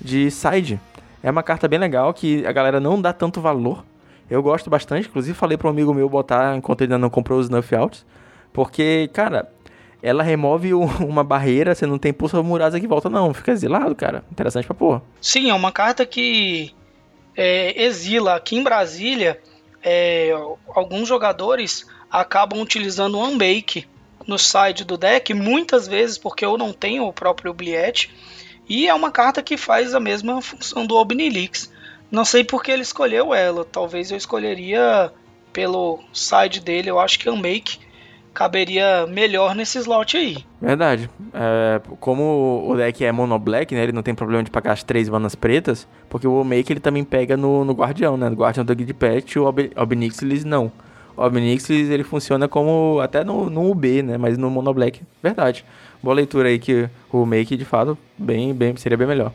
de 0.00 0.30
side. 0.30 0.80
É 1.22 1.30
uma 1.30 1.42
carta 1.42 1.68
bem 1.68 1.78
legal 1.78 2.14
que 2.14 2.46
a 2.46 2.52
galera 2.52 2.80
não 2.80 3.00
dá 3.00 3.12
tanto 3.12 3.40
valor. 3.40 3.84
Eu 4.30 4.42
gosto 4.42 4.70
bastante, 4.70 5.08
inclusive 5.08 5.36
falei 5.36 5.58
para 5.58 5.66
um 5.66 5.70
amigo 5.70 5.92
meu 5.92 6.08
botar 6.08 6.56
enquanto 6.56 6.82
ele 6.82 6.92
ainda 6.92 6.98
não 6.98 7.10
comprou 7.10 7.38
os 7.38 7.46
Snuff 7.46 7.74
Outs. 7.74 8.06
Porque, 8.52 9.10
cara, 9.12 9.48
ela 10.02 10.22
remove 10.22 10.72
uma 11.00 11.22
barreira, 11.24 11.74
você 11.74 11.86
não 11.86 11.98
tem 11.98 12.12
pulsa 12.12 12.42
murasa 12.42 12.80
que 12.80 12.86
volta, 12.86 13.08
não. 13.08 13.32
Fica 13.34 13.52
exilado, 13.52 13.94
cara. 13.94 14.24
Interessante 14.30 14.66
pra 14.66 14.74
porra. 14.74 15.02
Sim, 15.20 15.50
é 15.50 15.54
uma 15.54 15.72
carta 15.72 16.04
que 16.06 16.74
é, 17.36 17.82
exila. 17.82 18.36
Aqui 18.36 18.56
em 18.56 18.62
Brasília, 18.62 19.40
é, 19.82 20.32
alguns 20.68 21.08
jogadores 21.08 21.86
acabam 22.10 22.60
utilizando 22.60 23.18
o 23.18 23.24
Unbake 23.24 23.86
no 24.26 24.38
side 24.38 24.84
do 24.84 24.96
deck, 24.96 25.32
muitas 25.32 25.88
vezes 25.88 26.18
porque 26.18 26.44
eu 26.44 26.58
não 26.58 26.72
tenho 26.72 27.06
o 27.06 27.12
próprio 27.12 27.54
bilhete. 27.54 28.10
E 28.68 28.86
é 28.86 28.94
uma 28.94 29.10
carta 29.10 29.42
que 29.42 29.56
faz 29.56 29.94
a 29.94 30.00
mesma 30.00 30.40
função 30.40 30.86
do 30.86 30.96
Obnilix. 30.96 31.72
Não 32.10 32.24
sei 32.24 32.44
porque 32.44 32.70
ele 32.70 32.82
escolheu 32.82 33.34
ela. 33.34 33.64
Talvez 33.64 34.10
eu 34.10 34.16
escolheria 34.16 35.12
pelo 35.52 35.98
side 36.12 36.60
dele. 36.60 36.90
Eu 36.90 37.00
acho 37.00 37.18
que 37.18 37.28
Unbake 37.28 37.78
caberia 38.32 39.06
melhor 39.06 39.54
nesse 39.54 39.78
slot 39.78 40.16
aí. 40.16 40.38
Verdade. 40.60 41.10
É, 41.32 41.80
como 41.98 42.64
o 42.68 42.76
deck 42.76 43.04
é 43.04 43.12
mono 43.12 43.38
black, 43.38 43.74
né? 43.74 43.82
Ele 43.82 43.92
não 43.92 44.02
tem 44.02 44.14
problema 44.14 44.42
de 44.42 44.50
pagar 44.50 44.72
as 44.72 44.82
três 44.82 45.08
manas 45.08 45.34
pretas, 45.34 45.86
porque 46.08 46.26
o 46.26 46.44
Make 46.44 46.72
ele 46.72 46.80
também 46.80 47.04
pega 47.04 47.36
no, 47.36 47.64
no 47.64 47.72
Guardião, 47.72 48.16
né? 48.16 48.28
No 48.28 48.36
Guardião 48.36 48.64
do 48.64 48.74
Grid 48.74 48.94
Pet, 48.94 49.38
o 49.38 49.44
Ob 49.44 49.70
Obnixilis 49.76 50.44
não. 50.44 50.72
O 51.16 51.22
Obnixilis 51.22 51.90
ele 51.90 52.04
funciona 52.04 52.48
como 52.48 53.00
até 53.00 53.24
no, 53.24 53.50
no 53.50 53.70
UB, 53.70 54.02
né? 54.02 54.16
Mas 54.16 54.38
no 54.38 54.50
mono 54.50 54.72
black, 54.72 55.02
verdade. 55.22 55.64
Boa 56.02 56.14
leitura 56.14 56.48
aí 56.48 56.58
que 56.58 56.88
o 57.12 57.26
Make 57.26 57.56
de 57.56 57.64
fato 57.64 57.98
bem, 58.16 58.54
bem 58.54 58.76
seria 58.76 58.96
bem 58.96 59.06
melhor. 59.06 59.32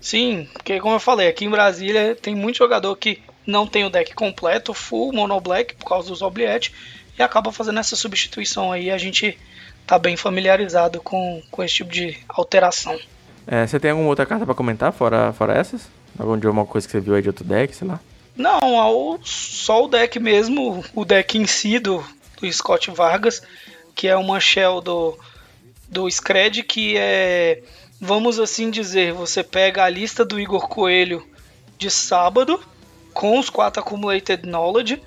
Sim, 0.00 0.46
porque 0.52 0.78
como 0.80 0.94
eu 0.94 1.00
falei, 1.00 1.28
aqui 1.28 1.46
em 1.46 1.50
Brasília 1.50 2.14
tem 2.14 2.34
muito 2.34 2.58
jogador 2.58 2.94
que 2.96 3.22
não 3.46 3.66
tem 3.66 3.84
o 3.84 3.90
deck 3.90 4.14
completo, 4.14 4.74
full 4.74 5.12
mono 5.12 5.40
black 5.40 5.74
por 5.76 5.86
causa 5.86 6.08
dos 6.08 6.22
Obliette 6.22 6.72
e 7.18 7.22
acaba 7.22 7.52
fazendo 7.52 7.80
essa 7.80 7.96
substituição 7.96 8.72
aí. 8.72 8.90
A 8.90 8.98
gente 8.98 9.38
tá 9.86 9.98
bem 9.98 10.16
familiarizado 10.16 11.00
com, 11.00 11.42
com 11.50 11.62
esse 11.62 11.74
tipo 11.76 11.92
de 11.92 12.18
alteração. 12.28 12.98
É, 13.46 13.66
você 13.66 13.78
tem 13.78 13.90
alguma 13.90 14.08
outra 14.08 14.24
carta 14.24 14.44
para 14.44 14.54
comentar 14.54 14.92
fora, 14.92 15.32
fora 15.32 15.54
essas? 15.54 15.88
Algum 16.18 16.38
de 16.38 16.46
alguma 16.46 16.64
coisa 16.64 16.86
que 16.86 16.92
você 16.92 17.00
viu 17.00 17.14
aí 17.14 17.22
de 17.22 17.28
outro 17.28 17.44
deck, 17.44 17.74
sei 17.74 17.86
lá? 17.86 18.00
Não, 18.36 19.18
só 19.22 19.84
o 19.84 19.88
deck 19.88 20.18
mesmo, 20.18 20.84
o 20.94 21.04
deck 21.04 21.38
em 21.38 21.46
si 21.46 21.78
do, 21.78 22.04
do 22.40 22.52
Scott 22.52 22.90
Vargas, 22.90 23.42
que 23.94 24.08
é 24.08 24.16
uma 24.16 24.40
shell 24.40 24.80
do, 24.80 25.16
do 25.88 26.10
Scred, 26.10 26.64
que 26.64 26.96
é, 26.96 27.62
vamos 28.00 28.40
assim 28.40 28.70
dizer, 28.70 29.12
você 29.12 29.44
pega 29.44 29.84
a 29.84 29.88
lista 29.88 30.24
do 30.24 30.40
Igor 30.40 30.68
Coelho 30.68 31.24
de 31.78 31.90
sábado, 31.90 32.60
com 33.12 33.38
os 33.38 33.48
quatro 33.48 33.80
Accumulated 33.80 34.44
Knowledge, 34.46 35.00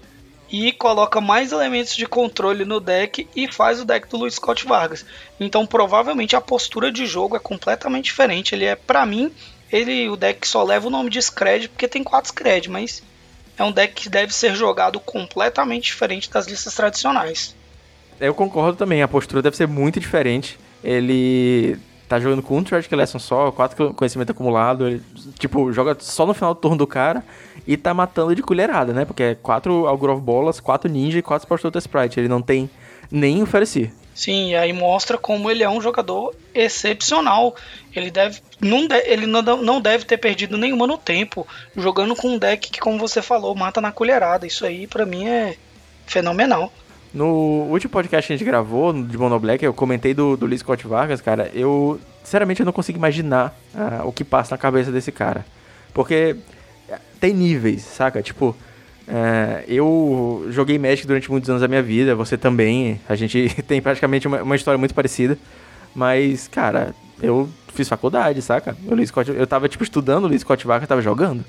e 0.49 0.71
coloca 0.71 1.19
mais 1.19 1.51
elementos 1.51 1.95
de 1.95 2.05
controle 2.05 2.63
no 2.63 2.79
deck 2.79 3.27
e 3.35 3.51
faz 3.51 3.81
o 3.81 3.85
deck 3.85 4.07
do 4.07 4.17
Luiz 4.17 4.35
Scott 4.35 4.65
Vargas. 4.65 5.05
Então 5.39 5.65
provavelmente 5.65 6.35
a 6.35 6.41
postura 6.41 6.91
de 6.91 7.05
jogo 7.05 7.35
é 7.35 7.39
completamente 7.39 8.05
diferente. 8.05 8.55
Ele 8.55 8.65
é, 8.65 8.75
para 8.75 9.05
mim, 9.05 9.31
ele 9.71 10.09
o 10.09 10.15
deck 10.15 10.47
só 10.47 10.63
leva 10.63 10.87
o 10.87 10.91
nome 10.91 11.09
de 11.09 11.21
Scred 11.21 11.69
porque 11.69 11.87
tem 11.87 12.03
quatro 12.03 12.29
Scred, 12.29 12.69
mas 12.69 13.03
é 13.57 13.63
um 13.63 13.71
deck 13.71 13.93
que 13.93 14.09
deve 14.09 14.33
ser 14.33 14.55
jogado 14.55 14.99
completamente 14.99 15.85
diferente 15.85 16.29
das 16.29 16.47
listas 16.47 16.73
tradicionais. 16.73 17.55
Eu 18.19 18.33
concordo 18.33 18.77
também, 18.77 19.01
a 19.01 19.07
postura 19.07 19.41
deve 19.41 19.57
ser 19.57 19.67
muito 19.67 19.99
diferente. 19.99 20.57
Ele 20.83 21.77
tá 22.07 22.19
jogando 22.19 22.41
com 22.41 22.57
um 22.57 22.63
Tragic 22.63 22.93
Lesson 22.95 23.19
só, 23.19 23.51
quatro 23.51 23.93
conhecimento 23.93 24.31
acumulado, 24.31 24.87
ele, 24.87 25.03
tipo, 25.37 25.71
joga 25.73 25.95
só 25.99 26.25
no 26.25 26.33
final 26.33 26.53
do 26.53 26.59
turno 26.59 26.77
do 26.77 26.87
cara 26.87 27.23
e 27.67 27.75
tá 27.75 27.93
matando 27.93 28.33
de 28.33 28.41
colherada, 28.41 28.93
né? 28.93 29.03
Porque 29.03 29.23
é 29.23 29.35
quatro 29.35 29.85
Algrove 29.85 30.21
Bolas, 30.21 30.59
quatro 30.59 30.89
Ninja 30.89 31.19
e 31.19 31.21
quatro 31.21 31.45
Sportuta 31.45 31.77
Sprite. 31.77 32.19
Ele 32.19 32.29
não 32.29 32.41
tem 32.41 32.69
nem 33.11 33.43
oferecer. 33.43 33.93
Sim, 34.15 34.51
e 34.51 34.55
aí 34.55 34.73
mostra 34.73 35.17
como 35.17 35.51
ele 35.51 35.63
é 35.63 35.69
um 35.69 35.81
jogador 35.81 36.33
excepcional. 36.55 37.55
Ele 37.95 38.09
deve 38.09 38.41
não, 38.59 38.87
de, 38.87 38.95
ele 39.05 39.27
não, 39.27 39.41
não 39.41 39.79
deve 39.79 40.05
ter 40.05 40.17
perdido 40.17 40.57
nenhuma 40.57 40.87
no 40.87 40.97
tempo, 40.97 41.45
jogando 41.75 42.15
com 42.15 42.29
um 42.29 42.37
deck 42.39 42.71
que, 42.71 42.79
como 42.79 42.97
você 42.97 43.21
falou, 43.21 43.53
mata 43.53 43.79
na 43.79 43.91
colherada. 43.91 44.47
Isso 44.47 44.65
aí, 44.65 44.87
para 44.87 45.05
mim, 45.05 45.27
é 45.27 45.55
fenomenal. 46.07 46.71
No 47.13 47.67
último 47.69 47.91
podcast 47.91 48.27
que 48.27 48.33
a 48.33 48.37
gente 48.37 48.45
gravou, 48.45 48.91
de 48.91 49.17
Mono 49.17 49.39
Black, 49.39 49.63
eu 49.63 49.73
comentei 49.73 50.13
do, 50.13 50.35
do 50.35 50.45
Lee 50.45 50.57
Scott 50.57 50.87
Vargas, 50.87 51.21
cara. 51.21 51.51
Eu, 51.53 51.99
sinceramente, 52.23 52.61
eu 52.61 52.65
não 52.65 52.73
consigo 52.73 52.97
imaginar 52.97 53.55
uh, 53.75 54.07
o 54.07 54.11
que 54.11 54.23
passa 54.23 54.55
na 54.55 54.57
cabeça 54.57 54.91
desse 54.91 55.11
cara. 55.11 55.45
Porque 55.93 56.35
tem 57.17 57.33
níveis, 57.33 57.81
saca? 57.81 58.21
Tipo, 58.21 58.55
é, 59.07 59.63
eu 59.67 60.47
joguei 60.49 60.77
Magic 60.77 61.07
durante 61.07 61.29
muitos 61.31 61.49
anos 61.49 61.61
da 61.61 61.67
minha 61.67 61.81
vida, 61.81 62.15
você 62.15 62.37
também. 62.37 62.99
A 63.07 63.15
gente 63.15 63.49
tem 63.67 63.81
praticamente 63.81 64.27
uma, 64.27 64.43
uma 64.43 64.55
história 64.55 64.77
muito 64.77 64.93
parecida. 64.93 65.37
Mas, 65.95 66.47
cara, 66.47 66.93
eu 67.21 67.49
fiz 67.73 67.87
faculdade, 67.87 68.41
saca? 68.41 68.77
Eu, 68.87 69.05
Scott, 69.05 69.31
eu 69.31 69.47
tava, 69.47 69.67
tipo, 69.67 69.83
estudando 69.83 70.27
Lee 70.27 70.39
Scott 70.39 70.65
Vargas, 70.67 70.87
tava 70.87 71.01
jogando. 71.01 71.43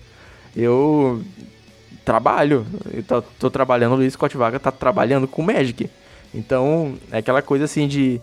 Eu 0.57 1.23
trabalho, 2.05 2.67
eu 2.91 3.03
tô, 3.03 3.23
tô 3.23 3.51
trabalhando, 3.51 3.93
o 3.93 3.97
Luiz 3.97 4.15
Scott 4.15 4.35
Vargas 4.35 4.63
tá 4.63 4.73
trabalhando 4.73 5.29
com 5.29 5.43
Magic. 5.43 5.91
Então, 6.35 6.95
é 7.13 7.19
aquela 7.19 7.43
coisa 7.43 7.65
assim 7.65 7.87
de 7.87 8.21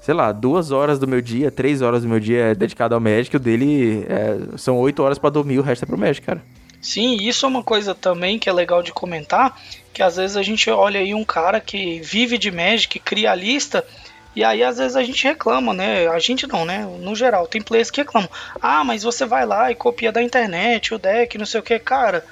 sei 0.00 0.14
lá, 0.14 0.32
duas 0.32 0.72
horas 0.72 0.98
do 0.98 1.06
meu 1.06 1.20
dia, 1.20 1.48
três 1.48 1.80
horas 1.80 2.02
do 2.02 2.08
meu 2.08 2.18
dia 2.18 2.46
é 2.46 2.54
dedicado 2.56 2.92
ao 2.92 3.00
Magic, 3.00 3.36
o 3.36 3.38
dele 3.38 4.04
é, 4.08 4.58
são 4.58 4.76
oito 4.78 5.00
horas 5.00 5.16
para 5.16 5.30
dormir, 5.30 5.60
o 5.60 5.62
resto 5.62 5.84
é 5.84 5.86
pro 5.86 5.96
Magic, 5.96 6.26
cara. 6.26 6.42
Sim, 6.82 7.16
isso 7.20 7.46
é 7.46 7.48
uma 7.48 7.62
coisa 7.62 7.94
também 7.94 8.40
que 8.40 8.48
é 8.48 8.52
legal 8.52 8.82
de 8.82 8.92
comentar, 8.92 9.56
que 9.92 10.02
às 10.02 10.16
vezes 10.16 10.36
a 10.36 10.42
gente 10.42 10.68
olha 10.68 10.98
aí 10.98 11.14
um 11.14 11.24
cara 11.24 11.60
que 11.60 12.00
vive 12.00 12.36
de 12.36 12.50
Magic, 12.50 12.98
cria 12.98 13.30
a 13.30 13.36
lista, 13.36 13.86
e 14.34 14.42
aí 14.42 14.64
às 14.64 14.78
vezes 14.78 14.96
a 14.96 15.02
gente 15.04 15.22
reclama, 15.22 15.72
né? 15.72 16.08
A 16.08 16.18
gente 16.18 16.44
não, 16.46 16.64
né? 16.64 16.84
No 16.98 17.14
geral, 17.14 17.46
tem 17.46 17.62
players 17.62 17.90
que 17.90 18.00
reclamam. 18.00 18.28
Ah, 18.60 18.82
mas 18.82 19.04
você 19.04 19.24
vai 19.24 19.46
lá 19.46 19.70
e 19.70 19.76
copia 19.76 20.10
da 20.10 20.20
internet 20.20 20.92
o 20.92 20.98
deck, 20.98 21.38
não 21.38 21.46
sei 21.46 21.60
o 21.60 21.62
que, 21.62 21.78
cara. 21.78 22.24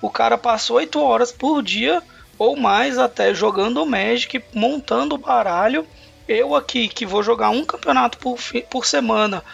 O 0.00 0.08
cara 0.08 0.38
passa 0.38 0.72
oito 0.72 0.98
horas 1.00 1.30
por 1.30 1.62
dia 1.62 2.02
ou 2.38 2.56
mais 2.56 2.96
até 2.98 3.34
jogando 3.34 3.84
Magic, 3.84 4.42
montando 4.54 5.16
o 5.16 5.18
baralho. 5.18 5.86
Eu 6.26 6.54
aqui 6.54 6.88
que 6.88 7.04
vou 7.04 7.22
jogar 7.22 7.50
um 7.50 7.64
campeonato 7.64 8.16
por, 8.18 8.38
por 8.70 8.86
semana, 8.86 9.44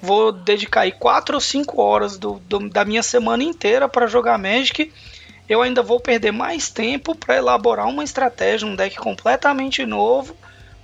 vou 0.00 0.32
dedicar 0.32 0.82
aí 0.82 0.92
4 0.92 1.34
ou 1.34 1.40
5 1.40 1.80
horas 1.80 2.18
do, 2.18 2.40
do, 2.40 2.68
da 2.68 2.84
minha 2.84 3.02
semana 3.02 3.42
inteira 3.42 3.88
para 3.88 4.06
jogar 4.06 4.38
Magic. 4.38 4.92
Eu 5.48 5.62
ainda 5.62 5.82
vou 5.82 5.98
perder 5.98 6.32
mais 6.32 6.68
tempo 6.68 7.14
para 7.14 7.36
elaborar 7.36 7.88
uma 7.88 8.04
estratégia, 8.04 8.66
um 8.66 8.76
deck 8.76 8.96
completamente 8.96 9.84
novo 9.86 10.36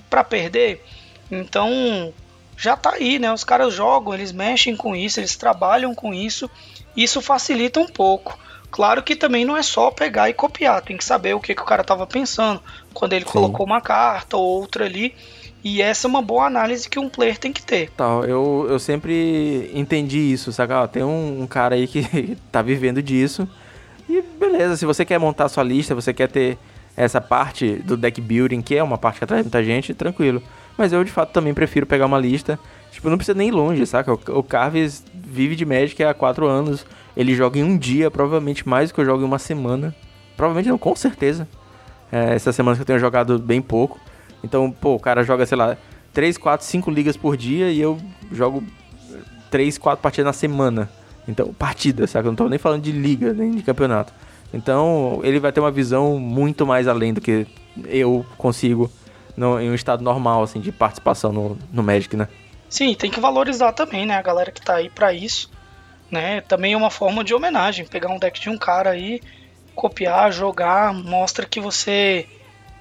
para 0.08 0.24
perder. 0.24 0.84
Então 1.30 2.12
já 2.56 2.76
tá 2.76 2.94
aí, 2.94 3.18
né? 3.18 3.32
Os 3.32 3.44
caras 3.44 3.74
jogam, 3.74 4.14
eles 4.14 4.32
mexem 4.32 4.76
com 4.76 4.94
isso, 4.94 5.20
eles 5.20 5.36
trabalham 5.36 5.94
com 5.94 6.14
isso. 6.14 6.48
Isso 6.96 7.20
facilita 7.20 7.80
um 7.80 7.86
pouco. 7.86 8.38
Claro 8.70 9.02
que 9.02 9.14
também 9.14 9.44
não 9.44 9.56
é 9.56 9.62
só 9.62 9.90
pegar 9.90 10.28
e 10.28 10.34
copiar, 10.34 10.82
tem 10.82 10.96
que 10.96 11.04
saber 11.04 11.34
o 11.34 11.40
que, 11.40 11.54
que 11.54 11.62
o 11.62 11.64
cara 11.64 11.82
estava 11.82 12.06
pensando 12.08 12.60
quando 12.92 13.12
ele 13.12 13.24
Sim. 13.24 13.30
colocou 13.30 13.64
uma 13.64 13.80
carta 13.80 14.36
ou 14.36 14.44
outra 14.44 14.84
ali. 14.84 15.14
E 15.64 15.80
essa 15.80 16.06
é 16.06 16.08
uma 16.10 16.20
boa 16.20 16.44
análise 16.44 16.86
que 16.86 16.98
um 16.98 17.08
player 17.08 17.38
tem 17.38 17.50
que 17.50 17.62
ter. 17.62 17.88
Tá, 17.92 18.04
eu, 18.28 18.66
eu 18.68 18.78
sempre 18.78 19.70
entendi 19.72 20.18
isso, 20.18 20.52
sabe? 20.52 20.74
Ó, 20.74 20.86
tem 20.86 21.02
um, 21.02 21.40
um, 21.40 21.46
cara 21.46 21.74
aí 21.74 21.88
que 21.88 22.36
tá 22.52 22.60
vivendo 22.60 23.02
disso. 23.02 23.48
E 24.06 24.22
beleza, 24.38 24.76
se 24.76 24.84
você 24.84 25.06
quer 25.06 25.18
montar 25.18 25.48
sua 25.48 25.64
lista, 25.64 25.94
você 25.94 26.12
quer 26.12 26.28
ter 26.28 26.58
essa 26.94 27.18
parte 27.18 27.76
do 27.76 27.96
deck 27.96 28.20
building, 28.20 28.60
que 28.60 28.76
é 28.76 28.82
uma 28.82 28.98
parte 28.98 29.18
que 29.18 29.24
atrai 29.24 29.40
muita 29.40 29.64
gente, 29.64 29.94
tranquilo. 29.94 30.42
Mas 30.76 30.92
eu 30.92 31.02
de 31.02 31.10
fato 31.10 31.32
também 31.32 31.54
prefiro 31.54 31.86
pegar 31.86 32.04
uma 32.04 32.18
lista. 32.18 32.58
Tipo, 32.92 33.08
não 33.08 33.16
precisa 33.16 33.36
nem 33.36 33.48
ir 33.48 33.52
longe, 33.52 33.86
saca? 33.86 34.12
O, 34.12 34.20
o 34.38 34.42
Carves 34.42 35.02
vive 35.14 35.56
de 35.56 35.64
Magic 35.64 36.04
há 36.04 36.12
4 36.12 36.46
anos. 36.46 36.84
Ele 37.16 37.34
joga 37.34 37.58
em 37.58 37.64
um 37.64 37.78
dia, 37.78 38.10
provavelmente 38.10 38.68
mais 38.68 38.90
do 38.90 38.94
que 38.94 39.00
eu 39.00 39.04
jogo 39.06 39.22
em 39.22 39.26
uma 39.26 39.38
semana. 39.38 39.94
Provavelmente 40.36 40.68
não, 40.68 40.76
com 40.76 40.94
certeza. 40.94 41.48
É, 42.12 42.34
essas 42.34 42.54
semanas 42.54 42.76
que 42.76 42.82
eu 42.82 42.86
tenho 42.86 42.98
jogado 42.98 43.38
bem 43.38 43.62
pouco. 43.62 43.98
Então, 44.44 44.70
pô, 44.70 44.94
o 44.94 45.00
cara 45.00 45.24
joga, 45.24 45.46
sei 45.46 45.56
lá, 45.56 45.76
3, 46.12 46.36
4, 46.36 46.66
5 46.66 46.90
ligas 46.90 47.16
por 47.16 47.34
dia 47.34 47.70
e 47.70 47.80
eu 47.80 47.98
jogo 48.30 48.62
3, 49.50 49.78
4 49.78 50.02
partidas 50.02 50.26
na 50.26 50.32
semana. 50.34 50.90
Então, 51.26 51.52
partida, 51.54 52.06
sabe? 52.06 52.28
Eu 52.28 52.32
não 52.32 52.36
tô 52.36 52.48
nem 52.48 52.58
falando 52.58 52.82
de 52.82 52.92
liga, 52.92 53.32
nem 53.32 53.52
de 53.52 53.62
campeonato. 53.62 54.12
Então, 54.52 55.20
ele 55.24 55.40
vai 55.40 55.50
ter 55.50 55.60
uma 55.60 55.70
visão 55.70 56.18
muito 56.18 56.66
mais 56.66 56.86
além 56.86 57.14
do 57.14 57.20
que 57.20 57.46
eu 57.86 58.24
consigo 58.36 58.90
no, 59.34 59.58
em 59.58 59.70
um 59.70 59.74
estado 59.74 60.04
normal, 60.04 60.42
assim, 60.42 60.60
de 60.60 60.70
participação 60.70 61.32
no, 61.32 61.58
no 61.72 61.82
Magic, 61.82 62.14
né? 62.14 62.28
Sim, 62.68 62.94
tem 62.94 63.10
que 63.10 63.18
valorizar 63.18 63.72
também, 63.72 64.04
né? 64.04 64.16
A 64.16 64.22
galera 64.22 64.52
que 64.52 64.60
tá 64.60 64.74
aí 64.76 64.90
para 64.90 65.12
isso, 65.14 65.50
né? 66.10 66.42
Também 66.42 66.74
é 66.74 66.76
uma 66.76 66.90
forma 66.90 67.24
de 67.24 67.34
homenagem. 67.34 67.86
Pegar 67.86 68.10
um 68.10 68.18
deck 68.18 68.38
de 68.38 68.50
um 68.50 68.58
cara 68.58 68.90
aí, 68.90 69.22
copiar, 69.74 70.30
jogar, 70.30 70.92
mostra 70.92 71.46
que 71.46 71.60
você 71.60 72.26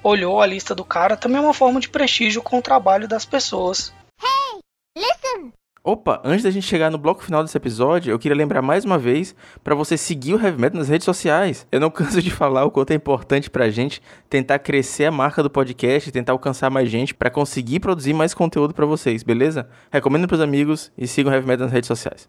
olhou 0.04 0.40
a 0.40 0.46
lista 0.46 0.74
do 0.74 0.84
cara, 0.84 1.16
também 1.16 1.38
é 1.38 1.40
uma 1.40 1.54
forma 1.54 1.80
de 1.80 1.88
prestígio 1.88 2.42
com 2.42 2.58
o 2.58 2.62
trabalho 2.62 3.08
das 3.08 3.24
pessoas. 3.24 3.92
Hey, 4.22 4.60
listen! 4.96 5.52
Opa, 5.82 6.20
antes 6.24 6.42
da 6.42 6.50
gente 6.50 6.66
chegar 6.66 6.90
no 6.90 6.96
bloco 6.96 7.22
final 7.22 7.42
desse 7.42 7.56
episódio, 7.56 8.10
eu 8.10 8.18
queria 8.18 8.36
lembrar 8.36 8.62
mais 8.62 8.84
uma 8.84 8.98
vez 8.98 9.34
para 9.62 9.74
você 9.74 9.98
seguir 9.98 10.34
o 10.34 10.42
Heavy 10.42 10.58
Metal 10.58 10.78
nas 10.78 10.88
redes 10.88 11.04
sociais. 11.04 11.66
Eu 11.72 11.80
não 11.80 11.90
canso 11.90 12.22
de 12.22 12.30
falar 12.30 12.64
o 12.64 12.70
quanto 12.70 12.92
é 12.92 12.94
importante 12.94 13.50
pra 13.50 13.70
gente 13.70 14.00
tentar 14.28 14.58
crescer 14.58 15.06
a 15.06 15.10
marca 15.10 15.42
do 15.42 15.50
podcast, 15.50 16.12
tentar 16.12 16.32
alcançar 16.32 16.70
mais 16.70 16.88
gente 16.88 17.14
para 17.14 17.30
conseguir 17.30 17.80
produzir 17.80 18.12
mais 18.14 18.32
conteúdo 18.32 18.72
para 18.72 18.86
vocês, 18.86 19.22
beleza? 19.22 19.68
Recomendo 19.90 20.28
pros 20.28 20.40
amigos 20.40 20.92
e 20.96 21.06
sigam 21.06 21.32
o 21.32 21.34
Heavy 21.34 21.46
Metal 21.46 21.64
nas 21.64 21.72
redes 21.72 21.88
sociais. 21.88 22.28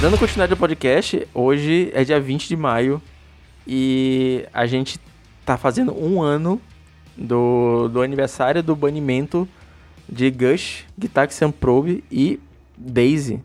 Dando 0.00 0.16
continuidade 0.16 0.52
ao 0.52 0.58
podcast, 0.58 1.28
hoje 1.34 1.90
é 1.92 2.02
dia 2.02 2.18
20 2.18 2.48
de 2.48 2.56
maio 2.56 3.02
e 3.66 4.46
a 4.54 4.64
gente 4.64 4.98
tá 5.44 5.58
fazendo 5.58 5.92
um 5.92 6.22
ano 6.22 6.58
do, 7.14 7.88
do 7.88 8.00
aniversário 8.00 8.62
do 8.62 8.74
banimento 8.74 9.46
de 10.08 10.30
Gush, 10.30 10.86
Gitaxian 10.98 11.50
Probe 11.50 12.02
e 12.10 12.40
Daisy, 12.74 13.42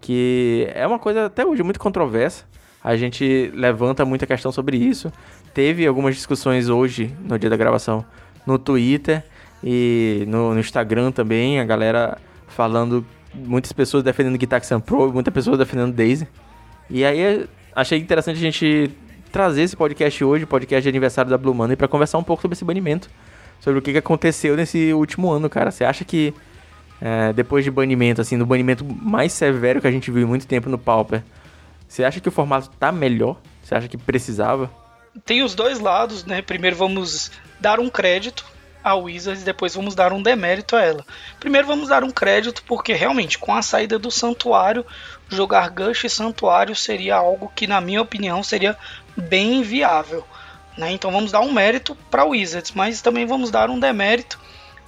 que 0.00 0.68
é 0.74 0.84
uma 0.84 0.98
coisa 0.98 1.26
até 1.26 1.46
hoje 1.46 1.62
muito 1.62 1.78
controversa. 1.78 2.44
a 2.82 2.96
gente 2.96 3.52
levanta 3.54 4.04
muita 4.04 4.26
questão 4.26 4.50
sobre 4.50 4.76
isso. 4.76 5.12
Teve 5.54 5.86
algumas 5.86 6.16
discussões 6.16 6.68
hoje, 6.68 7.14
no 7.20 7.38
dia 7.38 7.48
da 7.48 7.56
gravação, 7.56 8.04
no 8.44 8.58
Twitter 8.58 9.24
e 9.62 10.24
no, 10.26 10.54
no 10.54 10.58
Instagram 10.58 11.12
também, 11.12 11.60
a 11.60 11.64
galera 11.64 12.18
falando, 12.48 13.06
muitas 13.34 13.72
pessoas 13.72 14.02
defendendo 14.02 14.38
Gitaxian 14.38 14.80
Pro, 14.80 15.12
muitas 15.12 15.32
pessoas 15.32 15.58
defendendo 15.58 15.92
Daisy. 15.92 16.26
E 16.90 17.04
aí 17.04 17.46
achei 17.74 17.98
interessante 17.98 18.36
a 18.36 18.40
gente 18.40 18.90
trazer 19.30 19.62
esse 19.62 19.76
podcast 19.76 20.22
hoje, 20.22 20.44
podcast 20.44 20.82
de 20.82 20.88
aniversário 20.88 21.30
da 21.30 21.38
Blue 21.38 21.54
Money, 21.54 21.76
para 21.76 21.88
conversar 21.88 22.18
um 22.18 22.22
pouco 22.22 22.42
sobre 22.42 22.54
esse 22.54 22.64
banimento, 22.64 23.08
sobre 23.60 23.78
o 23.78 23.82
que, 23.82 23.96
aconteceu 23.96 24.56
nesse 24.56 24.92
último 24.92 25.30
ano, 25.30 25.48
cara. 25.48 25.70
Você 25.70 25.84
acha 25.84 26.04
que 26.04 26.34
é, 27.00 27.32
depois 27.32 27.64
de 27.64 27.70
banimento, 27.70 28.20
assim, 28.20 28.36
no 28.36 28.44
banimento 28.44 28.84
mais 28.84 29.32
severo 29.32 29.80
que 29.80 29.86
a 29.86 29.90
gente 29.90 30.10
viu 30.10 30.22
em 30.22 30.26
muito 30.26 30.46
tempo 30.46 30.68
no 30.68 30.78
Pauper, 30.78 31.22
você 31.88 32.04
acha 32.04 32.20
que 32.20 32.28
o 32.28 32.32
formato 32.32 32.68
tá 32.78 32.92
melhor? 32.92 33.40
Você 33.62 33.74
acha 33.74 33.88
que 33.88 33.96
precisava? 33.96 34.70
Tem 35.24 35.42
os 35.42 35.54
dois 35.54 35.78
lados, 35.78 36.24
né? 36.24 36.42
Primeiro 36.42 36.76
vamos 36.76 37.30
dar 37.60 37.80
um 37.80 37.88
crédito 37.88 38.51
a 38.82 38.94
Wizards, 38.94 39.42
depois 39.42 39.74
vamos 39.74 39.94
dar 39.94 40.12
um 40.12 40.22
demérito 40.22 40.76
a 40.76 40.82
ela. 40.82 41.04
Primeiro 41.38 41.66
vamos 41.66 41.88
dar 41.88 42.02
um 42.02 42.10
crédito 42.10 42.62
porque 42.64 42.92
realmente 42.92 43.38
com 43.38 43.54
a 43.54 43.62
saída 43.62 43.98
do 43.98 44.10
Santuário, 44.10 44.84
jogar 45.28 45.70
Gush 45.70 46.04
e 46.04 46.10
Santuário 46.10 46.74
seria 46.74 47.16
algo 47.16 47.52
que 47.54 47.66
na 47.66 47.80
minha 47.80 48.02
opinião 48.02 48.42
seria 48.42 48.76
bem 49.16 49.56
inviável. 49.56 50.24
Né? 50.76 50.92
Então 50.92 51.12
vamos 51.12 51.30
dar 51.30 51.40
um 51.40 51.52
mérito 51.52 51.94
para 52.10 52.24
Wizards, 52.24 52.72
mas 52.72 53.00
também 53.00 53.26
vamos 53.26 53.50
dar 53.50 53.70
um 53.70 53.78
demérito 53.78 54.38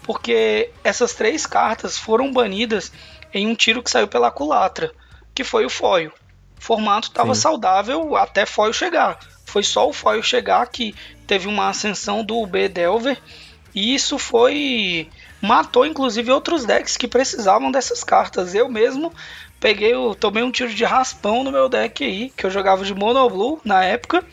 porque 0.05 0.71
essas 0.85 1.15
três 1.15 1.47
cartas 1.47 1.99
foram 1.99 2.33
banidas 2.33 2.93
em 3.33 3.47
um 3.49 3.55
tiro 3.55 3.83
que 3.83 3.91
saiu 3.91 4.07
pela 4.07 4.31
culatra, 4.31 4.93
que 5.35 5.43
foi 5.43 5.65
o 5.65 5.71
foil. 5.71 6.13
O 6.59 6.63
formato 6.63 7.09
estava 7.09 7.35
saudável 7.35 8.17
até 8.17 8.47
foil 8.47 8.73
chegar. 8.73 9.19
Foi 9.45 9.63
só 9.63 9.89
o 9.89 9.93
foil 9.93 10.23
chegar 10.23 10.67
que 10.67 10.95
teve 11.27 11.49
uma 11.49 11.69
ascensão 11.69 12.25
do 12.25 12.47
B 12.47 12.69
Delver 12.69 13.21
e 13.75 13.95
isso 13.95 14.19
foi 14.19 15.09
matou 15.43 15.85
inclusive 15.85 16.31
outros 16.31 16.65
decks 16.65 16.97
que 16.97 17.09
precisavam 17.09 17.71
dessas 17.71 18.03
cartas. 18.03 18.55
Eu 18.55 18.69
mesmo 18.69 19.13
peguei, 19.61 19.93
eu 19.93 20.15
tomei 20.15 20.43
um 20.43 20.51
tiro 20.51 20.73
de 20.73 20.85
raspão 20.85 21.43
no 21.43 21.53
meu 21.53 21.69
deck 21.69 22.05
aí, 22.05 22.33
que 22.37 22.47
eu 22.47 22.51
jogava 22.51 22.85
de 22.85 22.95
Mono 22.95 23.29
Blue 23.29 23.61
na 23.65 23.85
época. 23.85 24.25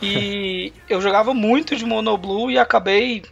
E 0.00 0.72
eu 0.88 1.00
jogava 1.00 1.34
muito 1.34 1.76
de 1.76 1.84
Mono 1.84 2.16
Blue 2.16 2.50
e 2.50 2.58
acabei 2.58 3.22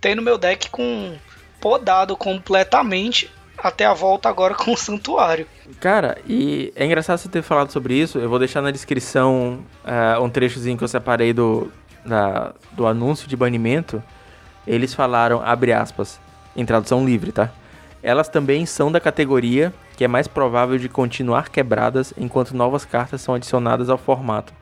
tendo 0.00 0.22
meu 0.22 0.36
deck 0.36 0.70
com 0.70 1.16
podado 1.60 2.16
completamente 2.16 3.30
até 3.62 3.84
a 3.84 3.92
volta 3.92 4.28
agora 4.28 4.54
com 4.54 4.72
o 4.72 4.76
Santuário. 4.76 5.46
Cara, 5.80 6.18
e 6.26 6.72
é 6.74 6.84
engraçado 6.84 7.18
você 7.18 7.28
ter 7.28 7.42
falado 7.42 7.70
sobre 7.70 7.94
isso. 7.94 8.18
Eu 8.18 8.28
vou 8.28 8.38
deixar 8.38 8.62
na 8.62 8.70
descrição 8.70 9.60
uh, 9.84 10.22
um 10.22 10.30
trechozinho 10.30 10.78
que 10.78 10.84
eu 10.84 10.88
separei 10.88 11.32
do, 11.32 11.70
da, 12.04 12.54
do 12.72 12.86
anúncio 12.86 13.28
de 13.28 13.36
banimento. 13.36 14.02
Eles 14.66 14.94
falaram, 14.94 15.40
abre 15.42 15.72
aspas, 15.72 16.20
em 16.56 16.64
tradução 16.64 17.04
livre, 17.04 17.32
tá? 17.32 17.50
Elas 18.02 18.28
também 18.28 18.64
são 18.66 18.90
da 18.90 19.00
categoria 19.00 19.72
que 19.96 20.04
é 20.04 20.08
mais 20.08 20.26
provável 20.26 20.78
de 20.78 20.88
continuar 20.88 21.50
quebradas 21.50 22.14
enquanto 22.16 22.56
novas 22.56 22.86
cartas 22.86 23.20
são 23.20 23.34
adicionadas 23.34 23.90
ao 23.90 23.98
formato. 23.98 24.52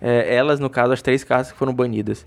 É, 0.00 0.34
elas, 0.34 0.58
no 0.58 0.70
caso, 0.70 0.92
as 0.92 1.02
três 1.02 1.22
cartas 1.22 1.52
que 1.52 1.58
foram 1.58 1.74
banidas. 1.74 2.24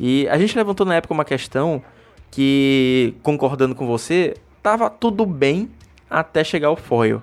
E 0.00 0.26
a 0.28 0.38
gente 0.38 0.56
levantou 0.56 0.86
na 0.86 0.94
época 0.94 1.12
uma 1.12 1.24
questão 1.24 1.82
que, 2.30 3.14
concordando 3.22 3.74
com 3.74 3.86
você, 3.86 4.34
tava 4.62 4.88
tudo 4.88 5.26
bem 5.26 5.70
até 6.08 6.42
chegar 6.42 6.70
o 6.70 6.76
foil. 6.76 7.22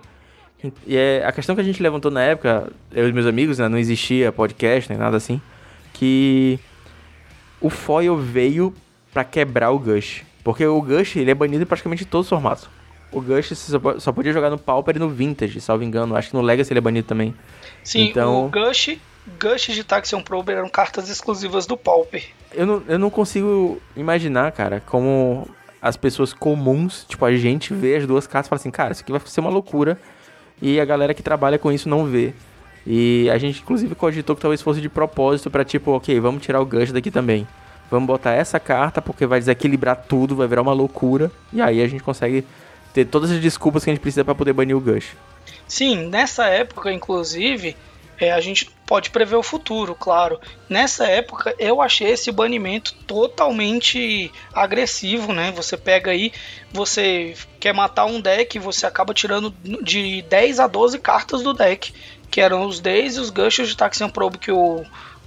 E 0.86 0.96
é, 0.96 1.24
a 1.26 1.32
questão 1.32 1.56
que 1.56 1.62
a 1.62 1.64
gente 1.64 1.82
levantou 1.82 2.12
na 2.12 2.22
época, 2.22 2.72
eu 2.92 3.08
e 3.08 3.14
meus 3.14 3.26
amigos, 3.26 3.60
né, 3.60 3.68
não 3.68 3.78
existia 3.78 4.32
podcast 4.32 4.90
nem 4.90 5.00
nada 5.00 5.18
assim, 5.18 5.42
que 5.94 6.60
o 7.62 7.70
foil 7.70 8.18
veio 8.18 8.74
para 9.16 9.24
quebrar 9.24 9.72
o 9.72 9.80
Gush. 9.80 10.24
Porque 10.44 10.64
o 10.68 10.80
Gush 10.80 11.16
ele 11.16 11.32
é 11.32 11.34
banido 11.34 11.64
em 11.64 11.66
praticamente 11.66 12.06
todos 12.06 12.28
os 12.28 12.30
formatos. 12.30 12.70
O 13.12 13.20
Gush 13.20 13.54
só 14.00 14.12
podia 14.12 14.32
jogar 14.32 14.52
no 14.52 14.58
Pauper 14.60 14.98
e 14.98 15.00
no 15.00 15.10
Vintage, 15.10 15.60
salvo 15.60 15.84
engano. 15.84 16.16
Acho 16.16 16.30
que 16.30 16.36
no 16.36 16.42
Legacy 16.42 16.72
ele 16.72 16.80
é 16.80 16.82
banido 16.82 17.08
também. 17.08 17.34
Sim, 17.84 18.10
então... 18.10 18.46
o 18.46 18.50
Gush, 18.50 18.98
Gush 19.40 19.74
de 19.74 19.84
Taxion 19.84 20.22
Probe 20.22 20.52
eram 20.52 20.70
cartas 20.70 21.10
exclusivas 21.10 21.66
do 21.66 21.76
Pauper 21.76 22.24
eu 22.56 22.66
não, 22.66 22.84
eu 22.88 22.98
não 22.98 23.10
consigo 23.10 23.82
imaginar, 23.96 24.52
cara, 24.52 24.82
como 24.86 25.48
as 25.82 25.96
pessoas 25.96 26.34
comuns, 26.34 27.06
tipo 27.08 27.24
a 27.26 27.36
gente, 27.36 27.74
vê 27.74 27.98
as 27.98 28.08
duas 28.08 28.26
cartas 28.26 28.48
e 28.48 28.50
fala 28.50 28.60
assim, 28.60 28.72
cara, 28.72 28.92
isso 28.94 29.04
aqui 29.04 29.12
vai 29.12 29.22
ser 29.26 29.42
uma 29.42 29.50
loucura. 29.50 30.00
E 30.62 30.80
a 30.80 30.86
galera 30.86 31.14
que 31.14 31.22
trabalha 31.22 31.60
com 31.60 31.72
isso 31.72 31.88
não 31.90 32.06
vê. 32.06 32.34
E 32.88 33.30
a 33.30 33.38
gente, 33.38 33.62
inclusive, 33.62 33.94
cogitou 33.94 34.36
que 34.36 34.42
talvez 34.42 34.62
fosse 34.62 34.80
de 34.80 34.88
propósito 34.88 35.52
para 35.52 35.66
tipo, 35.66 35.92
ok, 35.92 36.20
vamos 36.20 36.42
tirar 36.44 36.62
o 36.62 36.66
Gush 36.66 36.92
daqui 36.92 37.12
também. 37.12 37.46
Vamos 37.90 38.08
botar 38.08 38.34
essa 38.34 38.60
carta 38.60 39.02
porque 39.02 39.26
vai 39.26 39.40
desequilibrar 39.40 40.06
tudo, 40.08 40.36
vai 40.36 40.48
virar 40.48 40.62
uma 40.62 40.74
loucura. 40.74 41.32
E 41.54 41.62
aí 41.62 41.82
a 41.82 41.88
gente 41.88 42.04
consegue 42.04 42.46
ter 42.94 43.06
todas 43.06 43.32
as 43.32 43.40
desculpas 43.40 43.84
que 43.84 43.90
a 43.90 43.94
gente 43.94 44.02
precisa 44.02 44.24
para 44.24 44.36
poder 44.36 44.54
banir 44.54 44.76
o 44.76 44.82
Gush. 44.82 45.16
Sim, 45.68 46.08
nessa 46.08 46.46
época, 46.48 46.92
inclusive, 46.92 47.76
é, 48.20 48.32
a 48.32 48.40
gente 48.40 48.70
pode 48.86 49.10
prever 49.10 49.36
o 49.36 49.44
futuro, 49.44 49.96
claro. 49.96 50.40
Nessa 50.70 51.06
época 51.06 51.54
eu 51.60 51.82
achei 51.82 52.10
esse 52.10 52.32
banimento 52.32 52.94
totalmente 53.06 54.32
agressivo, 54.54 55.34
né? 55.34 55.52
Você 55.52 55.76
pega 55.76 56.12
aí, 56.12 56.32
você 56.72 57.36
quer 57.60 57.74
matar 57.74 58.06
um 58.06 58.22
deck, 58.22 58.58
você 58.60 58.86
acaba 58.86 59.14
tirando 59.14 59.54
de 59.82 60.22
10 60.24 60.60
a 60.60 60.68
12 60.68 61.00
cartas 61.00 61.42
do 61.42 61.54
deck, 61.54 61.94
que 62.30 62.40
eram 62.40 62.66
os 62.66 62.80
10 62.80 63.18
e 63.18 63.20
os 63.20 63.30
ganchos 63.30 63.68
de 63.68 63.76
Taxian 63.76 64.10
Probe 64.10 64.38
que 64.38 64.52
o, 64.52 64.84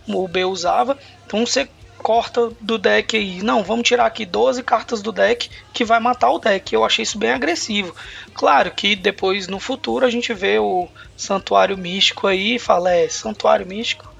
o 0.06 0.28
B 0.28 0.44
usava. 0.44 0.96
Então 1.26 1.44
você 1.44 1.68
corta 2.02 2.50
do 2.60 2.78
deck 2.78 3.16
aí. 3.16 3.42
Não, 3.42 3.62
vamos 3.62 3.86
tirar 3.86 4.06
aqui 4.06 4.24
12 4.24 4.62
cartas 4.62 5.02
do 5.02 5.12
deck 5.12 5.50
que 5.72 5.84
vai 5.84 6.00
matar 6.00 6.30
o 6.30 6.38
deck. 6.38 6.72
Eu 6.72 6.84
achei 6.84 7.02
isso 7.02 7.18
bem 7.18 7.32
agressivo. 7.32 7.94
Claro 8.34 8.70
que 8.70 8.96
depois 8.96 9.48
no 9.48 9.60
futuro 9.60 10.06
a 10.06 10.10
gente 10.10 10.32
vê 10.32 10.58
o 10.58 10.88
Santuário 11.16 11.76
Místico 11.76 12.26
aí 12.26 12.54
e 12.54 12.58
fala, 12.58 12.92
é, 12.92 13.08
Santuário 13.08 13.66
Místico. 13.66 14.10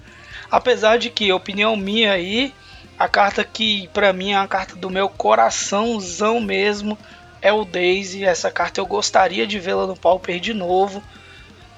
Apesar 0.51 0.99
de 0.99 1.11
que, 1.11 1.33
opinião 1.33 1.77
minha 1.77 2.13
aí, 2.13 2.55
a 2.99 3.09
carta 3.09 3.45
que 3.45 3.89
para 3.89 4.13
mim 4.13 4.33
é 4.33 4.37
a 4.37 4.49
carta 4.49 4.75
do 4.75 4.91
meu 4.91 5.09
coraçãozão 5.09 6.41
mesmo 6.41 6.99
é 7.41 7.53
o 7.53 7.65
Daisy. 7.65 8.25
Essa 8.25 8.51
carta 8.51 8.81
eu 8.81 8.87
gostaria 8.87 9.47
de 9.47 9.59
vê-la 9.59 9.87
no 9.87 9.97
Pauper 9.97 10.41
de 10.41 10.53
novo. 10.53 11.03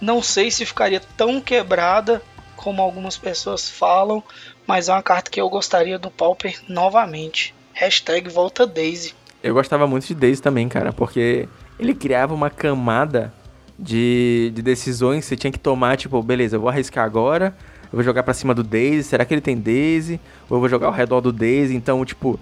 Não 0.00 0.22
sei 0.22 0.50
se 0.50 0.64
ficaria 0.64 1.00
tão 1.16 1.40
quebrada 1.40 2.22
como 2.56 2.82
algumas 2.82 3.16
pessoas 3.16 3.70
falam, 3.70 4.22
mas 4.66 4.88
é 4.88 4.92
uma 4.92 5.02
carta 5.02 5.30
que 5.30 5.40
eu 5.40 5.48
gostaria 5.48 5.98
do 5.98 6.10
Pauper 6.10 6.60
novamente. 6.68 7.54
Hashtag 7.72 8.28
volta 8.28 8.66
Daisy. 8.66 9.14
Eu 9.42 9.54
gostava 9.54 9.86
muito 9.86 10.06
de 10.06 10.14
Daisy 10.14 10.42
também, 10.42 10.68
cara, 10.68 10.92
porque 10.92 11.48
ele 11.78 11.94
criava 11.94 12.34
uma 12.34 12.50
camada 12.50 13.32
de, 13.78 14.52
de 14.54 14.60
decisões 14.60 15.24
que 15.24 15.28
você 15.30 15.36
tinha 15.36 15.50
que 15.50 15.58
tomar, 15.58 15.96
tipo, 15.96 16.22
beleza, 16.22 16.56
eu 16.56 16.60
vou 16.60 16.68
arriscar 16.68 17.04
agora, 17.04 17.54
eu 17.84 17.96
vou 17.96 18.02
jogar 18.02 18.22
para 18.22 18.34
cima 18.34 18.54
do 18.54 18.62
Daisy, 18.62 19.04
será 19.04 19.24
que 19.24 19.32
ele 19.32 19.40
tem 19.40 19.56
Daisy? 19.56 20.20
Ou 20.48 20.56
eu 20.56 20.60
vou 20.60 20.68
jogar 20.68 20.88
ao 20.88 20.92
redor 20.92 21.20
do 21.20 21.32
Daisy? 21.32 21.74
Então, 21.74 22.04
tipo, 22.04 22.38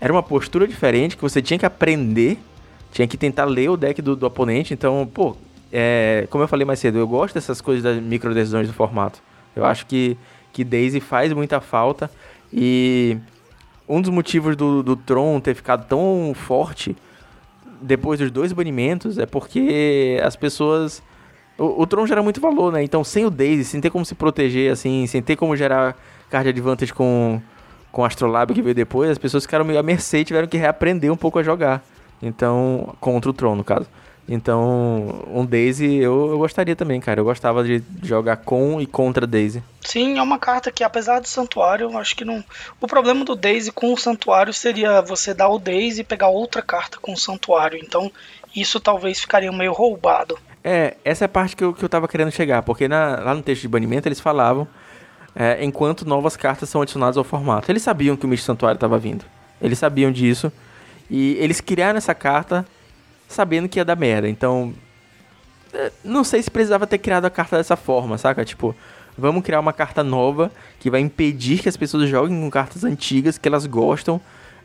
era 0.00 0.12
uma 0.12 0.22
postura 0.22 0.68
diferente 0.68 1.16
que 1.16 1.22
você 1.22 1.40
tinha 1.40 1.58
que 1.58 1.66
aprender, 1.66 2.38
tinha 2.92 3.08
que 3.08 3.16
tentar 3.16 3.44
ler 3.46 3.70
o 3.70 3.76
deck 3.76 4.02
do, 4.02 4.14
do 4.14 4.26
oponente. 4.26 4.74
Então, 4.74 5.08
pô, 5.12 5.36
é, 5.72 6.26
como 6.28 6.44
eu 6.44 6.48
falei 6.48 6.66
mais 6.66 6.78
cedo, 6.78 6.98
eu 6.98 7.08
gosto 7.08 7.34
dessas 7.34 7.60
coisas 7.60 7.82
das 7.82 8.02
micro 8.02 8.34
decisões 8.34 8.68
do 8.68 8.74
formato. 8.74 9.20
Eu 9.56 9.64
acho 9.64 9.86
que, 9.86 10.16
que 10.52 10.64
Daisy 10.64 11.00
faz 11.00 11.32
muita 11.32 11.60
falta 11.60 12.10
e 12.52 13.16
um 13.88 14.00
dos 14.00 14.10
motivos 14.10 14.56
do, 14.56 14.82
do 14.82 14.96
Tron 14.96 15.40
ter 15.40 15.54
ficado 15.54 15.86
tão 15.86 16.32
forte 16.34 16.96
depois 17.80 18.18
dos 18.18 18.30
dois 18.30 18.52
banimentos 18.52 19.18
é 19.18 19.26
porque 19.26 20.20
as 20.22 20.36
pessoas. 20.36 21.02
O, 21.58 21.82
o 21.82 21.86
Tron 21.86 22.06
gera 22.06 22.22
muito 22.22 22.40
valor, 22.40 22.72
né? 22.72 22.82
Então, 22.82 23.04
sem 23.04 23.26
o 23.26 23.30
Daisy, 23.30 23.64
sem 23.64 23.80
ter 23.80 23.90
como 23.90 24.04
se 24.04 24.14
proteger, 24.14 24.72
assim, 24.72 25.06
sem 25.06 25.20
ter 25.20 25.36
como 25.36 25.56
gerar 25.56 25.96
card 26.30 26.48
advantage 26.48 26.94
com, 26.94 27.42
com 27.90 28.04
Astrolabe 28.04 28.54
que 28.54 28.62
veio 28.62 28.74
depois, 28.74 29.10
as 29.10 29.18
pessoas 29.18 29.44
ficaram 29.44 29.64
meio 29.64 29.78
à 29.78 29.82
mercê 29.82 30.20
e 30.20 30.24
tiveram 30.24 30.48
que 30.48 30.56
reaprender 30.56 31.12
um 31.12 31.16
pouco 31.16 31.38
a 31.38 31.42
jogar. 31.42 31.84
Então, 32.22 32.94
contra 33.00 33.30
o 33.30 33.34
Tron, 33.34 33.56
no 33.56 33.64
caso. 33.64 33.86
Então, 34.28 35.24
um 35.26 35.44
Daisy 35.44 35.96
eu, 35.96 36.30
eu, 36.30 36.38
gostaria 36.38 36.76
também, 36.76 37.00
cara. 37.00 37.20
Eu 37.20 37.24
gostava 37.24 37.64
de 37.64 37.82
jogar 38.02 38.36
com 38.36 38.80
e 38.80 38.86
contra 38.86 39.26
Daisy. 39.26 39.62
Sim, 39.80 40.18
é 40.18 40.22
uma 40.22 40.38
carta 40.38 40.70
que, 40.70 40.84
apesar 40.84 41.20
do 41.20 41.28
Santuário, 41.28 41.90
eu 41.90 41.98
acho 41.98 42.14
que 42.14 42.24
não. 42.24 42.42
O 42.80 42.86
problema 42.86 43.24
do 43.24 43.34
Daisy 43.34 43.72
com 43.72 43.92
o 43.92 43.98
Santuário 43.98 44.52
seria 44.52 45.02
você 45.02 45.34
dar 45.34 45.48
o 45.48 45.58
Daisy 45.58 46.00
e 46.00 46.04
pegar 46.04 46.28
outra 46.28 46.62
carta 46.62 46.98
com 47.00 47.12
o 47.12 47.16
Santuário. 47.16 47.78
Então, 47.82 48.10
isso 48.54 48.78
talvez 48.78 49.20
ficaria 49.20 49.50
meio 49.50 49.72
roubado. 49.72 50.38
É, 50.62 50.96
essa 51.04 51.24
é 51.24 51.26
a 51.26 51.28
parte 51.28 51.56
que 51.56 51.64
eu, 51.64 51.74
que 51.74 51.84
eu 51.84 51.88
tava 51.88 52.06
querendo 52.06 52.30
chegar, 52.30 52.62
porque 52.62 52.86
na, 52.86 53.16
lá 53.16 53.34
no 53.34 53.42
texto 53.42 53.62
de 53.62 53.68
banimento 53.68 54.06
eles 54.06 54.20
falavam 54.20 54.68
é, 55.34 55.64
enquanto 55.64 56.06
novas 56.06 56.36
cartas 56.36 56.68
são 56.68 56.82
adicionadas 56.82 57.16
ao 57.16 57.24
formato. 57.24 57.70
Eles 57.70 57.82
sabiam 57.82 58.16
que 58.16 58.24
o 58.24 58.28
Místico 58.28 58.46
Santuário 58.46 58.76
estava 58.76 58.98
vindo. 58.98 59.24
Eles 59.60 59.78
sabiam 59.78 60.12
disso. 60.12 60.52
E 61.10 61.34
eles 61.40 61.60
criaram 61.60 61.98
essa 61.98 62.14
carta 62.14 62.64
sabendo 63.32 63.68
que 63.68 63.78
ia 63.78 63.84
dar 63.84 63.96
merda. 63.96 64.28
Então, 64.28 64.72
é, 65.72 65.90
não 66.04 66.22
sei 66.22 66.42
se 66.42 66.50
precisava 66.50 66.86
ter 66.86 66.98
criado 66.98 67.24
a 67.24 67.30
carta 67.30 67.56
dessa 67.56 67.76
forma, 67.76 68.18
saca? 68.18 68.44
Tipo, 68.44 68.74
vamos 69.16 69.42
criar 69.42 69.60
uma 69.60 69.72
carta 69.72 70.04
nova 70.04 70.50
que 70.78 70.90
vai 70.90 71.00
impedir 71.00 71.60
que 71.60 71.68
as 71.68 71.76
pessoas 71.76 72.08
joguem 72.08 72.40
com 72.40 72.50
cartas 72.50 72.84
antigas 72.84 73.38
que 73.38 73.48
elas 73.48 73.66
gostam 73.66 74.16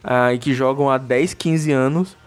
uh, 0.03 0.33
e 0.33 0.37
que 0.37 0.53
jogam 0.53 0.89
há 0.89 0.97
10, 0.97 1.33
15 1.33 1.71
anos, 1.71 2.17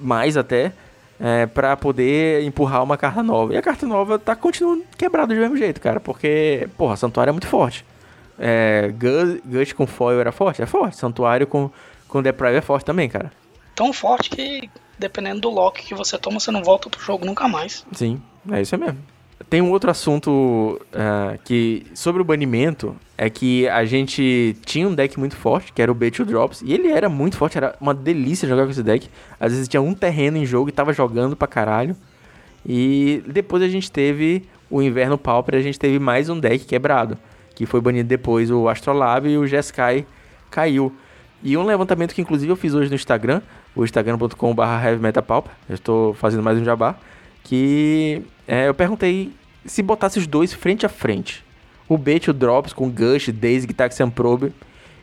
mais 0.00 0.36
até, 0.36 0.72
é, 1.20 1.46
para 1.46 1.76
poder 1.76 2.42
empurrar 2.42 2.82
uma 2.82 2.96
carta 2.96 3.22
nova. 3.22 3.54
E 3.54 3.56
a 3.56 3.62
carta 3.62 3.86
nova 3.86 4.18
tá 4.18 4.34
continuando 4.34 4.84
quebrada 4.96 5.34
do 5.34 5.40
mesmo 5.40 5.56
jeito, 5.56 5.80
cara, 5.80 6.00
porque, 6.00 6.68
porra, 6.76 6.96
Santuário 6.96 7.30
é 7.30 7.32
muito 7.32 7.46
forte. 7.46 7.84
É, 8.38 8.92
com 9.76 9.86
foil 9.86 10.20
era 10.20 10.32
forte? 10.32 10.62
É 10.62 10.66
forte. 10.66 10.96
Santuário 10.96 11.46
com, 11.46 11.70
com 12.08 12.22
Deprive 12.22 12.56
é 12.56 12.60
forte 12.60 12.84
também, 12.84 13.08
cara. 13.08 13.30
Tão 13.74 13.92
forte 13.92 14.30
que, 14.30 14.68
dependendo 15.02 15.40
do 15.40 15.50
lock 15.50 15.82
que 15.82 15.94
você 15.94 16.16
toma, 16.16 16.38
você 16.38 16.50
não 16.50 16.62
volta 16.62 16.88
pro 16.88 17.00
jogo 17.02 17.24
nunca 17.24 17.48
mais. 17.48 17.84
Sim, 17.92 18.22
é 18.50 18.62
isso 18.62 18.78
mesmo. 18.78 18.98
Tem 19.50 19.60
um 19.60 19.70
outro 19.70 19.90
assunto 19.90 20.80
uh, 20.94 21.38
que 21.44 21.84
sobre 21.92 22.22
o 22.22 22.24
banimento 22.24 22.96
é 23.18 23.28
que 23.28 23.68
a 23.68 23.84
gente 23.84 24.56
tinha 24.64 24.88
um 24.88 24.94
deck 24.94 25.18
muito 25.18 25.36
forte, 25.36 25.72
que 25.72 25.82
era 25.82 25.90
o 25.90 25.94
B2 25.94 26.24
Drops, 26.24 26.62
e 26.62 26.72
ele 26.72 26.88
era 26.88 27.08
muito 27.08 27.36
forte, 27.36 27.58
era 27.58 27.76
uma 27.80 27.92
delícia 27.92 28.48
jogar 28.48 28.64
com 28.64 28.70
esse 28.70 28.82
deck. 28.82 29.10
Às 29.38 29.52
vezes 29.52 29.68
tinha 29.68 29.82
um 29.82 29.92
terreno 29.92 30.36
em 30.36 30.46
jogo 30.46 30.68
e 30.68 30.72
tava 30.72 30.92
jogando 30.92 31.36
pra 31.36 31.48
caralho. 31.48 31.96
E 32.64 33.22
depois 33.26 33.62
a 33.62 33.68
gente 33.68 33.90
teve 33.90 34.48
o 34.70 34.80
Inverno 34.80 35.18
Pauper, 35.18 35.56
a 35.56 35.62
gente 35.62 35.78
teve 35.78 35.98
mais 35.98 36.28
um 36.28 36.38
deck 36.38 36.64
quebrado, 36.64 37.18
que 37.54 37.66
foi 37.66 37.80
banido 37.80 38.08
depois 38.08 38.50
o 38.50 38.68
Astrolabe 38.68 39.30
e 39.30 39.36
o 39.36 39.46
Jeskai 39.46 40.06
caiu. 40.50 40.94
E 41.42 41.56
um 41.56 41.64
levantamento 41.64 42.14
que 42.14 42.22
inclusive 42.22 42.52
eu 42.52 42.56
fiz 42.56 42.72
hoje 42.72 42.88
no 42.88 42.94
Instagram, 42.94 43.42
o 43.74 43.84
instagram.com.br 43.84 44.62
heavymetapauper, 44.62 45.52
eu 45.68 45.74
estou 45.74 46.14
fazendo 46.14 46.42
mais 46.42 46.58
um 46.58 46.64
jabá, 46.64 46.94
que 47.42 48.22
é, 48.46 48.68
eu 48.68 48.74
perguntei 48.74 49.32
se 49.64 49.82
botasse 49.82 50.18
os 50.18 50.26
dois 50.26 50.52
frente 50.52 50.84
a 50.84 50.88
frente. 50.88 51.44
O 51.88 51.96
Bet, 51.96 52.30
o 52.30 52.32
Drops 52.32 52.72
com 52.72 52.90
Gush, 52.90 53.28
Daisy, 53.28 53.66
Gitaxian 53.66 54.10
Probe 54.10 54.52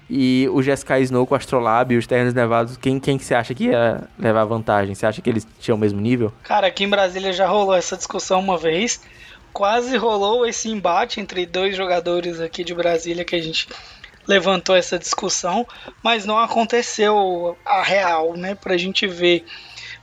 e 0.09 0.47
o 0.51 0.61
Jeskai 0.61 1.03
Snow 1.03 1.25
com 1.27 1.35
Astrolabe 1.35 1.93
e 1.93 1.97
os 1.97 2.07
Terrenos 2.07 2.33
Nevados, 2.33 2.77
quem, 2.77 2.99
quem 2.99 3.17
que 3.17 3.23
você 3.23 3.35
acha 3.35 3.53
que 3.53 3.65
ia 3.65 4.03
levar 4.17 4.43
vantagem? 4.45 4.95
Você 4.95 5.05
acha 5.05 5.21
que 5.21 5.29
eles 5.29 5.47
tinham 5.59 5.77
o 5.77 5.79
mesmo 5.79 6.01
nível? 6.01 6.33
Cara, 6.43 6.67
aqui 6.67 6.83
em 6.83 6.89
Brasília 6.89 7.31
já 7.31 7.47
rolou 7.47 7.75
essa 7.75 7.95
discussão 7.95 8.39
uma 8.39 8.57
vez. 8.57 9.01
Quase 9.53 9.95
rolou 9.97 10.45
esse 10.45 10.69
embate 10.69 11.19
entre 11.19 11.45
dois 11.45 11.75
jogadores 11.75 12.39
aqui 12.39 12.63
de 12.63 12.73
Brasília 12.73 13.25
que 13.25 13.35
a 13.35 13.41
gente 13.41 13.67
levantou 14.29 14.75
essa 14.75 14.99
discussão, 14.99 15.67
mas 16.03 16.23
não 16.23 16.37
aconteceu 16.37 17.57
a 17.65 17.81
real, 17.81 18.37
né? 18.37 18.53
Pra 18.53 18.77
gente 18.77 19.07
ver 19.07 19.43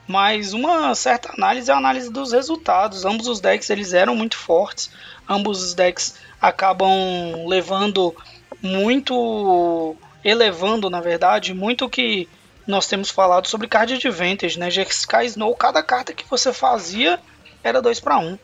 mas 0.09 0.53
uma 0.53 0.95
certa 0.95 1.33
análise 1.33 1.69
é 1.71 1.75
a 1.75 1.79
análise 1.79 2.11
dos 2.11 2.33
resultados. 2.33 3.05
Ambos 3.05 3.27
os 3.27 3.41
decks 3.41 3.71
eles 3.71 3.93
eram 3.93 4.15
muito 4.15 4.37
fortes, 4.37 4.91
ambos 5.29 5.63
os 5.63 5.75
decks 5.75 6.15
acabam 6.41 6.93
levando 7.49 8.15
muito, 8.63 9.97
elevando 10.25 10.89
na 10.89 11.01
verdade, 11.01 11.53
muito 11.53 11.89
que 11.89 12.29
nós 12.67 12.87
temos 12.87 13.11
falado 13.11 13.49
sobre 13.49 13.69
card 13.69 13.95
advantage, 13.95 14.59
né? 14.59 14.69
Sky 14.69 15.27
Snow, 15.27 15.55
cada 15.57 15.83
carta 15.83 16.13
que 16.13 16.29
você 16.29 16.53
fazia 16.53 17.19
era 17.63 17.83
2 17.83 17.99
para 18.01 18.19
1. 18.19 18.39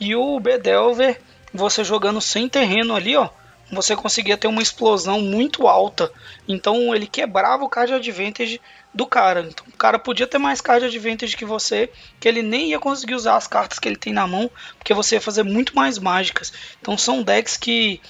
E 0.00 0.14
o 0.14 0.38
Bedelver, 0.38 1.20
você 1.52 1.82
jogando 1.82 2.20
sem 2.20 2.48
terreno 2.48 2.94
ali, 2.94 3.16
ó, 3.16 3.30
você 3.70 3.94
conseguia 3.94 4.36
ter 4.36 4.48
uma 4.48 4.62
explosão 4.62 5.20
muito 5.20 5.66
alta. 5.66 6.10
Então 6.46 6.94
ele 6.94 7.06
quebrava 7.06 7.64
o 7.64 7.68
card 7.68 7.92
advantage 7.92 8.60
do 8.94 9.06
cara. 9.06 9.46
Então, 9.48 9.66
o 9.68 9.76
cara 9.76 9.98
podia 9.98 10.26
ter 10.26 10.38
mais 10.38 10.60
card 10.60 10.86
advantage 10.86 11.36
que 11.36 11.44
você, 11.44 11.90
que 12.18 12.28
ele 12.28 12.42
nem 12.42 12.70
ia 12.70 12.78
conseguir 12.78 13.14
usar 13.14 13.36
as 13.36 13.46
cartas 13.46 13.78
que 13.78 13.88
ele 13.88 13.96
tem 13.96 14.12
na 14.12 14.26
mão, 14.26 14.50
porque 14.78 14.94
você 14.94 15.16
ia 15.16 15.20
fazer 15.20 15.42
muito 15.42 15.74
mais 15.76 15.98
mágicas. 15.98 16.52
Então 16.80 16.96
são 16.96 17.22
decks 17.22 17.56
que 17.56 18.00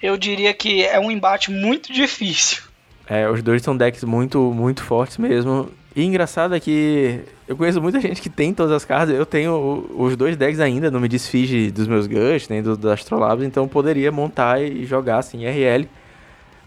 eu 0.00 0.16
diria 0.16 0.54
que 0.54 0.84
é 0.84 0.98
um 0.98 1.10
embate 1.10 1.50
muito 1.50 1.90
difícil. 1.92 2.62
É, 3.06 3.28
os 3.28 3.42
dois 3.42 3.62
são 3.62 3.76
decks 3.76 4.04
muito, 4.04 4.38
muito 4.52 4.82
fortes 4.82 5.16
mesmo. 5.16 5.72
E 5.96 6.04
engraçado 6.04 6.54
é 6.54 6.60
que 6.60 7.20
eu 7.46 7.56
conheço 7.56 7.80
muita 7.80 8.00
gente 8.00 8.20
que 8.20 8.28
tem 8.28 8.52
todas 8.52 8.72
as 8.72 8.84
cartas. 8.84 9.14
Eu 9.14 9.26
tenho 9.26 9.88
os 9.96 10.16
dois 10.16 10.36
decks 10.36 10.60
ainda, 10.60 10.90
não 10.90 11.00
me 11.00 11.08
desfiz 11.08 11.72
dos 11.72 11.88
meus 11.88 12.06
Gush, 12.06 12.48
nem 12.48 12.62
do, 12.62 12.76
do 12.76 12.90
Astrolabs, 12.90 13.44
então 13.44 13.66
poderia 13.66 14.12
montar 14.12 14.62
e 14.62 14.84
jogar 14.84 15.18
assim, 15.18 15.44
RL. 15.44 15.88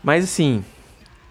Mas 0.03 0.23
assim, 0.23 0.63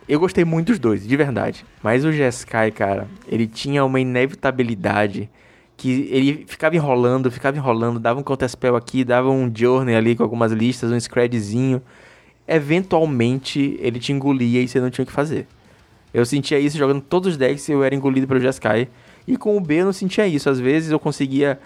eu 0.09 0.19
gostei 0.19 0.45
muito 0.45 0.69
dos 0.69 0.79
dois, 0.79 1.07
de 1.07 1.17
verdade. 1.17 1.65
Mas 1.83 2.05
o 2.05 2.13
Jeskai, 2.13 2.71
cara, 2.71 3.09
ele 3.29 3.47
tinha 3.47 3.85
uma 3.85 4.01
inevitabilidade 4.01 5.29
que 5.77 6.09
ele 6.11 6.45
ficava 6.47 6.77
enrolando, 6.77 7.31
ficava 7.31 7.57
enrolando, 7.57 7.99
dava 7.99 8.21
um 8.21 8.23
counterspell 8.23 8.77
aqui, 8.77 9.03
dava 9.03 9.31
um 9.31 9.51
journey 9.55 9.95
ali 9.95 10.15
com 10.15 10.23
algumas 10.23 10.53
listas, 10.53 10.93
um 10.93 11.01
scredzinho. 11.01 11.83
Eventualmente 12.47 13.79
ele 13.81 13.99
te 13.99 14.13
engolia 14.13 14.61
e 14.61 14.69
você 14.69 14.81
não 14.81 14.91
tinha 14.91 15.05
o 15.05 15.07
que 15.07 15.13
fazer. 15.13 15.47
Eu 16.13 16.25
sentia 16.25 16.59
isso 16.59 16.77
jogando 16.77 17.01
todos 17.01 17.33
os 17.33 17.37
decks 17.37 17.69
e 17.69 17.73
eu 17.73 17.85
era 17.85 17.95
engolido 17.95 18.27
pelo 18.27 18.41
Jeskai. 18.41 18.89
E 19.27 19.37
com 19.37 19.57
o 19.57 19.61
B 19.61 19.77
eu 19.77 19.87
não 19.87 19.93
sentia 19.93 20.27
isso. 20.27 20.51
Às 20.51 20.59
vezes 20.59 20.91
eu 20.91 20.99
conseguia 20.99 21.59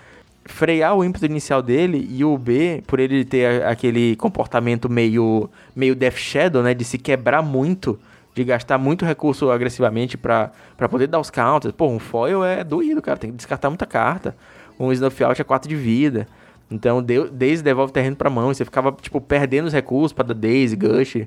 frear 0.45 0.95
o 0.95 1.03
ímpeto 1.03 1.25
inicial 1.25 1.63
dele 1.63 2.07
e 2.11 2.25
o 2.25 2.37
B, 2.37 2.83
por 2.87 3.01
ele 3.01 3.25
ter 3.25 3.65
aquele 3.65 4.15
comportamento 4.17 4.91
meio, 4.91 5.49
meio 5.75 5.95
Death 5.95 6.17
Shadow, 6.17 6.63
né, 6.63 6.75
de 6.75 6.85
se 6.85 6.99
quebrar 6.99 7.41
muito, 7.41 7.99
de 8.35 8.45
gastar 8.45 8.77
muito 8.77 9.07
recurso 9.07 9.51
agressivamente 9.51 10.19
para 10.19 10.51
poder 10.91 11.07
dar 11.07 11.19
os 11.21 11.31
counters. 11.31 11.73
Pô, 11.75 11.89
um 11.89 11.99
foil 11.99 12.45
é 12.45 12.63
doído, 12.63 13.01
cara. 13.01 13.17
Tem 13.17 13.31
que 13.31 13.37
descartar 13.37 13.71
muita 13.71 13.87
carta. 13.87 14.37
Um 14.79 14.93
snuff 14.93 15.25
out 15.25 15.41
é 15.41 15.45
4 15.45 15.69
de 15.69 15.77
vida. 15.77 16.29
Então, 16.71 17.03
Daisy 17.03 17.63
devolve 17.63 17.93
terreno 17.93 18.17
pra 18.17 18.29
mão. 18.29 18.51
E 18.51 18.55
você 18.55 18.65
ficava, 18.65 18.93
tipo, 19.01 19.21
perdendo 19.21 19.67
os 19.67 19.73
recursos 19.73 20.13
para 20.13 20.27
dar 20.27 20.35
Daisy, 20.35 20.77
Gush, 20.77 21.27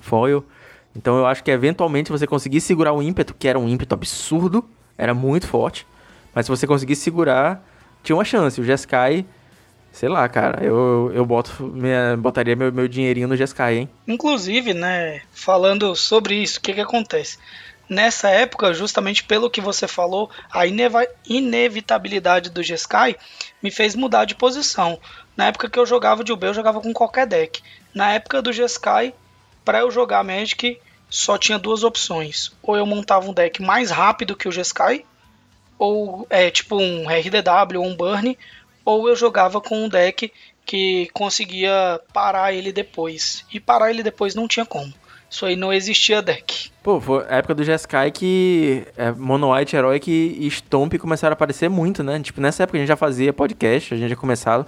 foil. 0.00 0.42
Então, 0.96 1.18
eu 1.18 1.26
acho 1.26 1.44
que 1.44 1.50
eventualmente 1.50 2.10
você 2.10 2.26
conseguir 2.26 2.60
segurar 2.60 2.92
o 2.92 3.02
ímpeto, 3.02 3.34
que 3.34 3.46
era 3.46 3.58
um 3.58 3.68
ímpeto 3.68 3.94
absurdo, 3.94 4.64
era 4.96 5.12
muito 5.12 5.46
forte. 5.46 5.86
Mas 6.34 6.46
se 6.46 6.50
você 6.50 6.66
conseguisse 6.66 7.02
segurar, 7.02 7.64
tinha 8.02 8.16
uma 8.16 8.24
chance. 8.24 8.60
O 8.60 8.64
Jeskai 8.64 9.26
Sei 9.96 10.10
lá, 10.10 10.28
cara, 10.28 10.62
eu, 10.62 11.10
eu 11.14 11.24
boto, 11.24 11.62
minha, 11.62 12.18
botaria 12.18 12.54
meu, 12.54 12.70
meu 12.70 12.86
dinheirinho 12.86 13.28
no 13.28 13.34
Jeskai, 13.34 13.78
hein? 13.78 13.88
Inclusive, 14.06 14.74
né, 14.74 15.22
falando 15.32 15.96
sobre 15.96 16.34
isso, 16.34 16.58
o 16.58 16.60
que 16.60 16.74
que 16.74 16.82
acontece? 16.82 17.38
Nessa 17.88 18.28
época, 18.28 18.74
justamente 18.74 19.24
pelo 19.24 19.48
que 19.48 19.58
você 19.58 19.88
falou, 19.88 20.30
a 20.52 20.66
inevitabilidade 20.66 22.50
do 22.50 22.62
Jeskai 22.62 23.16
me 23.62 23.70
fez 23.70 23.94
mudar 23.94 24.26
de 24.26 24.34
posição. 24.34 25.00
Na 25.34 25.46
época 25.46 25.70
que 25.70 25.78
eu 25.78 25.86
jogava 25.86 26.22
de 26.22 26.30
UB, 26.30 26.44
eu 26.44 26.52
jogava 26.52 26.82
com 26.82 26.92
qualquer 26.92 27.26
deck. 27.26 27.62
Na 27.94 28.12
época 28.12 28.42
do 28.42 28.52
Jeskai, 28.52 29.14
para 29.64 29.78
eu 29.78 29.90
jogar 29.90 30.22
Magic, 30.22 30.78
só 31.08 31.38
tinha 31.38 31.58
duas 31.58 31.84
opções. 31.84 32.52
Ou 32.62 32.76
eu 32.76 32.86
montava 32.86 33.28
um 33.28 33.34
deck 33.34 33.62
mais 33.62 33.90
rápido 33.90 34.36
que 34.36 34.48
o 34.48 34.52
Jeskai, 34.52 35.04
ou 35.78 36.26
é 36.30 36.50
tipo 36.50 36.76
um 36.76 37.04
RDW 37.08 37.80
ou 37.80 37.86
um 37.86 37.96
Burn, 37.96 38.36
ou 38.84 39.08
eu 39.08 39.16
jogava 39.16 39.60
com 39.60 39.84
um 39.84 39.88
deck 39.88 40.32
que 40.64 41.08
conseguia 41.12 42.00
parar 42.12 42.52
ele 42.52 42.72
depois. 42.72 43.44
E 43.52 43.60
parar 43.60 43.90
ele 43.90 44.02
depois 44.02 44.34
não 44.34 44.48
tinha 44.48 44.66
como. 44.66 44.92
Isso 45.28 45.44
aí 45.44 45.56
não 45.56 45.72
existia 45.72 46.22
deck. 46.22 46.70
Pô, 46.82 47.00
foi 47.00 47.24
a 47.28 47.36
época 47.36 47.54
do 47.54 47.64
Jeskai 47.64 48.10
que 48.10 48.86
é, 48.96 49.10
Mono 49.10 49.52
White, 49.52 49.74
Heroic 49.74 50.10
e 50.10 50.50
Stomp 50.50 50.94
começaram 50.98 51.32
a 51.32 51.34
aparecer 51.34 51.68
muito, 51.68 52.02
né? 52.02 52.20
Tipo, 52.20 52.40
nessa 52.40 52.62
época 52.62 52.78
a 52.78 52.80
gente 52.80 52.88
já 52.88 52.96
fazia 52.96 53.32
podcast, 53.32 53.92
a 53.92 53.96
gente 53.96 54.10
já 54.10 54.16
começava. 54.16 54.66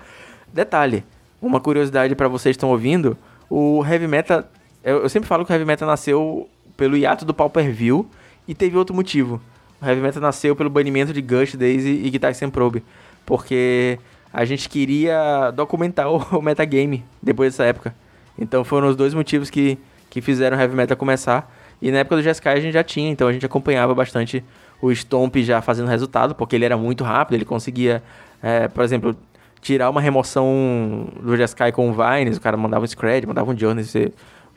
Detalhe, 0.52 1.04
uma 1.40 1.60
curiosidade 1.60 2.14
para 2.14 2.26
vocês 2.26 2.54
que 2.54 2.58
estão 2.58 2.70
ouvindo, 2.70 3.16
o 3.48 3.84
Heavy 3.84 4.08
Metal, 4.08 4.44
eu, 4.82 5.02
eu, 5.02 5.08
sempre 5.08 5.28
falo 5.28 5.44
que 5.44 5.52
o 5.52 5.54
Heavy 5.54 5.64
Metal 5.64 5.86
nasceu 5.86 6.48
pelo 6.76 6.96
hiato 6.96 7.24
do 7.24 7.34
Pauper 7.34 7.72
View 7.72 8.08
e 8.46 8.54
teve 8.54 8.76
outro 8.76 8.94
motivo. 8.94 9.40
O 9.80 9.86
Heavy 9.86 10.00
Metal 10.00 10.22
nasceu 10.22 10.56
pelo 10.56 10.70
banimento 10.70 11.12
de 11.12 11.20
Gush, 11.20 11.54
Daisy 11.54 12.00
e 12.04 12.10
Guitar 12.10 12.34
Sem 12.34 12.50
Probe 12.50 12.82
porque 13.28 13.98
a 14.32 14.42
gente 14.46 14.70
queria 14.70 15.50
documentar 15.50 16.08
o, 16.34 16.40
metagame 16.40 17.04
depois 17.22 17.52
dessa 17.52 17.64
época. 17.64 17.94
Então 18.38 18.64
foram 18.64 18.88
os 18.88 18.96
dois 18.96 19.12
motivos 19.12 19.50
que, 19.50 19.78
que 20.08 20.22
fizeram 20.22 20.56
o 20.56 20.60
Heavy 20.60 20.74
Metal 20.74 20.96
começar. 20.96 21.54
E 21.82 21.92
na 21.92 21.98
época 21.98 22.16
do 22.16 22.22
Jeskai 22.22 22.56
a 22.56 22.60
gente 22.60 22.72
já 22.72 22.82
tinha, 22.82 23.10
então 23.10 23.28
a 23.28 23.32
gente 23.32 23.44
acompanhava 23.44 23.94
bastante 23.94 24.42
o 24.80 24.90
Stomp 24.90 25.36
já 25.36 25.60
fazendo 25.60 25.88
resultado, 25.88 26.34
porque 26.34 26.56
ele 26.56 26.64
era 26.64 26.76
muito 26.76 27.04
rápido, 27.04 27.34
ele 27.34 27.44
conseguia, 27.44 28.02
é, 28.42 28.66
por 28.66 28.82
exemplo, 28.82 29.14
tirar 29.60 29.90
uma 29.90 30.00
remoção 30.00 31.08
do 31.20 31.36
Jeskai 31.36 31.70
com 31.70 31.90
o 31.90 31.92
Vines, 31.92 32.38
o 32.38 32.40
cara 32.40 32.56
mandava 32.56 32.84
um 32.84 32.86
Scred, 32.86 33.26
mandava 33.26 33.50
um 33.50 33.56
Journey, 33.56 33.84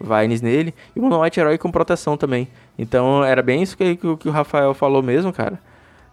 Vines 0.02 0.42
nele, 0.42 0.74
e 0.96 1.00
o 1.00 1.04
Mono 1.04 1.22
White 1.22 1.40
Herói 1.40 1.58
com 1.58 1.72
proteção 1.72 2.18
também. 2.18 2.48
Então 2.78 3.24
era 3.24 3.42
bem 3.42 3.62
isso 3.62 3.78
que, 3.78 3.96
que, 3.96 4.18
que 4.18 4.30
o 4.30 4.32
Rafael 4.32 4.74
falou 4.74 5.02
mesmo, 5.02 5.32
cara 5.32 5.60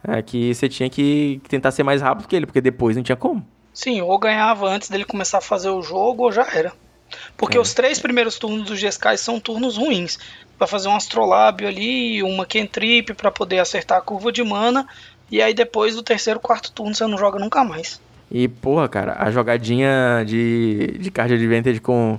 é, 0.06 0.22
que 0.22 0.54
você 0.54 0.68
tinha 0.68 0.88
que 0.88 1.40
tentar 1.48 1.70
ser 1.70 1.82
mais 1.82 2.00
rápido 2.00 2.28
que 2.28 2.36
ele, 2.36 2.46
porque 2.46 2.60
depois 2.60 2.96
não 2.96 3.02
tinha 3.02 3.16
como. 3.16 3.44
Sim, 3.72 4.00
ou 4.00 4.18
ganhava 4.18 4.68
antes 4.68 4.88
dele 4.88 5.04
começar 5.04 5.38
a 5.38 5.42
fazer 5.42 5.70
o 5.70 5.82
jogo, 5.82 6.24
ou 6.24 6.32
já 6.32 6.46
era. 6.52 6.72
Porque 7.36 7.56
é. 7.56 7.60
os 7.60 7.72
três 7.72 7.98
primeiros 7.98 8.38
turnos 8.38 8.66
do 8.66 8.74
GSK 8.74 9.16
são 9.16 9.40
turnos 9.40 9.76
ruins. 9.76 10.18
Para 10.56 10.66
fazer 10.66 10.88
um 10.88 10.96
astrolábio 10.96 11.68
ali, 11.68 12.22
uma 12.22 12.44
cantrip 12.44 13.14
para 13.14 13.30
poder 13.30 13.60
acertar 13.60 13.98
a 13.98 14.02
curva 14.02 14.32
de 14.32 14.42
mana. 14.42 14.86
E 15.30 15.40
aí 15.40 15.54
depois 15.54 15.94
do 15.94 16.02
terceiro, 16.02 16.40
quarto 16.40 16.72
turno 16.72 16.94
você 16.94 17.06
não 17.06 17.16
joga 17.16 17.38
nunca 17.38 17.62
mais. 17.62 18.00
E, 18.30 18.46
porra, 18.46 18.88
cara, 18.88 19.16
a 19.18 19.30
jogadinha 19.30 20.22
de, 20.26 20.98
de 20.98 21.10
card 21.10 21.32
advantage 21.32 21.80
com, 21.80 22.18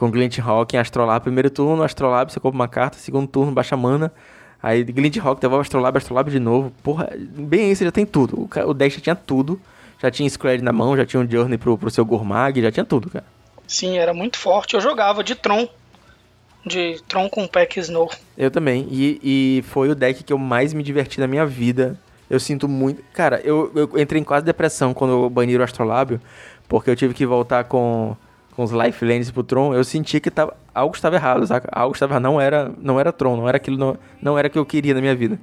com 0.00 0.10
Glint 0.10 0.38
Rock 0.38 0.74
em 0.74 0.78
Astrolabe, 0.78 1.24
primeiro 1.24 1.50
turno, 1.50 1.82
Astrolabe, 1.82 2.32
você 2.32 2.40
compra 2.40 2.56
uma 2.56 2.66
carta, 2.66 2.96
segundo 2.96 3.28
turno, 3.28 3.52
baixa 3.52 3.76
mana. 3.76 4.10
Aí 4.62 4.82
Glint 4.82 5.18
Rock 5.18 5.42
devolve 5.42 5.60
Astrolabe, 5.60 5.98
Astrolabe 5.98 6.30
de 6.30 6.40
novo. 6.40 6.72
Porra, 6.82 7.10
bem 7.18 7.70
isso, 7.70 7.84
já 7.84 7.92
tem 7.92 8.06
tudo. 8.06 8.48
O, 8.50 8.70
o 8.70 8.72
deck 8.72 8.94
já 8.94 9.00
tinha 9.02 9.14
tudo. 9.14 9.60
Já 10.00 10.10
tinha 10.10 10.28
Square 10.30 10.62
na 10.62 10.72
mão, 10.72 10.96
já 10.96 11.04
tinha 11.04 11.20
um 11.20 11.30
Journey 11.30 11.58
pro, 11.58 11.76
pro 11.76 11.90
seu 11.90 12.02
Gourmag, 12.02 12.62
já 12.62 12.72
tinha 12.72 12.84
tudo, 12.84 13.10
cara. 13.10 13.26
Sim, 13.68 13.98
era 13.98 14.14
muito 14.14 14.38
forte. 14.38 14.72
Eu 14.72 14.80
jogava 14.80 15.22
de 15.22 15.34
Tron. 15.34 15.68
De 16.64 16.98
Tron 17.06 17.28
com 17.28 17.46
Pack 17.46 17.78
Snow. 17.80 18.10
Eu 18.38 18.50
também. 18.50 18.88
E, 18.90 19.20
e 19.22 19.62
foi 19.64 19.90
o 19.90 19.94
deck 19.94 20.24
que 20.24 20.32
eu 20.32 20.38
mais 20.38 20.72
me 20.72 20.82
diverti 20.82 21.20
na 21.20 21.26
minha 21.26 21.44
vida. 21.44 22.00
Eu 22.30 22.40
sinto 22.40 22.66
muito. 22.66 23.02
Cara, 23.12 23.38
eu, 23.44 23.70
eu 23.74 24.00
entrei 24.00 24.18
em 24.18 24.24
quase 24.24 24.46
depressão 24.46 24.94
quando 24.94 25.10
eu 25.10 25.28
bani 25.28 25.58
o 25.58 25.62
Astrolábio. 25.62 26.18
Porque 26.66 26.88
eu 26.88 26.96
tive 26.96 27.12
que 27.12 27.26
voltar 27.26 27.64
com, 27.64 28.16
com 28.54 28.62
os 28.62 28.70
Lifelines 28.70 29.30
pro 29.30 29.42
Tron. 29.42 29.74
Eu 29.74 29.84
senti 29.84 30.20
que 30.20 30.30
tava, 30.30 30.56
algo 30.74 30.94
estava 30.94 31.16
errado, 31.16 31.46
saca? 31.46 31.68
Algo 31.72 31.94
estava. 31.94 32.20
Não 32.20 32.40
era, 32.40 32.72
não 32.78 32.98
era 32.98 33.12
Tron, 33.12 33.36
não 33.36 33.48
era 33.48 33.56
aquilo. 33.56 33.76
Não, 33.76 33.96
não 34.20 34.38
era 34.38 34.48
o 34.48 34.50
que 34.50 34.58
eu 34.58 34.66
queria 34.66 34.94
na 34.94 35.00
minha 35.00 35.14
vida. 35.14 35.38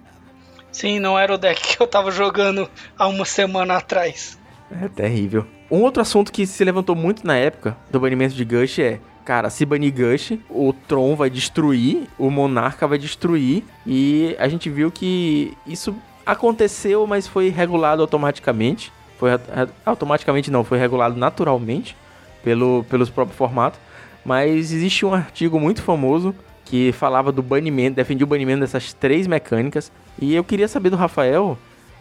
Sim, 0.71 0.99
não 0.99 1.17
era 1.17 1.33
o 1.33 1.37
deck 1.37 1.61
que 1.75 1.81
eu 1.81 1.87
tava 1.87 2.11
jogando 2.11 2.69
há 2.97 3.07
uma 3.07 3.25
semana 3.25 3.77
atrás. 3.77 4.37
É 4.71 4.87
terrível. 4.87 5.45
Um 5.71 5.81
outro 5.81 6.01
assunto 6.01 6.31
que 6.31 6.45
se 6.45 6.63
levantou 6.63 6.95
muito 6.95 7.25
na 7.25 7.35
época 7.35 7.75
do 7.89 7.99
banimento 7.99 8.35
de 8.35 8.45
Gush 8.45 8.79
é 8.79 8.99
cara, 9.27 9.49
se 9.49 9.65
banir 9.65 9.93
Gush, 9.93 10.39
o 10.49 10.71
Tron 10.71 11.13
vai 11.13 11.29
destruir, 11.29 12.07
o 12.17 12.29
Monarca 12.29 12.87
vai 12.87 12.97
destruir, 12.97 13.61
e 13.85 14.33
a 14.39 14.47
gente 14.47 14.69
viu 14.69 14.89
que 14.89 15.53
isso 15.67 15.93
aconteceu, 16.25 17.05
mas 17.05 17.27
foi 17.27 17.49
regulado 17.49 18.01
automaticamente. 18.01 18.89
Foi 19.17 19.31
automaticamente 19.85 20.49
não, 20.49 20.63
foi 20.63 20.77
regulado 20.77 21.19
naturalmente 21.19 21.93
pelo, 22.47 22.85
pelos 22.89 23.09
próprios 23.09 23.37
formatos. 23.37 23.77
Mas 24.23 24.71
existe 24.71 25.05
um 25.05 25.13
artigo 25.13 25.59
muito 25.59 25.81
famoso 25.81 26.33
que 26.63 26.93
falava 26.93 27.29
do 27.29 27.43
banimento, 27.43 27.97
defendia 27.97 28.23
o 28.23 28.27
banimento 28.27 28.61
dessas 28.61 28.93
três 28.93 29.27
mecânicas. 29.27 29.91
E 30.17 30.33
eu 30.33 30.45
queria 30.45 30.67
saber 30.67 30.89
do 30.89 30.95
Rafael 30.95 31.57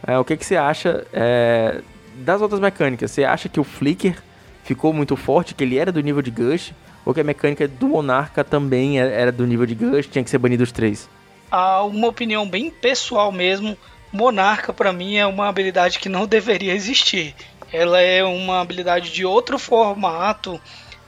é, 0.06 0.16
o 0.16 0.24
que, 0.24 0.36
que 0.36 0.46
você 0.46 0.56
acha 0.56 1.04
é, 1.12 1.80
das 2.18 2.40
outras 2.40 2.60
mecânicas, 2.60 3.10
você 3.10 3.24
acha 3.24 3.48
que 3.48 3.58
o 3.58 3.64
Flicker 3.64 4.22
ficou 4.62 4.92
muito 4.92 5.16
forte, 5.16 5.52
que 5.52 5.64
ele 5.64 5.78
era 5.78 5.90
do 5.90 6.00
nível 6.00 6.22
de 6.22 6.30
Gush, 6.30 6.72
ou 7.04 7.12
que 7.12 7.20
a 7.20 7.24
mecânica 7.24 7.66
do 7.66 7.88
Monarca 7.88 8.44
também 8.44 9.00
é, 9.00 9.20
era 9.20 9.32
do 9.32 9.44
nível 9.46 9.66
de 9.66 9.74
Gush, 9.74 10.06
tinha 10.06 10.22
que 10.22 10.30
ser 10.30 10.38
banido 10.38 10.62
os 10.62 10.70
três? 10.70 11.08
Ah, 11.50 11.82
uma 11.82 12.06
opinião 12.08 12.48
bem 12.48 12.70
pessoal 12.70 13.32
mesmo, 13.32 13.76
Monarca 14.12 14.72
para 14.72 14.92
mim 14.92 15.16
é 15.16 15.26
uma 15.26 15.48
habilidade 15.48 15.98
que 15.98 16.08
não 16.08 16.24
deveria 16.26 16.72
existir. 16.72 17.34
Ela 17.76 18.00
é 18.00 18.24
uma 18.24 18.62
habilidade 18.62 19.12
de 19.12 19.26
outro 19.26 19.58
formato, 19.58 20.58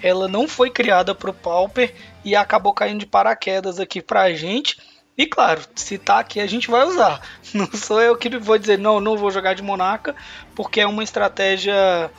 ela 0.02 0.28
não 0.28 0.46
foi 0.46 0.68
criada 0.68 1.14
para 1.14 1.30
o 1.30 1.32
Pauper 1.32 1.94
e 2.22 2.36
acabou 2.36 2.74
caindo 2.74 3.00
de 3.00 3.06
paraquedas 3.06 3.80
aqui 3.80 4.02
pra 4.02 4.34
gente 4.34 4.76
e 5.16 5.24
claro, 5.24 5.62
se 5.74 5.96
tá 5.96 6.18
aqui 6.18 6.40
a 6.40 6.46
gente 6.46 6.70
vai 6.70 6.84
usar. 6.84 7.22
Não 7.54 7.72
sou 7.72 8.02
eu 8.02 8.14
que 8.16 8.28
vou 8.36 8.58
dizer, 8.58 8.78
não, 8.78 9.00
não 9.00 9.16
vou 9.16 9.30
jogar 9.30 9.54
de 9.54 9.62
Monarca, 9.62 10.14
porque 10.54 10.82
é 10.82 10.86
uma 10.86 11.02
estratégia 11.02 12.10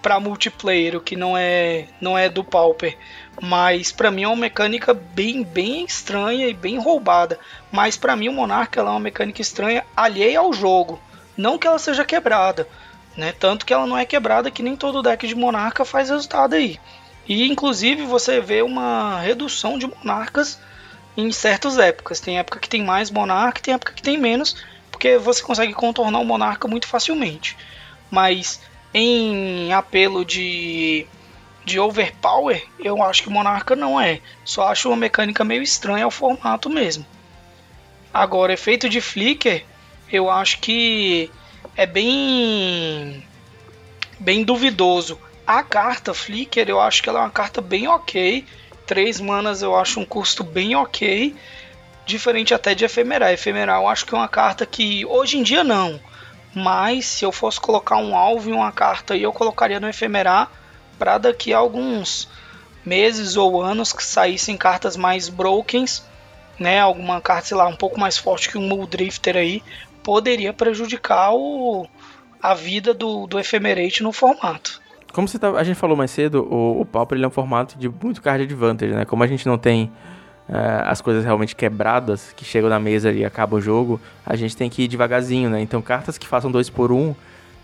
para 0.00 0.20
multiplayer, 0.20 0.94
o 0.96 1.00
que 1.00 1.16
não 1.16 1.36
é 1.36 1.88
não 2.00 2.16
é 2.16 2.28
do 2.28 2.44
Pauper. 2.44 2.96
Mas 3.40 3.90
para 3.90 4.12
mim 4.12 4.22
é 4.22 4.28
uma 4.28 4.36
mecânica 4.36 4.94
bem 4.94 5.42
bem 5.42 5.84
estranha 5.84 6.46
e 6.46 6.54
bem 6.54 6.78
roubada. 6.78 7.36
Mas 7.72 7.96
para 7.96 8.14
mim 8.14 8.28
o 8.28 8.32
Monarca 8.32 8.80
é 8.80 8.84
uma 8.84 9.00
mecânica 9.00 9.42
estranha 9.42 9.84
alheia 9.96 10.38
ao 10.38 10.52
jogo, 10.52 11.00
não 11.36 11.58
que 11.58 11.66
ela 11.66 11.80
seja 11.80 12.04
quebrada, 12.04 12.68
né? 13.16 13.32
Tanto 13.32 13.66
que 13.66 13.72
ela 13.72 13.86
não 13.86 13.96
é 13.96 14.04
quebrada 14.04 14.50
que 14.50 14.62
nem 14.62 14.76
todo 14.76 15.02
deck 15.02 15.26
de 15.26 15.34
Monarca 15.34 15.84
faz 15.84 16.10
resultado 16.10 16.54
aí. 16.54 16.78
E 17.26 17.46
inclusive 17.46 18.04
você 18.04 18.40
vê 18.40 18.62
uma 18.62 19.20
redução 19.20 19.78
de 19.78 19.86
monarcas 19.86 20.58
em 21.16 21.30
certas 21.30 21.78
épocas. 21.78 22.20
Tem 22.20 22.38
época 22.38 22.58
que 22.58 22.68
tem 22.68 22.82
mais 22.82 23.10
monarca, 23.10 23.60
tem 23.60 23.74
época 23.74 23.92
que 23.92 24.02
tem 24.02 24.18
menos, 24.18 24.56
porque 24.90 25.18
você 25.18 25.42
consegue 25.42 25.72
contornar 25.72 26.18
o 26.18 26.24
monarca 26.24 26.66
muito 26.66 26.86
facilmente. 26.86 27.56
Mas 28.10 28.60
em 28.92 29.72
apelo 29.72 30.24
de 30.24 31.06
de 31.64 31.78
overpower, 31.78 32.60
eu 32.78 33.00
acho 33.02 33.22
que 33.22 33.30
monarca 33.30 33.76
não 33.76 34.00
é. 34.00 34.20
Só 34.44 34.68
acho 34.68 34.88
uma 34.88 34.96
mecânica 34.96 35.44
meio 35.44 35.62
estranha 35.62 36.04
ao 36.04 36.10
formato 36.10 36.68
mesmo. 36.68 37.06
Agora, 38.12 38.52
efeito 38.52 38.88
de 38.88 39.00
flicker, 39.00 39.64
eu 40.10 40.28
acho 40.28 40.58
que 40.58 41.30
é 41.76 41.86
bem 41.86 43.26
bem 44.18 44.44
duvidoso. 44.44 45.18
A 45.46 45.62
carta 45.62 46.14
flicker, 46.14 46.68
eu 46.68 46.80
acho 46.80 47.02
que 47.02 47.08
ela 47.08 47.20
é 47.20 47.22
uma 47.22 47.30
carta 47.30 47.60
bem 47.60 47.88
ok 47.88 48.44
3 48.86 49.20
manas 49.20 49.62
eu 49.62 49.76
acho 49.76 50.00
um 50.00 50.04
custo 50.04 50.44
bem 50.44 50.74
ok. 50.74 51.34
Diferente 52.04 52.52
até 52.52 52.74
de 52.74 52.84
Efemeral. 52.84 53.30
Efemeral 53.30 53.82
eu 53.82 53.88
acho 53.88 54.04
que 54.04 54.14
é 54.14 54.18
uma 54.18 54.28
carta 54.28 54.66
que 54.66 55.04
hoje 55.06 55.38
em 55.38 55.42
dia 55.42 55.64
não. 55.64 56.00
Mas 56.54 57.06
se 57.06 57.24
eu 57.24 57.32
fosse 57.32 57.60
colocar 57.60 57.96
um 57.96 58.14
alvo 58.14 58.50
em 58.50 58.52
uma 58.52 58.72
carta 58.72 59.16
eu 59.16 59.32
colocaria 59.32 59.80
no 59.80 59.88
Efemerar 59.88 60.50
para 60.98 61.16
daqui 61.18 61.54
a 61.54 61.58
alguns 61.58 62.28
meses 62.84 63.36
ou 63.36 63.62
anos 63.62 63.92
que 63.92 64.04
saíssem 64.04 64.56
cartas 64.56 64.96
mais 64.96 65.28
brokens, 65.28 66.04
né? 66.58 66.80
Alguma 66.80 67.20
carta, 67.20 67.48
sei 67.48 67.56
lá, 67.56 67.66
um 67.66 67.76
pouco 67.76 67.98
mais 67.98 68.18
forte 68.18 68.48
que 68.48 68.58
um 68.58 68.66
Muldrifter 68.68 69.36
aí, 69.36 69.62
poderia 70.02 70.52
prejudicar 70.52 71.32
o, 71.32 71.86
a 72.42 72.54
vida 72.54 72.92
do, 72.92 73.26
do 73.26 73.38
Ephemerate 73.38 74.02
no 74.02 74.12
formato. 74.12 74.80
Como 75.12 75.28
você 75.28 75.38
tá, 75.38 75.50
a 75.50 75.64
gente 75.64 75.76
falou 75.76 75.96
mais 75.96 76.10
cedo, 76.10 76.42
o, 76.50 76.80
o 76.80 76.86
Pauper 76.86 77.16
ele 77.16 77.24
é 77.24 77.28
um 77.28 77.30
formato 77.30 77.78
de 77.78 77.88
muito 77.88 78.22
card 78.22 78.42
advantage, 78.42 78.92
né? 78.92 79.04
Como 79.04 79.22
a 79.22 79.26
gente 79.26 79.46
não 79.46 79.58
tem 79.58 79.92
uh, 80.48 80.86
as 80.86 81.00
coisas 81.00 81.24
realmente 81.24 81.54
quebradas 81.54 82.32
que 82.34 82.44
chegam 82.44 82.70
na 82.70 82.80
mesa 82.80 83.12
e 83.12 83.24
acaba 83.24 83.56
o 83.56 83.60
jogo, 83.60 84.00
a 84.24 84.34
gente 84.34 84.56
tem 84.56 84.70
que 84.70 84.82
ir 84.82 84.88
devagarzinho, 84.88 85.50
né? 85.50 85.60
Então 85.60 85.82
cartas 85.82 86.16
que 86.16 86.26
façam 86.26 86.50
dois 86.50 86.70
por 86.70 86.90
um, 86.90 87.14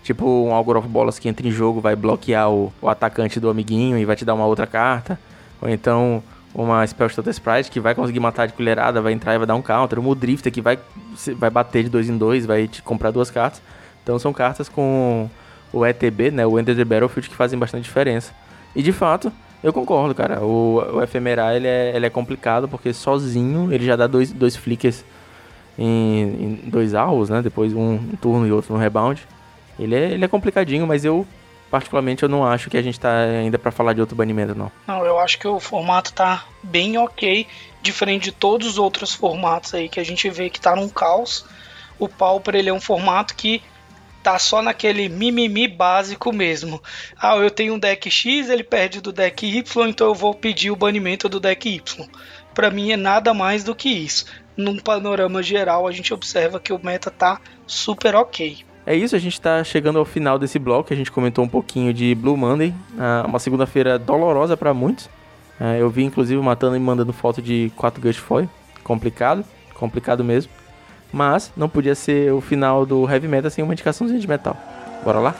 tipo 0.03 0.25
um 0.25 0.53
Algor 0.53 0.77
of 0.77 0.87
Bolas 0.87 1.17
que 1.17 1.27
entra 1.27 1.47
em 1.47 1.51
jogo 1.51 1.81
vai 1.81 1.95
bloquear 1.95 2.51
o, 2.51 2.71
o 2.79 2.87
atacante 2.87 3.39
do 3.39 3.49
amiguinho 3.49 3.97
e 3.97 4.05
vai 4.05 4.15
te 4.15 4.23
dar 4.23 4.35
uma 4.35 4.45
outra 4.45 4.67
carta. 4.67 5.19
Ou 5.59 5.67
então 5.67 6.23
uma 6.53 6.85
Spell 6.85 7.09
Stutter 7.09 7.31
Sprite 7.31 7.69
que 7.69 7.79
vai 7.79 7.93
conseguir 7.93 8.19
matar 8.19 8.47
de 8.47 8.53
colherada, 8.53 9.01
vai 9.01 9.13
entrar 9.13 9.35
e 9.35 9.37
vai 9.37 9.47
dar 9.47 9.55
um 9.55 9.61
counter. 9.61 9.99
Uma 9.99 10.15
Drifter 10.15 10.51
que 10.51 10.61
vai, 10.61 10.79
vai 11.35 11.49
bater 11.49 11.83
de 11.83 11.89
dois 11.89 12.09
em 12.09 12.17
dois, 12.17 12.45
vai 12.45 12.67
te 12.67 12.81
comprar 12.81 13.11
duas 13.11 13.29
cartas. 13.29 13.61
Então 14.03 14.17
são 14.17 14.33
cartas 14.33 14.67
com 14.67 15.29
o 15.71 15.85
ETB, 15.85 16.31
né, 16.31 16.45
o 16.45 16.59
Enter 16.59 16.75
the 16.75 16.83
Battlefield, 16.83 17.29
que 17.29 17.35
fazem 17.35 17.57
bastante 17.57 17.83
diferença. 17.83 18.33
E 18.75 18.81
de 18.81 18.91
fato, 18.91 19.31
eu 19.63 19.73
concordo, 19.73 20.15
cara. 20.15 20.41
O, 20.41 20.95
o 20.95 21.03
Ephemerar 21.03 21.55
ele 21.55 21.67
é, 21.67 21.95
ele 21.95 22.05
é 22.05 22.09
complicado 22.09 22.67
porque 22.67 22.93
sozinho 22.93 23.71
ele 23.71 23.85
já 23.85 23.95
dá 23.95 24.07
dois, 24.07 24.31
dois 24.31 24.55
flickers 24.55 25.03
em, 25.77 26.59
em 26.65 26.69
dois 26.69 26.93
alvos, 26.93 27.29
né? 27.29 27.41
Depois 27.41 27.73
um, 27.73 27.93
um, 27.93 28.15
turno 28.21 28.47
e 28.47 28.51
outro 28.51 28.73
no 28.73 28.79
rebound. 28.79 29.21
Ele 29.77 29.95
é, 29.95 30.11
ele 30.11 30.25
é 30.25 30.27
complicadinho, 30.27 30.87
mas 30.87 31.05
eu, 31.05 31.25
particularmente, 31.69 32.23
eu 32.23 32.29
não 32.29 32.45
acho 32.45 32.69
que 32.69 32.77
a 32.77 32.81
gente 32.81 32.99
tá 32.99 33.19
ainda 33.19 33.57
para 33.59 33.71
falar 33.71 33.93
de 33.93 34.01
outro 34.01 34.15
banimento, 34.15 34.55
não. 34.55 34.71
Não, 34.87 35.05
eu 35.05 35.19
acho 35.19 35.37
que 35.37 35.47
o 35.47 35.59
formato 35.59 36.13
tá 36.13 36.45
bem 36.63 36.97
ok, 36.97 37.47
diferente 37.81 38.25
de 38.25 38.31
todos 38.31 38.67
os 38.67 38.77
outros 38.77 39.13
formatos 39.13 39.73
aí 39.73 39.87
que 39.87 39.99
a 39.99 40.03
gente 40.03 40.29
vê 40.29 40.49
que 40.49 40.59
tá 40.59 40.75
num 40.75 40.89
caos. 40.89 41.45
O 41.97 42.07
Pauper 42.07 42.55
ele 42.55 42.69
é 42.69 42.73
um 42.73 42.81
formato 42.81 43.35
que 43.35 43.61
tá 44.23 44.37
só 44.37 44.61
naquele 44.61 45.09
mimimi 45.09 45.67
básico 45.67 46.31
mesmo. 46.33 46.81
Ah, 47.17 47.35
eu 47.37 47.49
tenho 47.49 47.75
um 47.75 47.79
deck 47.79 48.09
X, 48.09 48.49
ele 48.49 48.63
perde 48.63 49.01
do 49.01 49.11
deck 49.11 49.45
Y, 49.45 49.87
então 49.87 50.07
eu 50.07 50.15
vou 50.15 50.33
pedir 50.33 50.71
o 50.71 50.75
banimento 50.75 51.29
do 51.29 51.39
deck 51.39 51.69
Y. 51.69 52.07
Para 52.53 52.69
mim 52.69 52.91
é 52.91 52.97
nada 52.97 53.33
mais 53.33 53.63
do 53.63 53.75
que 53.75 53.89
isso. 53.89 54.25
Num 54.57 54.77
panorama 54.77 55.41
geral, 55.41 55.87
a 55.87 55.91
gente 55.91 56.13
observa 56.13 56.59
que 56.59 56.73
o 56.73 56.79
meta 56.83 57.09
tá 57.09 57.39
super 57.65 58.15
ok. 58.15 58.65
É 58.89 58.95
isso, 58.95 59.15
a 59.15 59.19
gente 59.19 59.33
está 59.33 59.63
chegando 59.63 59.99
ao 59.99 60.03
final 60.03 60.39
desse 60.39 60.57
bloco. 60.57 60.91
A 60.91 60.95
gente 60.95 61.11
comentou 61.11 61.45
um 61.45 61.47
pouquinho 61.47 61.93
de 61.93 62.15
Blue 62.15 62.35
Monday, 62.35 62.73
ah, 62.97 63.23
uma 63.27 63.37
segunda-feira 63.37 63.99
dolorosa 63.99 64.57
para 64.57 64.73
muitos. 64.73 65.07
Ah, 65.59 65.77
eu 65.77 65.91
vi 65.91 66.03
inclusive 66.03 66.41
matando 66.41 66.75
e 66.75 66.79
mandando 66.79 67.13
foto 67.13 67.39
de 67.39 67.71
4 67.75 68.01
Gush 68.01 68.17
Foil. 68.17 68.49
Complicado, 68.83 69.45
complicado 69.75 70.23
mesmo. 70.23 70.51
Mas 71.13 71.53
não 71.55 71.69
podia 71.69 71.93
ser 71.93 72.33
o 72.33 72.41
final 72.41 72.83
do 72.83 73.07
heavy 73.07 73.27
metal 73.27 73.51
sem 73.51 73.63
uma 73.63 73.73
indicaçãozinha 73.73 74.19
de 74.19 74.27
metal. 74.27 74.57
Bora 75.03 75.19
lá? 75.19 75.35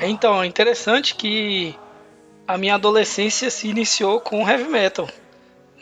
Então, 0.00 0.42
é 0.42 0.46
interessante 0.46 1.14
que 1.14 1.74
a 2.46 2.56
minha 2.56 2.76
adolescência 2.76 3.50
se 3.50 3.68
iniciou 3.68 4.20
com 4.20 4.48
heavy 4.48 4.68
metal. 4.68 5.08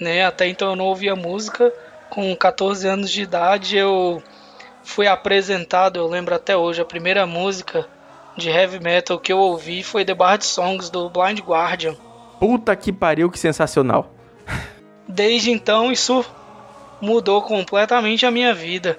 Né? 0.00 0.24
Até 0.24 0.48
então 0.48 0.70
eu 0.70 0.76
não 0.76 0.86
ouvia 0.86 1.14
música. 1.14 1.72
Com 2.10 2.34
14 2.34 2.88
anos 2.88 3.10
de 3.10 3.22
idade 3.22 3.76
eu 3.76 4.22
fui 4.82 5.06
apresentado, 5.06 5.98
eu 5.98 6.06
lembro 6.06 6.34
até 6.34 6.56
hoje, 6.56 6.80
a 6.80 6.84
primeira 6.84 7.26
música 7.26 7.86
de 8.36 8.48
heavy 8.48 8.78
metal 8.78 9.18
que 9.18 9.32
eu 9.32 9.38
ouvi 9.38 9.82
foi 9.82 10.04
The 10.04 10.14
Bard 10.14 10.44
Songs 10.44 10.88
do 10.88 11.10
Blind 11.10 11.40
Guardian. 11.40 11.96
Puta 12.38 12.76
que 12.76 12.92
pariu, 12.92 13.30
que 13.30 13.38
sensacional. 13.38 14.12
Desde 15.08 15.50
então 15.50 15.90
isso 15.90 16.24
mudou 17.00 17.42
completamente 17.42 18.24
a 18.24 18.30
minha 18.30 18.54
vida. 18.54 18.98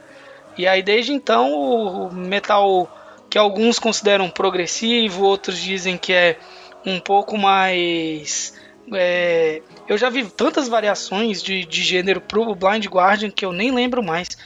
E 0.57 0.67
aí 0.67 0.83
desde 0.83 1.13
então 1.13 1.53
o 1.53 2.13
metal 2.13 2.89
que 3.29 3.37
alguns 3.37 3.79
consideram 3.79 4.29
progressivo, 4.29 5.25
outros 5.25 5.59
dizem 5.59 5.97
que 5.97 6.13
é 6.13 6.37
um 6.85 6.99
pouco 6.99 7.37
mais. 7.37 8.53
É, 8.93 9.61
eu 9.87 9.97
já 9.97 10.09
vi 10.09 10.25
tantas 10.25 10.67
variações 10.67 11.43
de, 11.43 11.65
de 11.65 11.83
gênero 11.83 12.21
pro 12.21 12.55
Blind 12.55 12.85
Guardian 12.85 13.29
que 13.29 13.45
eu 13.45 13.51
nem 13.51 13.71
lembro 13.71 14.01
mais. 14.01 14.37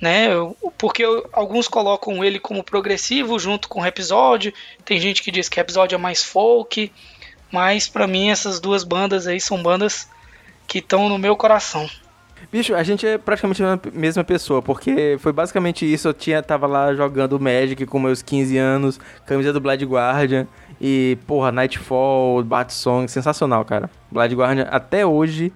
Né? 0.00 0.28
Porque 0.76 1.04
eu, 1.04 1.28
alguns 1.32 1.68
colocam 1.68 2.24
ele 2.24 2.40
como 2.40 2.64
progressivo 2.64 3.38
junto 3.38 3.68
com 3.68 3.86
episódio. 3.86 4.52
Tem 4.84 5.00
gente 5.00 5.22
que 5.22 5.30
diz 5.30 5.48
que 5.48 5.60
episódio 5.60 5.94
é 5.94 5.98
mais 5.98 6.22
folk. 6.22 6.92
Mas 7.50 7.88
para 7.88 8.06
mim 8.06 8.30
essas 8.30 8.58
duas 8.58 8.82
bandas 8.82 9.28
aí 9.28 9.40
são 9.40 9.62
bandas 9.62 10.08
que 10.66 10.78
estão 10.78 11.08
no 11.08 11.18
meu 11.18 11.36
coração. 11.36 11.88
Bicho, 12.50 12.74
a 12.74 12.82
gente 12.82 13.06
é 13.06 13.18
praticamente 13.18 13.62
a 13.62 13.78
mesma 13.92 14.22
pessoa, 14.22 14.62
porque 14.62 15.16
foi 15.18 15.32
basicamente 15.32 15.90
isso. 15.90 16.08
Eu 16.08 16.14
tinha, 16.14 16.42
tava 16.42 16.66
lá 16.66 16.94
jogando 16.94 17.38
Magic 17.40 17.84
com 17.86 17.98
meus 17.98 18.22
15 18.22 18.56
anos, 18.56 19.00
camisa 19.26 19.52
do 19.52 19.60
Blood 19.60 19.84
Guardian, 19.84 20.46
e, 20.80 21.18
porra, 21.26 21.50
Nightfall, 21.50 22.42
Bat 22.44 22.72
Song, 22.72 23.08
sensacional, 23.08 23.64
cara. 23.64 23.90
Blood 24.10 24.34
Guardian 24.34 24.68
até 24.70 25.04
hoje 25.04 25.52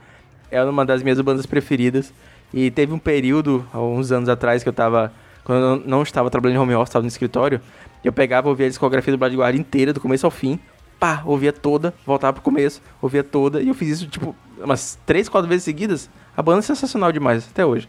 é 0.51 0.63
uma 0.63 0.85
das 0.85 1.03
minhas 1.03 1.21
bandas 1.21 1.47
preferidas. 1.47 2.13
E 2.53 2.71
teve 2.71 2.93
um 2.93 2.99
período, 2.99 3.67
há 3.73 3.81
uns 3.81 4.11
anos 4.11 4.29
atrás, 4.29 4.63
que 4.63 4.69
eu 4.69 4.73
tava. 4.73 5.13
Quando 5.45 5.63
eu 5.63 5.83
não 5.87 6.03
estava 6.03 6.31
trabalhando 6.31 6.57
em 6.57 6.61
home 6.61 6.75
office, 6.75 6.91
estava 6.91 7.03
no 7.03 7.09
escritório, 7.09 7.61
eu 8.05 8.13
pegava, 8.13 8.49
ouvia 8.49 8.67
a 8.67 8.69
discografia 8.69 9.13
do 9.13 9.19
Blood 9.19 9.37
Guardian 9.37 9.61
inteira, 9.61 9.93
do 9.93 10.01
começo 10.01 10.27
ao 10.27 10.31
fim, 10.31 10.59
pá, 10.99 11.23
ouvia 11.25 11.53
toda, 11.53 11.95
voltava 12.05 12.35
pro 12.35 12.43
começo, 12.43 12.83
ouvia 13.01 13.25
toda, 13.25 13.63
e 13.63 13.69
eu 13.69 13.75
fiz 13.75 13.89
isso, 13.89 14.09
tipo, 14.09 14.35
umas 14.59 14.99
três, 15.07 15.29
quatro 15.29 15.49
vezes 15.49 15.65
seguidas. 15.65 16.11
A 16.39 16.43
banda 16.43 16.61
é 16.61 16.63
sensacional 16.63 17.11
demais, 17.11 17.49
até 17.51 17.67
hoje. 17.67 17.89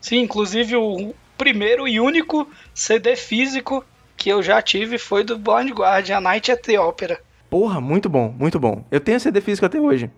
Sim, 0.00 0.18
inclusive 0.18 0.76
o 0.76 1.12
primeiro 1.36 1.88
e 1.88 1.98
único 1.98 2.48
CD 2.72 3.16
físico 3.16 3.84
que 4.16 4.28
eu 4.28 4.44
já 4.44 4.62
tive 4.62 4.96
foi 4.96 5.24
do 5.24 5.36
Blind 5.36 5.72
Guardian, 5.72 6.18
A 6.18 6.20
Night 6.20 6.52
at 6.52 6.60
the 6.60 6.78
Opera. 6.78 7.18
Porra, 7.50 7.80
muito 7.80 8.08
bom, 8.08 8.32
muito 8.38 8.60
bom. 8.60 8.84
Eu 8.92 9.00
tenho 9.00 9.18
CD 9.18 9.40
físico 9.40 9.66
até 9.66 9.80
hoje. 9.80 10.08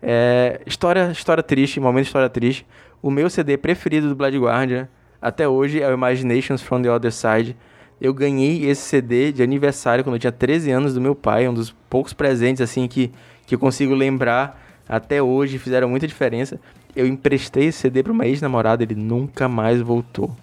É, 0.00 0.60
história, 0.64 1.10
história 1.10 1.42
triste, 1.42 1.80
momento 1.80 2.04
de 2.04 2.06
história 2.10 2.28
triste. 2.28 2.64
O 3.02 3.10
meu 3.10 3.28
CD 3.28 3.56
preferido 3.56 4.08
do 4.08 4.14
Blood 4.14 4.38
Guardian 4.38 4.88
até 5.20 5.48
hoje 5.48 5.82
é 5.82 5.88
o 5.88 5.94
Imaginations 5.94 6.62
from 6.62 6.82
the 6.82 6.88
Other 6.88 7.12
Side. 7.12 7.56
Eu 8.00 8.14
ganhei 8.14 8.64
esse 8.64 8.82
CD 8.82 9.32
de 9.32 9.42
aniversário 9.42 10.04
quando 10.04 10.14
eu 10.14 10.20
tinha 10.20 10.30
13 10.30 10.70
anos 10.70 10.94
do 10.94 11.00
meu 11.00 11.16
pai, 11.16 11.48
um 11.48 11.54
dos 11.54 11.74
poucos 11.90 12.12
presentes 12.12 12.60
assim 12.60 12.86
que, 12.86 13.10
que 13.44 13.56
eu 13.56 13.58
consigo 13.58 13.92
lembrar 13.92 14.68
até 14.88 15.20
hoje, 15.20 15.58
fizeram 15.58 15.88
muita 15.88 16.06
diferença. 16.06 16.60
Eu 16.98 17.06
emprestei 17.06 17.66
esse 17.66 17.78
CD 17.78 18.02
para 18.02 18.12
uma 18.12 18.26
ex-namorada, 18.26 18.82
ele 18.82 18.96
nunca 18.96 19.48
mais 19.48 19.80
voltou. 19.80 20.36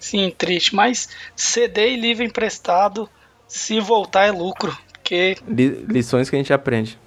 Sim, 0.00 0.34
triste, 0.36 0.74
mas 0.74 1.08
CD 1.36 1.92
e 1.92 1.96
livro 1.96 2.24
emprestado, 2.24 3.08
se 3.46 3.78
voltar 3.78 4.26
é 4.26 4.32
lucro, 4.32 4.76
porque 4.90 5.36
lições 5.46 6.28
que 6.28 6.34
a 6.34 6.40
gente 6.40 6.52
aprende. 6.52 6.98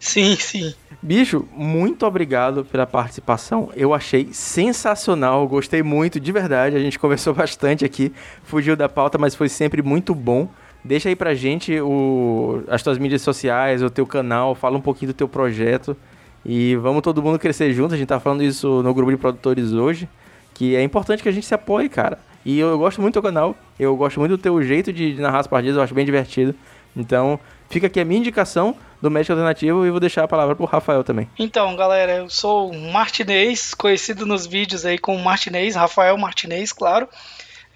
Sim, 0.00 0.34
sim. 0.34 0.74
Bicho, 1.00 1.46
muito 1.54 2.04
obrigado 2.04 2.64
pela 2.64 2.84
participação. 2.84 3.70
Eu 3.76 3.94
achei 3.94 4.30
sensacional, 4.32 5.46
gostei 5.46 5.84
muito, 5.84 6.18
de 6.18 6.32
verdade. 6.32 6.74
A 6.74 6.80
gente 6.80 6.98
conversou 6.98 7.32
bastante 7.34 7.84
aqui, 7.84 8.12
fugiu 8.42 8.74
da 8.74 8.88
pauta, 8.88 9.18
mas 9.18 9.36
foi 9.36 9.48
sempre 9.48 9.82
muito 9.82 10.16
bom. 10.16 10.48
Deixa 10.84 11.08
aí 11.08 11.14
pra 11.14 11.32
gente 11.32 11.80
o, 11.80 12.64
as 12.66 12.82
tuas 12.82 12.98
mídias 12.98 13.22
sociais, 13.22 13.84
o 13.84 13.88
teu 13.88 14.04
canal, 14.04 14.56
fala 14.56 14.76
um 14.76 14.80
pouquinho 14.80 15.12
do 15.12 15.16
teu 15.16 15.28
projeto. 15.28 15.96
E 16.44 16.76
vamos 16.76 17.02
todo 17.02 17.22
mundo 17.22 17.38
crescer 17.38 17.72
junto. 17.72 17.94
A 17.94 17.96
gente 17.96 18.08
tá 18.08 18.18
falando 18.18 18.42
isso 18.42 18.82
no 18.82 18.92
grupo 18.92 19.10
de 19.10 19.16
produtores 19.16 19.72
hoje. 19.72 20.08
Que 20.54 20.76
é 20.76 20.82
importante 20.82 21.22
que 21.22 21.28
a 21.28 21.32
gente 21.32 21.46
se 21.46 21.54
apoie, 21.54 21.88
cara. 21.88 22.18
E 22.44 22.58
eu, 22.58 22.76
gosto 22.78 23.00
muito 23.00 23.14
do 23.14 23.22
canal. 23.22 23.56
Eu 23.78 23.96
gosto 23.96 24.18
muito 24.18 24.36
do 24.36 24.38
teu 24.42 24.62
jeito 24.62 24.92
de, 24.92 25.14
de 25.14 25.20
narrar 25.20 25.40
as 25.40 25.46
partidas. 25.46 25.76
Eu 25.76 25.82
acho 25.82 25.94
bem 25.94 26.04
divertido. 26.04 26.54
Então, 26.96 27.38
fica 27.70 27.86
aqui 27.86 28.00
a 28.00 28.04
minha 28.04 28.20
indicação 28.20 28.76
do 29.00 29.10
médico 29.10 29.32
alternativo 29.32 29.86
e 29.86 29.90
vou 29.90 29.98
deixar 29.98 30.24
a 30.24 30.28
palavra 30.28 30.54
pro 30.54 30.66
Rafael 30.66 31.02
também. 31.02 31.28
Então, 31.38 31.74
galera, 31.74 32.12
eu 32.16 32.30
sou 32.30 32.70
o 32.70 32.92
Martinez, 32.92 33.74
conhecido 33.74 34.26
nos 34.26 34.46
vídeos 34.46 34.84
aí 34.84 34.98
como 34.98 35.18
Martinez, 35.18 35.74
Rafael 35.74 36.16
Martinez, 36.18 36.72
claro. 36.72 37.08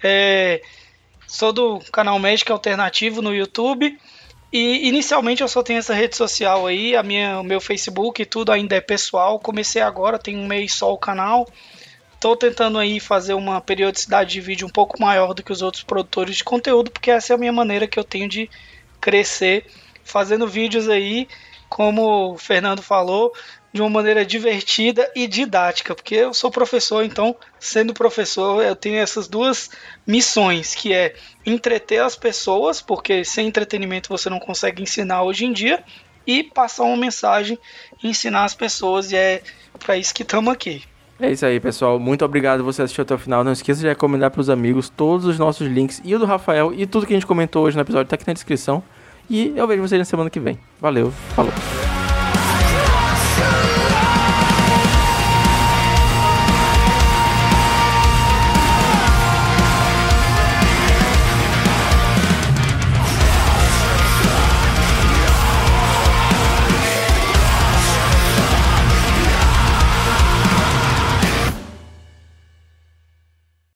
É, 0.03 0.61
sou 1.25 1.51
do 1.51 1.79
canal 1.91 2.17
Médico 2.19 2.53
Alternativo 2.53 3.21
no 3.21 3.33
YouTube. 3.33 3.97
E 4.51 4.87
inicialmente 4.87 5.41
eu 5.41 5.47
só 5.47 5.61
tenho 5.61 5.79
essa 5.79 5.93
rede 5.93 6.15
social 6.15 6.65
aí, 6.67 6.95
a 6.95 7.03
minha, 7.03 7.39
o 7.39 7.43
meu 7.43 7.59
Facebook 7.59 8.21
e 8.21 8.25
tudo 8.25 8.51
ainda 8.51 8.75
é 8.75 8.81
pessoal. 8.81 9.39
Comecei 9.39 9.81
agora, 9.81 10.17
tem 10.17 10.37
um 10.37 10.47
mês 10.47 10.73
só 10.73 10.93
o 10.93 10.97
canal. 10.97 11.47
Estou 12.13 12.35
tentando 12.35 12.79
aí 12.79 12.99
fazer 12.99 13.33
uma 13.33 13.61
periodicidade 13.61 14.31
de 14.31 14.41
vídeo 14.41 14.65
um 14.65 14.71
pouco 14.71 14.99
maior 14.99 15.33
do 15.33 15.43
que 15.43 15.51
os 15.51 15.61
outros 15.61 15.83
produtores 15.83 16.37
de 16.37 16.43
conteúdo, 16.43 16.89
porque 16.89 17.11
essa 17.11 17.33
é 17.33 17.35
a 17.35 17.37
minha 17.37 17.51
maneira 17.51 17.87
que 17.87 17.99
eu 17.99 18.03
tenho 18.03 18.27
de 18.27 18.49
crescer 18.99 19.65
fazendo 20.03 20.47
vídeos 20.47 20.89
aí, 20.89 21.27
como 21.69 22.31
o 22.31 22.37
Fernando 22.37 22.81
falou, 22.81 23.33
de 23.77 23.81
uma 23.81 23.89
maneira 23.89 24.25
divertida 24.25 25.09
e 25.15 25.27
didática, 25.27 25.93
porque 25.93 26.15
eu 26.15 26.33
sou 26.33 26.49
professor, 26.49 27.03
então, 27.03 27.35
sendo 27.59 27.93
professor, 27.93 28.63
eu 28.63 28.75
tenho 28.75 28.97
essas 28.97 29.27
duas 29.27 29.69
missões, 30.05 30.73
que 30.73 30.91
é 30.91 31.15
entreter 31.45 32.01
as 32.01 32.15
pessoas, 32.15 32.81
porque 32.81 33.23
sem 33.23 33.47
entretenimento 33.47 34.09
você 34.09 34.29
não 34.29 34.39
consegue 34.39 34.81
ensinar 34.81 35.21
hoje 35.21 35.45
em 35.45 35.53
dia, 35.53 35.83
e 36.25 36.43
passar 36.43 36.83
uma 36.83 36.97
mensagem, 36.97 37.57
ensinar 38.03 38.43
as 38.43 38.53
pessoas, 38.53 39.11
e 39.11 39.15
é 39.15 39.41
para 39.79 39.95
isso 39.95 40.13
que 40.13 40.23
estamos 40.23 40.51
aqui. 40.51 40.83
É 41.19 41.31
isso 41.31 41.45
aí, 41.45 41.59
pessoal. 41.59 41.99
Muito 41.99 42.25
obrigado 42.25 42.63
você 42.63 42.81
assistir 42.81 43.01
até 43.01 43.13
o 43.13 43.17
final. 43.17 43.43
Não 43.43 43.51
esqueça 43.51 43.79
de 43.79 43.87
recomendar 43.87 44.29
para 44.29 44.41
os 44.41 44.49
amigos 44.49 44.89
todos 44.89 45.25
os 45.25 45.39
nossos 45.39 45.67
links 45.67 46.01
e 46.03 46.13
o 46.13 46.19
do 46.19 46.25
Rafael 46.25 46.73
e 46.75 46.85
tudo 46.85 47.05
que 47.07 47.13
a 47.13 47.15
gente 47.15 47.25
comentou 47.25 47.63
hoje 47.63 47.75
no 47.75 47.81
episódio 47.81 48.05
está 48.05 48.15
aqui 48.15 48.27
na 48.27 48.33
descrição. 48.33 48.83
E 49.29 49.53
eu 49.55 49.67
vejo 49.67 49.81
vocês 49.81 49.99
na 49.99 50.05
semana 50.05 50.29
que 50.29 50.39
vem. 50.39 50.59
Valeu, 50.79 51.11
falou. 51.35 51.53